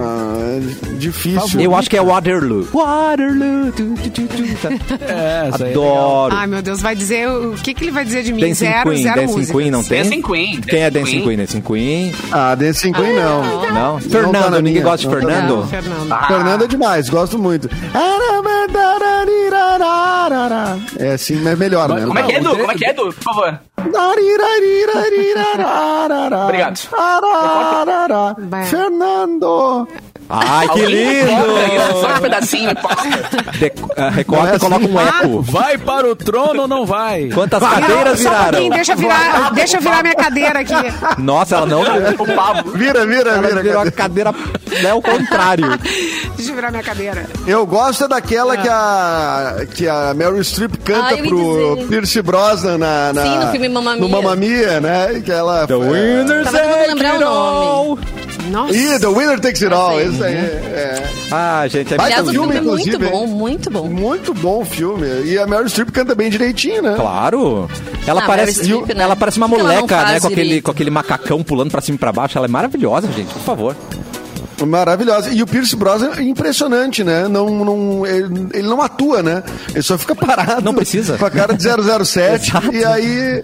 é 0.57 0.95
difícil. 0.97 1.61
Eu 1.61 1.75
acho 1.75 1.87
que 1.87 1.95
é 1.95 2.01
Waterloo. 2.01 2.67
Waterloo. 2.73 3.71
tu, 3.71 3.93
tu, 3.93 4.09
tu, 4.09 4.27
tu, 4.27 4.55
tá. 4.63 4.95
É, 5.05 5.49
essa 5.49 5.65
aí 5.65 5.69
é 5.69 5.73
Adoro. 5.73 6.35
Ai, 6.35 6.47
meu 6.47 6.63
Deus, 6.63 6.81
vai 6.81 6.95
dizer. 6.95 7.29
O 7.29 7.53
que, 7.53 7.75
que 7.75 7.83
ele 7.83 7.91
vai 7.91 8.03
dizer 8.03 8.23
de 8.23 8.33
mim? 8.33 8.41
Dancing 8.41 8.65
zero, 8.65 8.89
Queen. 8.89 9.03
zero 9.03 9.21
Dancing 9.21 9.33
músicas. 9.33 9.61
Queen 9.61 9.71
não 9.71 9.83
tem? 9.83 10.03
Dancing 10.03 10.21
Queen, 10.23 10.61
Quem 10.61 10.81
é 10.81 10.89
Dancing 10.89 11.21
Queen? 11.21 11.37
Dancing 11.37 11.61
Queen? 11.61 12.15
Ah, 12.31 12.55
Dancing 12.55 12.91
Queen 12.93 13.13
não. 13.15 13.71
Não? 13.71 13.99
tá 13.99 14.09
Fernando, 14.09 14.49
na 14.49 14.61
ninguém 14.61 14.81
gosta 14.81 14.97
de 14.97 15.05
não 15.07 15.13
na 15.13 15.19
Fernando? 15.21 15.55
Não, 15.55 15.67
Fernando. 15.67 16.11
Ah, 16.11 16.27
Fernando 16.27 16.63
é 16.63 16.67
demais, 16.67 17.09
gosto 17.09 17.37
muito. 17.37 17.69
É 20.97 21.11
assim, 21.11 21.35
mas 21.41 21.59
melhor, 21.59 21.89
né? 21.89 22.07
Como 22.07 22.17
é 22.17 22.23
que 22.23 22.31
é, 22.31 22.37
Edu? 22.39 22.49
Como 22.57 22.71
é 22.71 22.75
que 22.75 22.85
é, 22.85 22.89
Edu? 22.89 23.03
Por 23.03 23.13
favor. 23.13 23.59
Obrigado. 26.45 26.79
Fernando. 28.69 29.87
Ai, 30.29 30.67
que 30.69 30.85
lindo! 30.85 32.01
Só 32.01 32.15
um 32.15 32.19
pedacinho 32.21 32.69
e 32.71 33.71
ah, 33.97 34.09
recorta 34.09 34.43
Não 34.45 34.51
é 34.51 34.55
e 34.55 34.59
coloca 34.59 34.85
um 34.87 34.99
eco. 34.99 35.41
Vai 35.41 35.77
para 35.77 36.09
o 36.09 36.15
trono 36.15 36.63
ou 36.63 36.67
não 36.67 36.85
vai? 36.85 37.29
Quantas 37.33 37.61
Não, 37.61 37.69
cadeiras 37.69 38.19
só 38.19 38.29
um 38.29 38.31
viraram? 38.31 38.51
pouquinho, 38.51 38.73
deixa 38.73 38.91
eu 38.93 38.97
virar, 38.97 39.53
deixa 39.53 39.77
eu 39.77 39.81
virar 39.81 40.01
minha 40.01 40.15
cadeira 40.15 40.59
aqui. 40.59 40.73
Nossa, 41.19 41.55
ela 41.57 41.65
não... 41.65 41.81
O 41.81 42.35
Pablo. 42.35 42.71
Vira, 42.73 43.05
vira, 43.05 43.29
Ela 43.31 43.47
vira. 43.47 43.61
virou 43.61 43.81
a 43.81 43.91
cadeira 43.91 44.33
né, 44.81 44.89
ao 44.89 45.01
contrário. 45.01 45.65
Deixa 46.35 46.51
eu 46.51 46.55
virar 46.55 46.71
minha 46.71 46.83
cadeira. 46.83 47.25
Eu 47.45 47.65
gosto 47.65 48.05
é 48.05 48.07
daquela 48.07 48.57
que 48.57 48.67
a 48.67 49.55
que 49.73 49.87
a 49.87 50.13
Meryl 50.13 50.43
Streep 50.43 50.75
canta 50.83 51.15
ia 51.15 51.23
pro. 51.23 51.85
Pierce 51.87 52.21
Brosnan 52.21 52.77
na, 52.77 53.13
na- 53.13 53.23
Sim, 53.23 53.45
no 53.45 53.51
filme 53.51 53.69
Mamma 53.69 53.95
No 53.95 54.07
Mia. 54.07 54.15
Mamma 54.15 54.35
Mia, 54.35 54.79
né? 54.81 55.21
Que 55.23 55.31
ela 55.31 55.67
The 55.67 55.75
winners 55.75 56.45
Tava 56.45 56.57
tentando 56.59 56.87
lembrar 56.87 57.19
o 57.19 57.27
all. 57.27 57.99
Nossa. 58.49 58.73
Ih, 58.75 58.99
The 58.99 59.07
Winner 59.07 59.39
Takes 59.39 59.63
It 59.63 59.73
All. 59.73 59.99
Esse 59.99 60.23
aí 60.23 60.35
é, 60.35 61.03
Ah, 61.31 61.67
gente, 61.67 61.93
é 61.93 61.97
Aliás, 62.01 62.27
o 62.27 62.31
filme, 62.31 62.53
filme 62.53 62.67
é 62.67 62.71
muito 62.71 62.99
bom, 62.99 63.27
muito 63.27 63.69
é 63.69 63.71
bom. 63.71 63.87
muito 63.89 64.33
bom 64.33 64.61
o 64.61 64.65
filme. 64.65 65.07
E 65.25 65.37
a 65.37 65.45
Meryl 65.47 65.67
Streep 65.67 65.89
canta 65.91 66.13
bem 66.15 66.29
direitinho, 66.29 66.81
né? 66.81 66.93
Claro. 66.95 67.69
Ela 68.05 68.21
Ah, 68.23 68.27
parece, 68.27 68.63
Streep, 68.63 68.89
né? 68.95 69.03
ela 69.03 69.15
parece 69.15 69.37
uma 69.37 69.47
moleca, 69.47 70.03
né, 70.05 70.19
com 70.19 70.27
aquele, 70.27 70.61
com 70.61 70.71
aquele 70.71 70.89
macacão 70.89 71.43
pulando 71.43 71.71
pra 71.71 71.81
cima 71.81 71.95
e 71.95 71.99
pra 71.99 72.11
baixo. 72.11 72.37
Ela 72.37 72.47
é 72.47 72.49
maravilhosa, 72.49 73.11
gente, 73.11 73.33
por 73.33 73.41
favor. 73.41 73.75
Maravilhosa. 74.65 75.31
E 75.31 75.43
o 75.43 75.47
Pierce 75.47 75.75
Brosnan 75.75 76.11
é 76.15 76.21
impressionante, 76.21 77.03
né? 77.03 77.27
Não, 77.27 77.49
não, 77.65 78.05
ele, 78.05 78.47
ele 78.53 78.67
não 78.67 78.81
atua, 78.81 79.21
né? 79.21 79.43
Ele 79.71 79.81
só 79.81 79.97
fica 79.97 80.15
parado. 80.15 80.61
Não 80.61 80.73
precisa. 80.73 81.17
Com 81.17 81.25
a 81.25 81.29
cara 81.29 81.53
de 81.53 81.63
007. 82.05 82.49
Exato. 82.51 82.73
e 82.73 82.85
aí... 82.85 83.43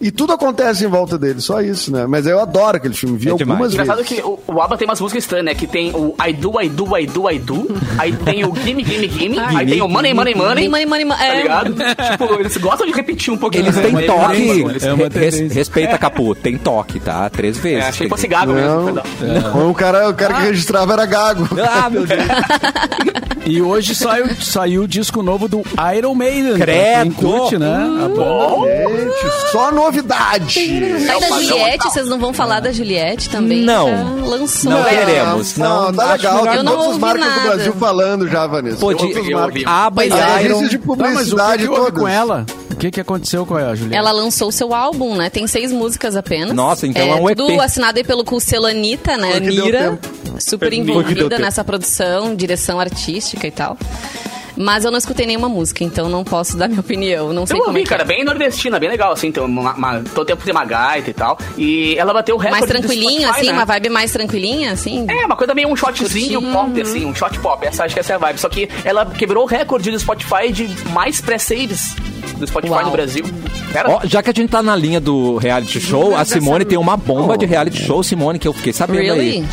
E 0.00 0.10
tudo 0.10 0.32
acontece 0.32 0.84
em 0.84 0.88
volta 0.88 1.18
dele, 1.18 1.40
só 1.42 1.60
isso, 1.60 1.92
né? 1.92 2.06
Mas 2.06 2.26
eu 2.26 2.40
adoro 2.40 2.78
aquele 2.78 2.94
filme, 2.94 3.18
vi 3.18 3.28
É 3.28 3.32
algumas 3.32 3.70
demais. 3.70 3.74
Engraçado 3.74 3.96
vezes. 3.98 4.12
que 4.12 4.22
o, 4.22 4.38
o 4.46 4.60
ABBA 4.62 4.78
tem 4.78 4.88
umas 4.88 4.98
músicas 5.00 5.24
estranhas, 5.24 5.44
né? 5.44 5.54
Que 5.54 5.66
tem 5.66 5.90
o 5.94 6.14
I 6.26 6.32
do, 6.32 6.58
I 6.60 6.68
do, 6.70 6.96
I 6.98 7.06
do, 7.06 7.30
I 7.30 7.38
do. 7.38 7.66
Aí 7.98 8.12
tem 8.16 8.44
o 8.46 8.54
Gimme, 8.56 8.82
Gimme, 8.82 9.08
Gimme. 9.08 9.38
aí 9.38 9.66
tem 9.66 9.82
o 9.82 9.88
Money, 9.88 10.14
Money, 10.14 10.34
Money. 10.34 10.68
Money, 10.68 10.86
money, 10.86 11.04
money. 11.04 11.18
Tá 11.18 11.26
É. 11.26 11.42
ligado? 11.42 11.74
tipo, 12.12 12.34
eles 12.40 12.56
gostam 12.56 12.86
de 12.86 12.92
repetir 12.94 13.32
um 13.32 13.36
pouquinho. 13.36 13.64
Eles 13.64 13.76
né? 13.76 13.82
têm 13.82 14.06
toque. 14.06 14.64
É 15.16 15.18
res- 15.18 15.52
respeita, 15.52 15.98
Capu. 15.98 16.34
Tem 16.34 16.56
toque, 16.56 16.98
tá? 16.98 17.28
Três 17.28 17.58
vezes. 17.58 17.84
É, 17.84 17.88
achei 17.88 18.06
que 18.06 18.10
fosse 18.10 18.26
gago 18.26 18.52
mesmo, 18.54 18.70
Não, 18.70 18.84
perdão. 18.86 19.02
não. 19.54 19.70
O 19.70 19.74
cara, 19.74 20.08
o 20.08 20.14
cara 20.14 20.34
que 20.34 20.40
registrava 20.46 20.94
era 20.94 21.04
gago. 21.04 21.46
Ah, 21.60 21.90
meu 21.90 22.06
Deus. 22.06 22.20
E 23.46 23.60
hoje 23.60 23.94
saiu, 23.94 24.26
saiu 24.40 24.82
o 24.82 24.88
disco 24.88 25.22
novo 25.22 25.48
do 25.48 25.62
Iron 25.96 26.14
Maiden. 26.14 26.56
pra 26.56 26.66
Credo! 26.66 27.14
Curte, 27.14 27.58
né? 27.58 27.74
A 28.04 28.08
banda. 28.08 28.70
Gente, 29.00 29.50
só 29.50 29.70
novidade. 29.90 31.04
Sai 31.06 31.20
da 31.20 31.40
Juliette, 31.40 31.84
vocês 31.90 32.06
não 32.08 32.18
vão 32.18 32.32
falar 32.32 32.60
da 32.60 32.72
Juliette 32.72 33.28
também? 33.28 33.62
Não. 33.62 33.88
Já 33.88 34.26
lançou. 34.26 34.70
Não 34.72 34.82
né? 34.82 34.90
teremos. 34.90 35.56
Não, 35.56 35.92
tá 35.92 36.12
legal. 36.12 36.42
Tem 36.42 36.54
Eu 36.54 36.62
não 36.62 36.72
todas 36.72 36.86
as 36.86 36.92
ouvi 36.92 37.00
marcas 37.00 37.24
do 37.24 37.30
nada. 37.30 37.48
Brasil 37.48 37.72
falando 37.74 38.28
já, 38.28 38.46
Vanessa. 38.46 38.76
Pô, 38.78 38.94
de- 38.94 39.30
eu 39.30 39.38
ouvi. 39.38 39.64
Aba 39.66 40.04
e 40.06 40.10
é. 40.12 40.44
Iron. 40.44 40.66
De 40.66 40.78
Tá, 40.78 40.86
mas 40.86 40.96
o 40.96 40.98
que, 40.98 41.04
publicidade 41.04 41.66
todas. 41.66 41.98
com 42.00 42.08
ela? 42.08 42.46
O 42.70 42.76
que, 42.76 42.90
que 42.90 43.00
aconteceu 43.00 43.44
com 43.44 43.56
a 43.56 43.74
Juliette? 43.74 43.96
Ela 43.96 44.12
lançou 44.12 44.50
seu 44.50 44.72
álbum, 44.72 45.14
né? 45.16 45.28
Tem 45.28 45.46
seis 45.46 45.70
músicas 45.72 46.16
apenas. 46.16 46.54
Nossa, 46.54 46.86
então 46.86 47.02
é 47.02 47.14
um 47.14 47.26
Tudo 47.34 47.52
EP. 47.52 47.60
assinado 47.60 47.98
aí 47.98 48.04
pelo 48.04 48.24
Anitta, 48.66 49.16
né? 49.16 49.38
Tempo. 49.40 49.98
Super 50.38 50.72
envolvida 50.72 51.38
nessa 51.38 51.62
produção, 51.62 52.34
direção 52.34 52.80
artística 52.80 53.46
e 53.46 53.50
tal. 53.50 53.76
Mas 54.60 54.84
eu 54.84 54.90
não 54.90 54.98
escutei 54.98 55.26
nenhuma 55.26 55.48
música, 55.48 55.82
então 55.82 56.08
não 56.08 56.22
posso 56.22 56.56
dar 56.56 56.68
minha 56.68 56.80
opinião. 56.80 57.32
Não 57.32 57.46
sei 57.46 57.56
Eu 57.56 57.60
como 57.64 57.70
ouvi, 57.70 57.82
é 57.82 57.88
cara, 57.88 58.02
é. 58.02 58.04
bem 58.06 58.24
nordestina, 58.24 58.78
bem 58.78 58.90
legal, 58.90 59.12
assim, 59.12 59.32
tem 59.32 59.42
uma, 59.42 59.72
uma, 59.72 60.02
todo 60.14 60.26
tempo 60.26 60.44
tem 60.44 60.52
uma 60.52 60.64
gaita 60.64 61.08
e 61.10 61.14
tal. 61.14 61.38
E 61.56 61.94
ela 61.98 62.12
bateu 62.12 62.34
o 62.36 62.38
recorde 62.38 62.60
Mais 62.60 62.70
do 62.70 62.78
tranquilinha, 62.78 63.20
Spotify, 63.28 63.38
assim, 63.40 63.46
né? 63.46 63.52
uma 63.54 63.64
vibe 63.64 63.88
mais 63.88 64.10
tranquilinha, 64.12 64.72
assim. 64.72 65.06
É, 65.08 65.24
uma 65.24 65.36
coisa 65.36 65.54
meio 65.54 65.68
um 65.68 65.74
shotzinho 65.76 66.40
Curtinho. 66.40 66.52
pop, 66.52 66.80
assim, 66.82 67.06
um 67.06 67.14
shot 67.14 67.38
pop. 67.40 67.66
Essa 67.66 67.84
acho 67.84 67.94
que 67.94 68.00
essa 68.00 68.12
é 68.12 68.16
a 68.16 68.18
vibe. 68.18 68.38
Só 68.38 68.48
que 68.48 68.68
ela 68.84 69.06
quebrou 69.06 69.44
o 69.44 69.46
recorde 69.46 69.90
do 69.90 69.98
Spotify 69.98 70.52
de 70.52 70.68
mais 70.90 71.20
pré-saves 71.20 71.94
do 72.36 72.46
Spotify 72.46 72.74
Uau. 72.74 72.84
no 72.86 72.90
Brasil. 72.90 73.24
Ó, 73.86 74.00
já 74.04 74.22
que 74.22 74.30
a 74.30 74.32
gente 74.32 74.50
tá 74.50 74.62
na 74.62 74.74
linha 74.74 75.00
do 75.00 75.36
reality 75.36 75.80
show, 75.80 76.16
a 76.16 76.24
Simone 76.24 76.64
tem 76.64 76.76
uma 76.76 76.96
bomba 76.96 77.38
de 77.38 77.46
reality 77.46 77.82
show, 77.82 78.02
Simone, 78.02 78.38
que 78.38 78.48
eu 78.48 78.52
fiquei 78.52 78.72
sabendo 78.72 78.98
Really? 78.98 79.20
aí. 79.30 79.44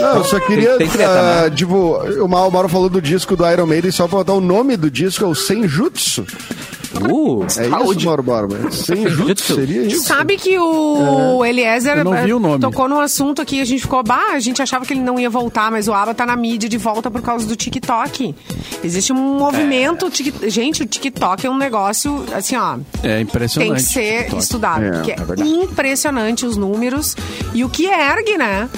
Não, 0.00 0.16
eu 0.16 0.24
só 0.24 0.40
queria. 0.40 0.76
tem 0.78 0.88
treta, 0.88 1.10
ah, 1.10 1.42
né? 1.44 1.50
divo- 1.50 1.96
o 2.22 2.28
Mauro 2.28 2.50
Mauro 2.52 2.68
falou 2.68 2.88
do 2.88 3.00
disco 3.00 3.36
do 3.36 3.48
Iron 3.48 3.66
Maiden, 3.66 3.90
só 3.92 4.08
pra 4.08 4.18
botar 4.18 4.32
o 4.32 4.40
nome 4.42 4.76
do 4.76 4.90
disco 4.90 5.24
é 5.24 5.28
o 5.28 5.34
Senjutsu. 5.34 6.24
Uh, 7.10 7.42
É 7.44 7.48
Saúde. 7.70 7.98
isso, 8.00 8.06
Mauro 8.06 8.22
Barba? 8.22 8.70
Senjutsu, 8.70 9.54
seria 9.54 9.82
isso? 9.82 10.04
Sabe 10.04 10.36
que 10.36 10.58
o 10.58 11.42
Eliezer 11.44 11.94
vi 12.04 12.30
eh, 12.30 12.34
o 12.34 12.38
nome. 12.38 12.60
tocou 12.60 12.86
num 12.86 13.00
assunto 13.00 13.40
aqui, 13.40 13.60
a 13.62 13.64
gente 13.64 13.80
ficou, 13.80 14.02
bah, 14.02 14.32
a 14.34 14.38
gente 14.40 14.60
achava 14.60 14.84
que 14.84 14.92
ele 14.92 15.00
não 15.00 15.18
ia 15.18 15.30
voltar, 15.30 15.70
mas 15.70 15.88
o 15.88 15.92
ABBA 15.94 16.14
tá 16.14 16.26
na 16.26 16.36
mídia 16.36 16.68
de 16.68 16.76
volta 16.76 17.10
por 17.10 17.22
causa 17.22 17.46
do 17.46 17.56
TikTok. 17.56 18.34
Existe 18.84 19.10
um 19.12 19.38
movimento, 19.38 20.10
tic- 20.10 20.34
gente, 20.50 20.82
o 20.82 20.86
TikTok 20.86 21.46
é 21.46 21.50
um 21.50 21.56
negócio, 21.56 22.24
assim, 22.34 22.56
ó, 22.56 22.76
É 23.02 23.20
impressionante. 23.20 23.68
tem 23.70 23.76
que 23.76 23.82
ser 23.90 24.18
TikTok. 24.24 24.42
estudado, 24.42 24.84
É, 24.84 24.90
porque 24.92 25.12
é, 25.12 25.16
é 25.44 25.46
impressionante 25.46 26.44
os 26.44 26.58
números 26.58 27.16
e 27.54 27.64
o 27.64 27.70
que 27.70 27.86
ergue, 27.86 28.36
né? 28.36 28.68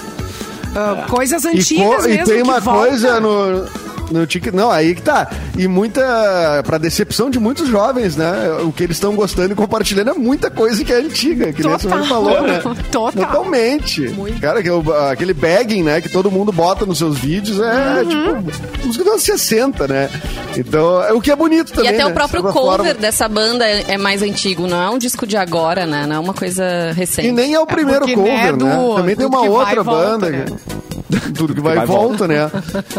Ah, 0.76 1.06
Coisas 1.08 1.44
E, 1.44 1.48
antigas 1.48 2.04
e 2.04 2.08
mesmo 2.08 2.24
tem 2.26 2.36
que 2.36 2.42
uma 2.42 2.60
volta. 2.60 2.88
coisa 2.88 3.20
no. 3.20 3.83
No 4.10 4.26
tic... 4.26 4.46
Não, 4.52 4.70
aí 4.70 4.94
que 4.94 5.02
tá. 5.02 5.30
E 5.56 5.66
muita. 5.66 6.62
Pra 6.64 6.78
decepção 6.78 7.30
de 7.30 7.38
muitos 7.40 7.68
jovens, 7.68 8.16
né? 8.16 8.32
O 8.62 8.70
que 8.72 8.82
eles 8.84 8.96
estão 8.96 9.14
gostando 9.14 9.52
e 9.52 9.56
compartilhando 9.56 10.10
é 10.10 10.14
muita 10.14 10.50
coisa 10.50 10.84
que 10.84 10.92
é 10.92 10.96
antiga, 10.96 11.52
que 11.52 11.62
nem 11.62 11.72
Total. 11.72 11.78
Simone 11.80 12.06
falou, 12.08 12.42
né? 12.42 12.58
Total. 12.90 13.12
Totalmente. 13.12 14.00
Muito. 14.10 14.40
Cara, 14.40 14.62
que 14.62 14.70
o- 14.70 14.92
aquele 15.10 15.32
bagging, 15.34 15.82
né? 15.82 16.00
Que 16.00 16.08
todo 16.08 16.30
mundo 16.30 16.52
bota 16.52 16.84
nos 16.86 16.98
seus 16.98 17.18
vídeos 17.18 17.58
é 17.60 18.02
Uhum. 18.02 18.08
tipo. 18.42 18.84
Música 18.84 19.04
dos 19.04 19.12
anos 19.12 19.22
60, 19.22 19.88
né? 19.88 20.10
Então, 20.56 21.02
é 21.02 21.12
o 21.12 21.20
que 21.20 21.30
é 21.30 21.36
bonito 21.36 21.70
E 21.72 21.74
também. 21.74 21.90
até 21.90 22.04
né? 22.04 22.06
o 22.06 22.12
próprio 22.12 22.42
cover 22.42 22.52
forma. 22.78 22.94
dessa 22.94 23.28
banda 23.28 23.66
é 23.66 23.84
é 23.88 23.98
mais 23.98 24.22
antigo, 24.22 24.66
não 24.66 24.80
é 24.82 24.90
um 24.90 24.98
disco 24.98 25.26
de 25.26 25.36
agora, 25.36 25.86
né? 25.86 26.06
Não 26.06 26.16
é 26.16 26.18
uma 26.18 26.34
coisa 26.34 26.92
recente. 26.92 27.28
E 27.28 27.32
nem 27.32 27.54
é 27.54 27.60
o 27.60 27.66
primeiro 27.66 28.00
porque, 28.00 28.14
cover, 28.14 28.56
né, 28.56 28.64
né? 28.64 28.76
do- 28.76 28.94
Também 28.96 29.16
tem 29.16 29.26
uma 29.26 29.40
que 29.42 29.48
vai 29.48 29.56
outra 29.58 29.80
e 29.80 29.84
volta, 29.84 30.04
banda. 30.08 30.30
né? 30.30 30.44
que- 30.46 30.93
Tudo 31.36 31.54
que 31.54 31.60
vai 31.60 31.74
e 31.74 31.76
vai 31.76 31.84
e 31.84 31.88
volta, 31.88 32.26
né? 32.26 32.50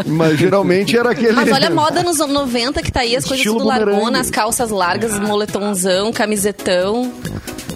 Mas 0.06 0.38
geralmente 0.38 0.96
era 0.96 1.10
aquele. 1.10 1.32
Mas 1.32 1.50
olha 1.52 1.68
a 1.68 1.70
moda 1.70 2.02
nos 2.02 2.20
anos 2.20 2.34
90 2.34 2.82
que 2.82 2.92
tá 2.92 3.00
aí, 3.00 3.16
as 3.16 3.24
coisas 3.24 3.38
Estilo 3.38 3.58
tudo 3.58 3.68
largona, 3.68 3.94
bumerangue. 3.96 4.20
as 4.20 4.30
calças 4.30 4.70
largas, 4.70 5.18
moletomzão, 5.18 6.12
camisetão. 6.12 7.12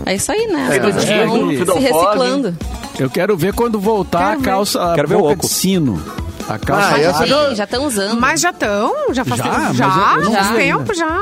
É 0.06 0.14
isso 0.14 0.30
aí, 0.32 0.46
né? 0.46 0.66
As 0.68 0.74
É, 0.74 0.78
coisas 0.78 1.08
é, 1.08 1.26
vão 1.26 1.50
é, 1.50 1.54
se 1.54 1.58
tudo 1.64 1.74
reciclando. 1.78 2.56
Eu 2.98 3.10
quero 3.10 3.36
ver 3.36 3.52
quando 3.54 3.78
voltar 3.80 4.30
Quero 4.30 4.40
a 4.40 4.44
calça, 4.44 4.92
a 4.92 4.94
Quero 4.94 5.08
ver 5.08 5.14
o 5.16 5.18
boca 5.20 5.32
oco. 5.34 5.46
de 5.46 5.52
sino. 5.52 6.02
A 6.50 6.58
calça 6.58 6.88
Ah, 6.88 6.98
de 6.98 7.04
essa 7.04 7.24
sino. 7.24 7.48
Sim, 7.50 7.54
já 7.54 7.64
estão 7.64 7.84
usando. 7.86 8.20
Mas 8.20 8.40
já 8.40 8.50
estão, 8.50 8.92
já 9.14 9.24
faz 9.24 9.38
Já? 9.40 9.44
tempo. 9.50 9.74
Já, 9.74 9.84
eu- 9.86 10.18
eu 10.18 10.24
não 10.24 10.32
faz 10.32 10.48
tempo 10.56 10.94
já. 10.94 11.18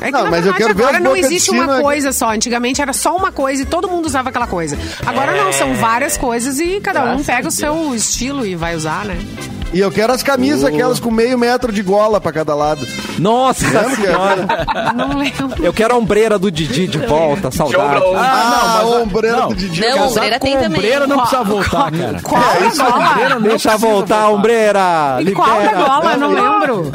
É 0.00 0.04
que 0.06 0.10
Não, 0.12 0.24
na 0.24 0.30
mas 0.30 0.46
eu 0.46 0.52
verdade 0.52 0.56
quero 0.56 0.74
ver 0.74 0.82
agora 0.84 1.00
não 1.00 1.16
existe 1.16 1.50
uma 1.50 1.74
aqui. 1.74 1.82
coisa 1.82 2.12
só. 2.12 2.30
Antigamente 2.32 2.80
era 2.80 2.92
só 2.94 3.14
uma 3.14 3.30
coisa 3.30 3.62
e 3.62 3.66
todo 3.66 3.88
mundo 3.88 4.06
usava 4.06 4.30
aquela 4.30 4.46
coisa. 4.46 4.78
Agora 5.04 5.36
não, 5.36 5.52
são 5.52 5.74
várias 5.74 6.16
coisas 6.16 6.58
e 6.58 6.80
cada 6.80 7.02
um 7.02 7.06
Graças 7.22 7.26
pega 7.26 7.48
o 7.48 7.50
seu 7.50 7.94
estilo 7.94 8.46
e 8.46 8.56
vai 8.56 8.74
usar, 8.74 9.04
né? 9.04 9.18
E 9.72 9.78
eu 9.78 9.90
quero 9.90 10.12
as 10.12 10.22
camisas, 10.22 10.64
aquelas 10.64 10.98
com 10.98 11.10
meio 11.12 11.38
metro 11.38 11.72
de 11.72 11.80
gola 11.82 12.20
pra 12.20 12.32
cada 12.32 12.54
lado. 12.56 12.84
Nossa 13.18 13.64
Lembra 13.66 13.84
que- 13.90 14.02
senhora. 14.02 14.46
Não 14.96 15.16
lembro. 15.16 15.64
Eu 15.64 15.72
quero 15.72 15.94
a 15.94 15.96
ombreira 15.98 16.38
do 16.38 16.50
Didi 16.50 16.88
de 16.88 16.98
volta, 16.98 17.50
saudade. 17.52 18.00
Jogo- 18.00 18.16
Ah, 18.16 18.50
não, 18.62 18.68
mas- 18.68 18.94
a 18.94 19.02
ombreira 19.02 19.36
não. 19.36 19.48
do 19.48 19.54
Didi. 19.54 19.80
Não, 19.80 19.88
Casaco 19.90 20.10
ombreira 20.10 20.40
tem 20.40 20.52
com 20.56 20.62
também. 20.62 20.78
ombreira 20.78 21.06
não 21.06 21.18
precisa 21.20 21.42
voltar, 21.44 21.92
cara. 21.92 22.20
Qual 22.22 22.42
É, 22.42 22.46
a 22.64 22.66
isso 22.66 22.82
é 22.82 22.90
gola? 22.90 23.10
Ombreira 23.10 23.34
não 23.36 23.42
Deixa 23.42 23.68
precisa 23.70 23.76
voltar 23.92 24.20
a 24.22 24.30
ombreira. 24.30 25.16
E 25.20 25.32
qual 25.32 25.48
da 25.48 25.58
Libera. 25.62 25.84
gola? 25.84 26.12
Eu 26.12 26.18
não 26.18 26.30
lembro. 26.32 26.90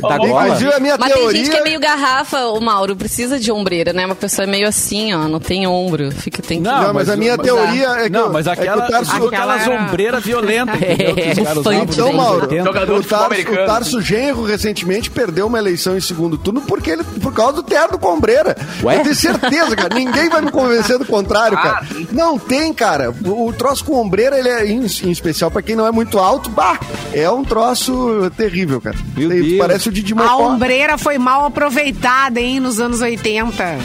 Da 0.00 0.14
Inclusive, 0.16 0.64
gola? 0.64 0.76
a 0.76 0.80
minha 0.80 0.96
Mas 0.98 1.12
tem 1.12 1.20
teoria... 1.22 1.44
gente 1.44 1.50
que 1.50 1.56
é 1.58 1.62
meio 1.62 1.78
garrafa, 1.80 2.46
o 2.46 2.60
Mauro, 2.60 2.96
precisa 2.96 3.38
de 3.38 3.52
ombreira, 3.52 3.92
né? 3.92 4.06
Uma 4.06 4.14
pessoa 4.14 4.44
é 4.46 4.50
meio 4.50 4.66
assim, 4.66 5.12
ó, 5.12 5.28
não 5.28 5.38
tem 5.38 5.66
ombro. 5.66 6.10
Fica, 6.10 6.40
tem 6.42 6.58
que... 6.62 6.64
Não, 6.64 6.94
mas, 6.94 7.08
a 7.10 7.16
minha 7.16 7.36
mas- 7.36 7.44
teoria 7.46 7.86
é 7.88 8.02
que... 8.04 8.08
Não, 8.10 8.20
eu- 8.20 8.32
mas 8.32 8.46
é 8.46 8.54
que 8.56 8.60
aquela, 8.62 8.86
o 8.86 8.88
Tarso- 8.90 9.10
aquela 9.10 9.26
Aquela 9.56 9.74
era- 9.74 9.82
ombreira 9.84 10.20
violenta. 10.20 10.74
entendeu? 10.74 11.14
Que 11.14 11.30
os 11.32 11.38
caras 11.38 11.56
usavam 11.58 12.19
Mauro, 12.20 12.42
80. 12.42 12.64
Jogador 12.64 12.98
o 13.00 13.02
Tarso, 13.04 13.40
o 13.52 13.66
Tarso 13.66 14.00
Genro 14.00 14.44
recentemente 14.44 15.10
perdeu 15.10 15.46
uma 15.46 15.58
eleição 15.58 15.96
em 15.96 16.00
segundo 16.00 16.36
turno 16.38 16.60
porque 16.62 16.90
ele, 16.90 17.04
por 17.04 17.32
causa 17.32 17.54
do 17.54 17.62
terno 17.62 17.98
com 17.98 18.08
ombreira. 18.14 18.56
Ué? 18.82 18.98
Eu 18.98 19.02
tenho 19.02 19.14
certeza, 19.14 19.74
cara. 19.76 19.94
Ninguém 19.94 20.28
vai 20.28 20.40
me 20.42 20.50
convencer 20.50 20.98
do 20.98 21.04
contrário, 21.04 21.56
cara. 21.56 21.86
Não 22.12 22.38
tem, 22.38 22.72
cara. 22.72 23.10
O, 23.24 23.48
o 23.48 23.52
troço 23.52 23.84
com 23.84 23.94
ombreira, 24.00 24.38
ele 24.38 24.48
é, 24.48 24.66
em, 24.66 24.80
em 24.80 25.10
especial 25.10 25.50
pra 25.50 25.62
quem 25.62 25.74
não 25.76 25.86
é 25.86 25.90
muito 25.90 26.18
alto, 26.18 26.50
bah, 26.50 26.78
é 27.12 27.28
um 27.30 27.44
troço 27.44 28.30
terrível, 28.36 28.80
cara. 28.80 28.96
Meu 29.16 29.28
Tem- 29.28 29.42
Deus. 29.42 29.58
Parece 29.58 29.88
o 29.88 29.92
Didi 29.92 30.12
A 30.12 30.16
Mocó. 30.16 30.48
ombreira 30.48 30.96
foi 30.98 31.18
mal 31.18 31.44
aproveitada, 31.46 32.40
hein, 32.40 32.60
nos 32.60 32.80
anos 32.80 33.00
80. 33.00 33.78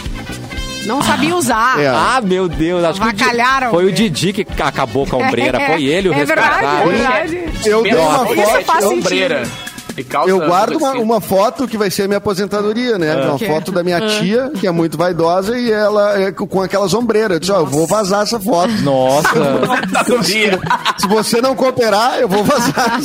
Não 0.85 1.01
sabia 1.01 1.35
usar. 1.35 1.79
É. 1.79 1.87
Ah, 1.87 2.21
meu 2.23 2.47
Deus. 2.47 2.83
Acho 2.83 3.01
que 3.01 3.07
o 3.07 3.13
Di- 3.13 3.23
Avacalharam 3.23 3.71
foi 3.71 3.85
o 3.85 3.87
ombreira. 3.89 4.09
Didi 4.09 4.33
que 4.33 4.45
acabou 4.61 5.05
com 5.07 5.21
a 5.21 5.27
ombreira. 5.27 5.59
Foi 5.59 5.83
ele 5.85 6.09
o 6.09 6.13
É 6.13 6.25
verdade, 6.25 6.49
responsável. 6.65 6.91
é 6.91 6.95
verdade. 6.95 7.69
Eu 7.69 7.83
dei 7.83 7.95
uma 7.95 8.31
Isso 8.33 8.51
faz 8.65 8.83
foto... 8.83 8.89
sentido. 8.89 9.64
E 9.97 10.05
Eu 10.27 10.39
guardo 10.45 10.75
uma, 10.77 10.91
uma 10.93 11.21
foto 11.21 11.67
que 11.67 11.77
vai 11.77 11.89
ser 11.89 12.03
a 12.03 12.07
minha 12.07 12.17
aposentadoria, 12.17 12.97
né? 12.97 13.15
Uma 13.27 13.37
quê? 13.37 13.45
foto 13.45 13.71
da 13.71 13.83
minha 13.83 13.99
tia, 14.07 14.51
que 14.59 14.67
é 14.67 14.71
muito 14.71 14.97
vaidosa, 14.97 15.57
e 15.57 15.71
ela 15.71 16.19
é 16.19 16.31
com 16.31 16.61
aquelas 16.61 16.93
ombreiras. 16.93 17.31
Eu 17.31 17.39
disse, 17.39 17.51
ó, 17.51 17.59
eu 17.59 17.65
vou 17.65 17.87
vazar 17.87 18.23
essa 18.23 18.39
foto. 18.39 18.71
Nossa. 18.81 19.29
Se 20.97 21.07
você 21.07 21.41
não 21.41 21.55
cooperar, 21.55 22.19
eu 22.19 22.27
vou 22.27 22.43
vazar. 22.43 22.99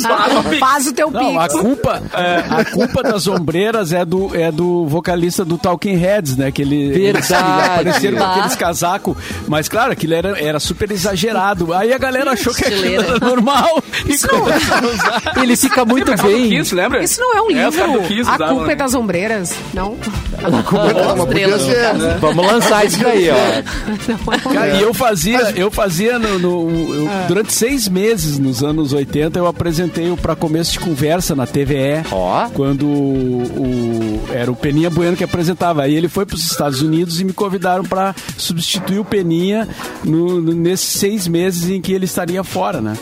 Faz 0.59 0.87
o 0.87 0.93
teu 0.93 1.09
Não, 1.11 1.39
a 1.39 1.47
culpa, 1.47 2.01
a 2.13 2.65
culpa 2.65 3.03
das 3.03 3.27
ombreiras 3.27 3.93
é 3.93 4.03
do, 4.03 4.35
é 4.35 4.51
do 4.51 4.85
vocalista 4.87 5.45
do 5.45 5.57
Talking 5.57 5.95
Heads, 5.95 6.35
né? 6.37 6.51
Que 6.51 6.61
ele, 6.61 6.91
Verdade. 6.91 7.17
eles 7.27 7.31
apareceram 7.31 8.17
com 8.17 8.23
Bah. 8.23 8.31
aqueles 8.35 8.55
casacos, 8.55 9.17
mas 9.47 9.67
claro, 9.69 9.91
aquilo 9.93 10.13
era, 10.13 10.39
era 10.39 10.59
super 10.59 10.91
exagerado. 10.91 11.73
Aí 11.73 11.93
a 11.93 11.97
galera 11.97 12.31
achou 12.31 12.53
que 12.53 12.65
aquilo 12.65 13.01
era 13.01 13.19
normal 13.19 13.81
e 14.05 14.17
começou 14.17 14.77
a 14.77 14.93
usar. 14.93 15.33
Ele 15.41 15.55
fica 15.55 15.85
muito 15.85 16.15
bem. 16.23 16.49
Kiss, 16.49 16.73
lembra? 16.81 17.03
Isso 17.03 17.19
não 17.21 17.35
é 17.37 17.41
um 17.41 17.51
É, 17.51 17.65
livro. 17.65 18.01
Kiss 18.03 18.29
a 18.29 18.37
culpa 18.37 18.65
né? 18.67 18.73
é 18.73 18.75
das 18.75 18.93
ombreiras. 18.93 19.53
Não. 19.73 19.95
Mas 20.41 21.25
podia 21.25 21.47
Estrela, 21.47 21.57
no 21.57 21.63
ser. 21.63 21.81
caso. 21.81 22.19
Vamos 22.19 22.45
lançar 22.47 22.85
isso 22.85 22.99
daí, 22.99 23.29
ó. 23.29 24.49
Cara, 24.53 24.73
e 24.77 24.81
eu 24.81 24.93
fazia, 24.93 25.39
eu 25.55 25.69
fazia 25.71 26.17
no, 26.19 26.39
no- 26.39 26.95
eu- 26.95 27.07
Ah. 27.09 27.25
durante 27.27 27.53
seis 27.53 27.87
meses 27.87 28.39
nos 28.39 28.63
anos 28.63 28.93
80, 28.93 29.37
eu 29.37 29.45
apresentei 29.47 30.09
o 30.09 30.17
Pra 30.17 30.35
Começo 30.35 30.71
de 30.73 30.79
Conversa 30.79 31.35
na 31.35 31.45
TVE. 31.45 32.03
Ó. 32.11 32.49
Quando 32.53 32.85
o, 32.87 33.43
o- 33.43 34.21
era 34.33 34.51
o 34.51 34.55
Peninha 34.55 34.89
Bueno 34.89 35.15
que 35.17 35.23
apresentava. 35.23 35.83
Aí 35.83 35.95
ele 35.95 36.07
foi 36.07 36.25
para 36.25 36.35
os 36.35 36.43
Estados 36.49 36.81
Unidos 36.81 37.19
e 37.19 37.23
me 37.25 37.33
convidaram 37.33 37.83
para 37.83 38.15
substituir 38.37 38.99
o 38.99 39.05
Peninha 39.05 39.67
no- 40.03 40.41
no- 40.41 40.53
nesses 40.53 40.99
seis 40.99 41.27
meses 41.27 41.69
em 41.69 41.81
que 41.81 41.91
ele 41.93 42.05
estaria 42.05 42.43
fora, 42.43 42.81
né? 42.81 42.93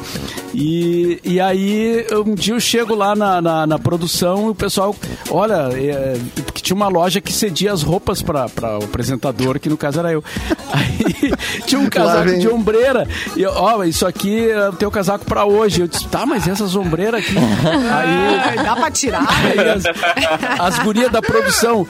E, 0.53 1.19
e 1.23 1.39
aí 1.39 2.05
um 2.25 2.33
dia 2.35 2.53
eu 2.53 2.59
chego 2.59 2.95
lá 2.95 3.15
na, 3.15 3.41
na, 3.41 3.67
na 3.69 3.79
produção 3.79 4.47
e 4.47 4.49
o 4.49 4.55
pessoal, 4.55 4.95
olha, 5.29 5.69
é, 5.73 6.17
porque 6.45 6.61
tinha 6.61 6.75
uma 6.75 6.87
loja 6.89 7.21
que 7.21 7.31
cedia 7.31 7.71
as 7.71 7.81
roupas 7.83 8.21
para 8.21 8.47
o 8.79 8.83
apresentador, 8.83 9.59
que 9.59 9.69
no 9.69 9.77
caso 9.77 9.99
era 9.99 10.11
eu. 10.11 10.23
Aí 10.73 11.33
tinha 11.65 11.79
um 11.79 11.89
casaco 11.89 12.37
de 12.37 12.47
ombreira. 12.49 13.07
E 13.35 13.41
eu, 13.43 13.51
ó, 13.55 13.83
isso 13.83 14.05
aqui 14.05 14.49
é 14.49 14.69
o 14.69 14.73
teu 14.73 14.89
casaco 14.91 15.23
para 15.25 15.45
hoje. 15.45 15.81
Eu 15.81 15.87
disse, 15.87 16.07
tá, 16.07 16.25
mas 16.25 16.47
essas 16.47 16.75
ombreiras 16.75 17.21
aqui? 17.21 17.35
Aí 17.37 18.63
Dá 18.63 18.75
pra 18.75 18.91
tirar. 18.91 19.25
Aí 19.45 19.59
as, 19.69 19.83
as 20.59 20.79
gurias 20.79 21.11
da 21.11 21.21
produção. 21.21 21.87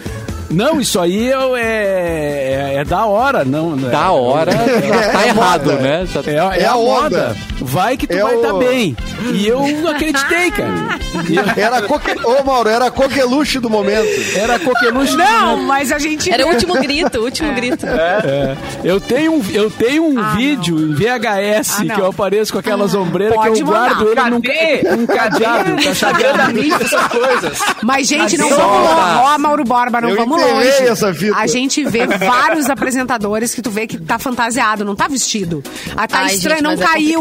Não, 0.51 0.81
isso 0.81 0.99
aí 0.99 1.31
é, 1.31 2.71
é, 2.73 2.75
é 2.77 2.83
da 2.83 3.05
hora, 3.05 3.45
não. 3.45 3.75
né? 3.75 3.89
Da 3.91 4.09
hora, 4.11 4.51
já 4.51 5.11
tá 5.11 5.23
É 5.23 5.27
errado, 5.27 5.65
moda. 5.71 5.75
né? 5.79 6.05
Já- 6.07 6.21
É, 6.25 6.61
é 6.63 6.65
a 6.65 6.71
a 6.71 6.75
onda. 6.77 7.01
moda. 7.03 7.37
Vai 7.61 7.95
que 7.95 8.07
tu 8.07 8.13
É 8.17 8.23
vai 8.23 8.35
o- 8.35 8.41
dar 8.41 8.53
bem. 8.53 8.97
E 9.33 9.47
eu 9.47 9.59
não 9.81 9.91
acreditei, 9.91 10.51
cara. 10.51 10.99
Eu- 11.29 11.49
Era 11.63 11.81
coque... 11.81 12.11
Ô, 12.25 12.43
Mauro, 12.43 12.69
era 12.69 12.85
a 12.87 12.91
coqueluche 12.91 13.59
do 13.59 13.69
momento. 13.69 14.07
Era 14.35 14.57
coqueluche. 14.59 15.15
Não, 15.15 15.57
mas 15.63 15.91
a 15.91 15.99
gente. 15.99 16.31
Era 16.31 16.45
o 16.45 16.49
último 16.53 16.73
grito, 16.75 17.19
o 17.19 17.23
último 17.25 17.53
grito. 17.53 17.85
É. 17.85 18.55
Eu 18.83 18.99
tenho 18.99 19.33
um, 19.33 19.43
eu 19.53 19.69
tenho 19.69 20.05
um 20.05 20.35
vídeo 20.35 20.77
em 20.79 20.93
VHS 20.93 21.79
Ah, 21.79 21.83
não. 21.83 21.95
que 21.95 22.01
eu 22.01 22.05
apareço 22.07 22.53
com 22.53 22.59
aquelas 22.59 22.93
ombreiras 22.95 23.35
que 23.37 23.43
Pode 23.47 23.59
eu 23.61 23.65
guardo 23.67 24.05
mandar. 24.05 24.21
ele 24.21 24.29
num, 24.31 24.41
Cadê? 24.41 24.95
num 24.95 25.05
cadeado. 25.05 25.83
Tá 25.83 25.93
chaveado. 25.93 26.59
essas 26.83 27.07
coisas. 27.07 27.59
Mas, 27.83 28.07
gente, 28.07 28.37
não 28.37 28.49
vamos 28.49 28.89
longe. 28.89 29.19
Ó, 29.21 29.37
Mauro 29.37 29.63
Borba, 29.63 30.01
não 30.01 30.09
Eu 30.09 30.15
vamos 30.17 30.41
longe. 30.41 30.67
essa 30.67 31.13
fita. 31.13 31.35
A 31.37 31.47
gente 31.47 31.83
vê 31.83 32.05
vários 32.07 32.69
apresentadores 32.69 33.53
que 33.53 33.61
tu 33.61 33.69
vê 33.69 33.85
que 33.87 33.97
tá 33.97 34.17
fantasiado, 34.19 34.85
não 34.85 34.95
tá 34.95 35.07
vestido. 35.07 35.63
Ah, 35.95 36.07
tá 36.07 36.19
Ai, 36.19 36.35
estranho, 36.35 36.57
gente, 36.57 36.63
não 36.63 36.71
é 36.71 36.77
caiu. 36.77 37.19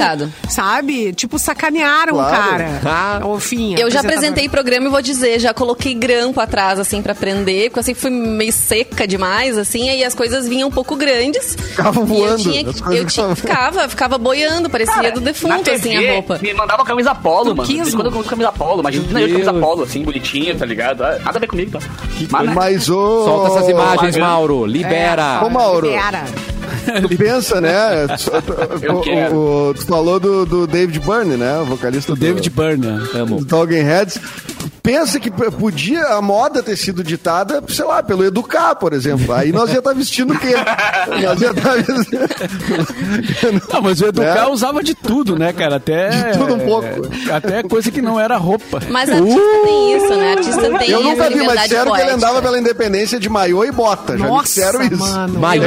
sabe? 0.49 1.13
Tipo, 1.13 1.39
sacanearam 1.39 1.88
o 1.89 2.15
Claro. 2.15 2.31
cara. 2.31 2.81
Ah. 2.89 3.21
Ofinha. 3.27 3.79
Eu 3.79 3.91
já 3.91 4.01
apresentei 4.01 4.49
programa 4.49 4.87
e 4.87 4.91
vou 4.91 5.03
dizer, 5.03 5.39
já 5.39 5.53
coloquei 5.53 5.95
grampo 5.95 6.41
atrás, 6.41 6.79
assim, 6.79 7.03
pra 7.03 7.15
prender, 7.15 7.69
porque 7.71 7.79
eu 7.81 7.83
sempre 7.83 8.01
fui 8.01 8.11
meio 8.11 8.53
seca 8.53 9.07
demais, 9.07 9.57
assim, 9.59 9.89
aí 9.91 10.03
as 10.05 10.15
coisas 10.15 10.49
vinham 10.49 10.69
um 10.69 10.73
pouco 10.73 10.97
grandes. 10.97 11.55
Ficavam 11.55 12.03
E 12.05 12.07
eu 12.07 12.07
voando, 12.07 12.43
tinha 12.43 12.63
eu 12.97 13.05
tinha, 13.07 13.35
ficava, 13.37 13.89
ficava 13.89 14.19
boiando, 14.19 14.69
parecia 14.71 15.13
do 15.13 15.21
Na 15.21 15.27
defunto, 15.27 15.63
TV, 15.65 15.77
assim, 15.77 15.97
a 16.09 16.13
roupa. 16.15 16.39
me 16.43 16.55
mandava 16.55 16.85
camisa 16.85 17.15
polo, 17.15 17.55
mano. 17.55 17.69
Quando 17.93 18.07
eu 18.13 18.19
uso 18.19 18.29
camisa 18.29 18.53
polo, 18.53 18.81
imagina 18.81 19.21
eu 19.21 19.27
de 19.27 19.33
camisa 19.35 19.53
polo, 19.55 19.83
assim, 19.85 20.03
bonitinho, 20.03 20.57
tá 20.57 20.65
ligado? 20.67 21.03
Ah, 21.05 21.19
Nada 21.25 21.39
a 21.39 21.41
ver 21.41 21.47
comigo, 21.47 21.73
tá? 21.79 21.87
Mas? 22.31 22.55
Mas 22.55 22.89
o. 22.89 23.25
Solta 23.25 23.57
essas 23.59 23.69
imagens. 23.69 24.17
Mauro. 24.17 24.67
Libera. 24.67 25.43
Ô, 25.45 25.51
Mauro. 25.51 25.89
Era. 25.91 26.25
Tu 27.09 27.17
pensa, 27.17 27.61
né? 27.61 28.07
O- 28.89 29.35
o- 29.37 29.69
o- 29.71 29.75
tu 29.75 29.87
falou 29.87 30.19
do, 30.19 30.47
do 30.47 30.67
David 30.67 31.01
Byrne, 31.01 31.37
né? 31.37 31.59
O 31.59 31.65
vocalista 31.67 32.13
O 32.13 32.17
David 32.17 32.49
Byrne. 32.51 32.87
né? 32.87 33.09
Amo. 33.15 33.39
do 33.39 33.45
Talking 33.45 33.83
Heads. 33.83 34.19
Pensa 34.83 35.21
que 35.21 35.31
podia 35.31 36.03
a 36.15 36.23
moda 36.23 36.63
ter 36.63 36.77
sido 36.77 37.05
ditada, 37.05 37.63
sei 37.69 37.85
lá, 37.85 38.03
pelo 38.03 38.25
Educar, 38.25 38.75
por 38.75 38.93
exemplo. 38.95 39.35
Aí 39.35 39.53
nós 39.53 39.71
ia 39.71 39.79
estar 39.81 39.93
vestindo 39.93 40.33
o 40.33 40.39
quê? 40.39 40.55
nós 41.23 41.41
ia 41.43 41.51
estar 41.51 41.75
vestindo. 41.75 43.69
Não, 43.73 43.83
mas 43.83 44.01
o 44.01 44.07
Educar 44.07 44.47
É. 44.47 44.47
usava 44.49 44.83
de 44.83 44.95
tudo, 44.95 45.39
né, 45.39 45.53
cara? 45.53 45.77
Até. 45.77 46.09
De 46.09 46.39
tudo 46.39 46.55
um 46.55 46.59
pouco. 46.61 46.87
é, 47.29 47.33
Até 47.35 47.63
coisa 47.63 47.91
que 47.91 48.01
não 48.01 48.19
era 48.19 48.37
roupa. 48.37 48.81
Mas 48.89 49.11
artista 49.11 49.41
tem 49.65 49.97
isso, 49.97 50.15
né? 50.17 50.33
Artista 50.33 50.61
tem 50.79 50.89
Uh! 50.89 50.99
Eu 50.99 51.03
nunca 51.03 51.29
vi, 51.29 51.43
mas 51.47 51.63
disseram 51.63 51.93
que 51.93 52.01
ele 52.01 52.11
andava 52.13 52.41
pela 52.43 52.59
independência 52.59 53.19
de 53.21 53.29
maiô 53.29 53.65
e 53.65 53.71
bota. 53.71 54.17
Já 54.17 54.27
Nossa, 54.27 54.45
disseram 54.45 54.83
isso. 54.83 54.97
mano. 54.97 55.39
Maiô 55.39 55.63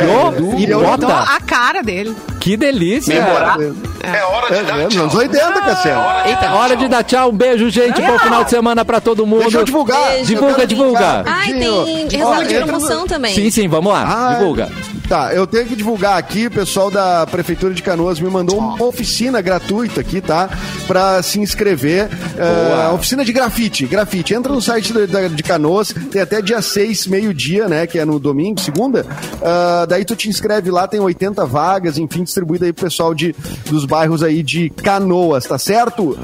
e 0.58 0.70
eu- 0.70 0.82
Então, 0.82 1.10
bota. 1.10 1.36
a 1.36 1.39
cara 1.42 1.82
dele. 1.84 2.16
Que 2.39 2.58
delícia. 2.58 3.14
Memorável. 3.24 3.76
É 4.02 4.24
hora 4.24 4.56
É, 4.56 4.60
de 4.62 4.66
dar 4.66 4.80
é, 4.80 4.84
nos 4.86 4.94
tchau. 4.96 5.04
anos 5.04 5.16
80, 5.16 5.62
Cassiano. 5.62 6.28
Eita. 6.28 6.52
Hora 6.54 6.76
de 6.76 6.88
dar 6.88 7.04
tchau. 7.04 7.30
Um 7.30 7.36
beijo, 7.38 7.70
gente. 7.70 8.02
Bom 8.02 8.18
final 8.18 8.44
de 8.44 8.50
semana 8.50 8.81
pra 8.86 9.02
todo 9.02 9.26
mundo. 9.26 9.42
Deixa 9.42 9.60
eu 9.60 9.64
divulgar. 9.64 10.02
Beijo. 10.10 10.22
Eu 10.22 10.26
Divulga, 10.26 10.56
quero 10.56 10.68
divulga. 10.68 11.24
Ai, 11.26 11.54
tem 11.54 12.08
resultado 12.08 12.48
de 12.48 12.56
promoção 12.56 13.08
também. 13.08 13.34
Sim, 13.34 13.50
sim, 13.50 13.68
vamos 13.68 13.92
lá. 13.92 14.04
Ah, 14.08 14.34
Divulga. 14.36 14.70
Tá, 15.12 15.34
eu 15.34 15.45
tenho 15.45 15.66
que 15.66 15.76
divulgar 15.76 16.18
aqui, 16.18 16.47
o 16.47 16.51
pessoal 16.51 16.89
da 16.89 17.28
Prefeitura 17.28 17.74
de 17.74 17.84
Canoas 17.84 18.18
me 18.18 18.30
mandou 18.30 18.57
uma 18.57 18.82
oficina 18.86 19.41
gratuita 19.41 19.99
aqui, 19.99 20.22
tá? 20.22 20.49
Pra 20.88 21.22
se 21.22 21.38
inscrever. 21.38 22.07
É, 22.38 22.93
oficina 22.93 23.26
de 23.26 23.34
grafite, 23.34 23.86
grafite. 23.86 24.34
Entra 24.34 24.53
no 24.53 24.62
site 24.62 24.93
da- 24.93 25.05
da- 25.05 25.28
de 25.28 25.43
Canoas, 25.43 25.93
tem 26.09 26.22
até 26.22 26.41
dia 26.41 26.62
6, 26.62 27.07
meio-dia, 27.07 27.68
né? 27.68 27.86
Que 27.86 27.99
é 27.99 28.05
no 28.05 28.20
domingo, 28.22 28.62
segunda. 28.62 29.05
Ah, 29.43 29.86
daí 29.86 30.05
tu 30.05 30.16
te 30.16 30.30
inscreve 30.30 30.72
lá, 30.72 30.88
tem 30.88 31.01
80 31.01 31.45
vagas, 31.45 31.97
enfim, 31.97 32.24
distribuída 32.24 32.66
aí 32.66 32.72
pro 32.72 32.86
pessoal 32.86 33.14
de, 33.14 33.36
dos 33.70 33.84
bairros 33.84 34.24
aí 34.24 34.41
de 34.41 34.70
Canoas, 34.70 35.43
tá 35.43 35.57
certo? 35.57 36.18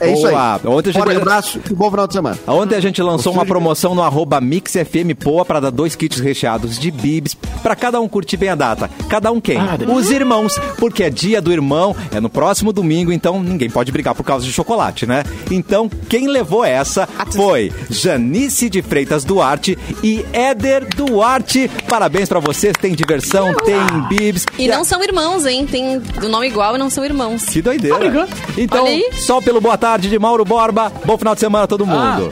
É 0.00 0.12
isso 0.12 0.26
aí. 0.26 0.32
Boa. 0.34 0.60
Ontem 0.76 0.90
a 0.90 0.92
gente- 0.92 1.16
abraço 1.16 1.60
e 1.70 1.74
bom 1.74 1.88
final 1.88 2.06
de 2.06 2.12
semana. 2.12 2.36
Ontem 2.46 2.74
a 2.74 2.80
gente 2.80 3.00
lançou 3.00 3.32
uma 3.32 3.46
promoção 3.46 3.94
no 3.94 4.02
arroba 4.02 4.38
MixFMPoa 4.40 5.46
para 5.46 5.60
dar 5.60 5.70
dois 5.70 5.94
kits 5.96 6.18
recheados 6.20 6.78
de 6.78 6.90
bibs 6.90 7.34
para 7.62 7.74
cada 7.74 7.98
um 8.00 8.06
curtir 8.08 8.33
bem 8.36 8.48
a 8.48 8.54
data. 8.54 8.90
Cada 9.08 9.30
um 9.30 9.40
quem? 9.40 9.58
Os 9.92 10.10
irmãos, 10.10 10.58
porque 10.78 11.04
é 11.04 11.10
dia 11.10 11.40
do 11.42 11.52
irmão, 11.52 11.94
é 12.10 12.20
no 12.20 12.30
próximo 12.30 12.72
domingo, 12.72 13.12
então 13.12 13.42
ninguém 13.42 13.68
pode 13.68 13.92
brigar 13.92 14.14
por 14.14 14.24
causa 14.24 14.46
de 14.46 14.52
chocolate, 14.52 15.06
né? 15.06 15.22
Então, 15.50 15.90
quem 16.08 16.26
levou 16.26 16.64
essa 16.64 17.06
foi 17.32 17.72
Janice 17.90 18.70
de 18.70 18.80
Freitas 18.80 19.24
Duarte 19.24 19.78
e 20.02 20.24
Éder 20.32 20.86
Duarte. 20.96 21.70
Parabéns 21.88 22.28
para 22.28 22.40
vocês, 22.40 22.74
tem 22.80 22.94
diversão, 22.94 23.54
tem 23.54 23.76
bibs. 24.08 24.46
E 24.58 24.66
não 24.66 24.84
são 24.84 25.02
irmãos, 25.02 25.44
hein? 25.44 25.66
Tem 25.66 26.00
o 26.22 26.28
nome 26.28 26.46
igual 26.46 26.74
e 26.76 26.78
não 26.78 26.88
são 26.88 27.04
irmãos. 27.04 27.44
Que 27.44 27.60
doideira. 27.60 28.26
Então, 28.56 28.86
só 29.12 29.40
pelo 29.40 29.60
Boa 29.60 29.74
boa 29.74 29.78
tarde 29.78 30.08
de 30.08 30.18
Mauro 30.20 30.44
Borba. 30.44 30.92
Bom 31.04 31.18
final 31.18 31.34
de 31.34 31.40
semana 31.40 31.64
a 31.64 31.66
todo 31.66 31.84
mundo. 31.84 32.30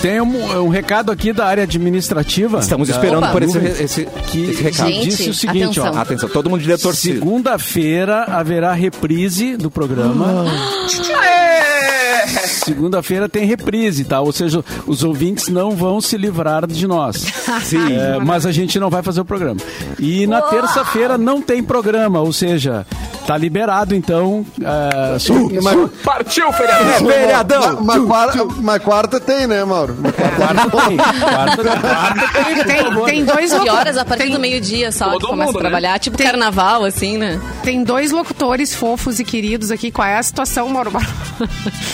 Tem 0.00 0.20
um, 0.20 0.62
um 0.64 0.68
recado 0.68 1.12
aqui 1.12 1.32
da 1.32 1.46
área 1.46 1.64
administrativa. 1.64 2.58
Estamos 2.58 2.88
da- 2.88 2.94
esperando 2.94 3.24
Opa. 3.24 3.32
por 3.32 3.42
esse, 3.42 3.58
esse, 3.58 4.04
que 4.28 4.50
esse 4.50 4.62
recado. 4.62 4.88
Gente, 4.88 5.08
disse 5.08 5.30
o 5.30 5.34
seguinte, 5.34 5.78
atenção. 5.78 5.92
ó. 5.94 5.98
Atenção, 6.02 6.28
todo 6.28 6.48
mundo 6.48 6.62
torcida. 6.78 7.18
Segunda-feira 7.18 8.24
haverá 8.24 8.72
reprise 8.72 9.56
do 9.56 9.70
programa. 9.70 10.44
Segunda-feira 12.46 13.28
tem 13.28 13.44
reprise, 13.44 14.04
tá? 14.04 14.20
Ou 14.20 14.32
seja, 14.32 14.64
os 14.86 15.02
ouvintes 15.02 15.48
não 15.48 15.72
vão 15.72 16.00
se 16.00 16.16
livrar 16.16 16.66
de 16.66 16.86
nós. 16.86 17.16
Sim. 17.64 17.92
É, 17.92 18.18
mas 18.18 18.46
a 18.46 18.52
gente 18.52 18.78
não 18.78 18.88
vai 18.90 19.02
fazer 19.02 19.20
o 19.20 19.24
programa. 19.24 19.60
E 19.98 20.26
na 20.26 20.42
terça-feira 20.42 21.18
não 21.18 21.40
tem 21.42 21.62
programa, 21.62 22.20
ou 22.20 22.32
seja, 22.32 22.86
tá 23.26 23.36
liberado, 23.36 23.94
então. 23.94 24.44
é, 24.62 25.18
só- 25.18 25.34
Mas, 25.62 25.90
Partiu, 26.04 26.52
feriado. 26.52 26.84
É, 26.90 26.98
vereadão! 27.18 27.82
mas, 27.82 28.04
quarta, 28.04 28.44
mas 28.44 28.82
quarta 28.82 29.20
tem, 29.20 29.46
né, 29.46 29.64
Mauro? 29.64 29.89
Quarta 30.36 30.70
tem. 30.86 30.96
Quarta, 30.96 32.64
tem, 32.64 33.04
Tem, 33.04 33.24
dois 33.24 33.52
Que 33.52 33.58
locu- 33.58 33.70
horas 33.72 33.96
a 33.96 34.04
partir 34.04 34.24
tem, 34.24 34.32
do 34.32 34.38
meio-dia 34.40 34.92
só 34.92 35.10
Todo 35.10 35.20
que 35.20 35.26
começa 35.26 35.46
mundo, 35.52 35.58
a 35.58 35.62
né? 35.62 35.68
trabalhar? 35.68 35.98
Tipo 35.98 36.16
Tem- 36.16 36.26
carnaval, 36.26 36.84
assim, 36.84 37.18
né? 37.18 37.40
tem 37.62 37.82
dois 37.82 38.10
locutores 38.12 38.74
fofos 38.74 39.18
e 39.20 39.24
queridos 39.24 39.70
aqui. 39.70 39.90
Qual 39.90 40.06
é 40.06 40.16
a 40.18 40.22
situação, 40.22 40.68
Mauro? 40.68 40.90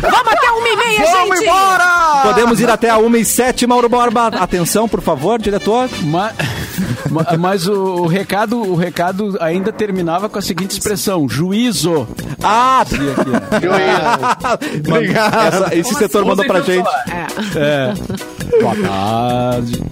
Vamos 0.00 0.32
até 0.32 0.50
uma 0.50 0.68
e 0.68 0.76
meia, 0.76 1.10
Vamos 1.10 1.38
gente! 1.38 1.48
embora! 1.48 2.22
Podemos 2.22 2.60
ir 2.60 2.70
até 2.70 2.90
a 2.90 2.98
1 2.98 3.16
e 3.16 3.24
7, 3.24 3.66
Mauro 3.88 4.10
Borba. 4.10 4.26
Atenção, 4.38 4.88
por 4.88 5.00
favor, 5.00 5.40
diretor. 5.40 5.88
Ma- 6.02 6.32
ma- 7.10 7.26
Mas, 7.38 7.66
o, 7.66 7.72
o 8.02 8.06
recado, 8.06 8.58
o 8.60 8.74
recado 8.74 9.36
ainda 9.40 9.72
terminava 9.72 10.28
com 10.28 10.38
a 10.38 10.42
seguinte 10.42 10.72
expressão: 10.72 11.28
juízo. 11.28 12.06
Ah, 12.42 12.80
aqui, 12.82 12.96
ó. 13.68 14.90
Obrigado. 14.96 15.72
esse 15.72 15.94
setor 15.94 16.24
mandou 16.24 16.44
pra 16.46 16.60
gente. 16.60 16.86
É. 17.56 17.58
É. 17.58 18.60
Boa 18.60 18.74
tarde. 18.76 19.82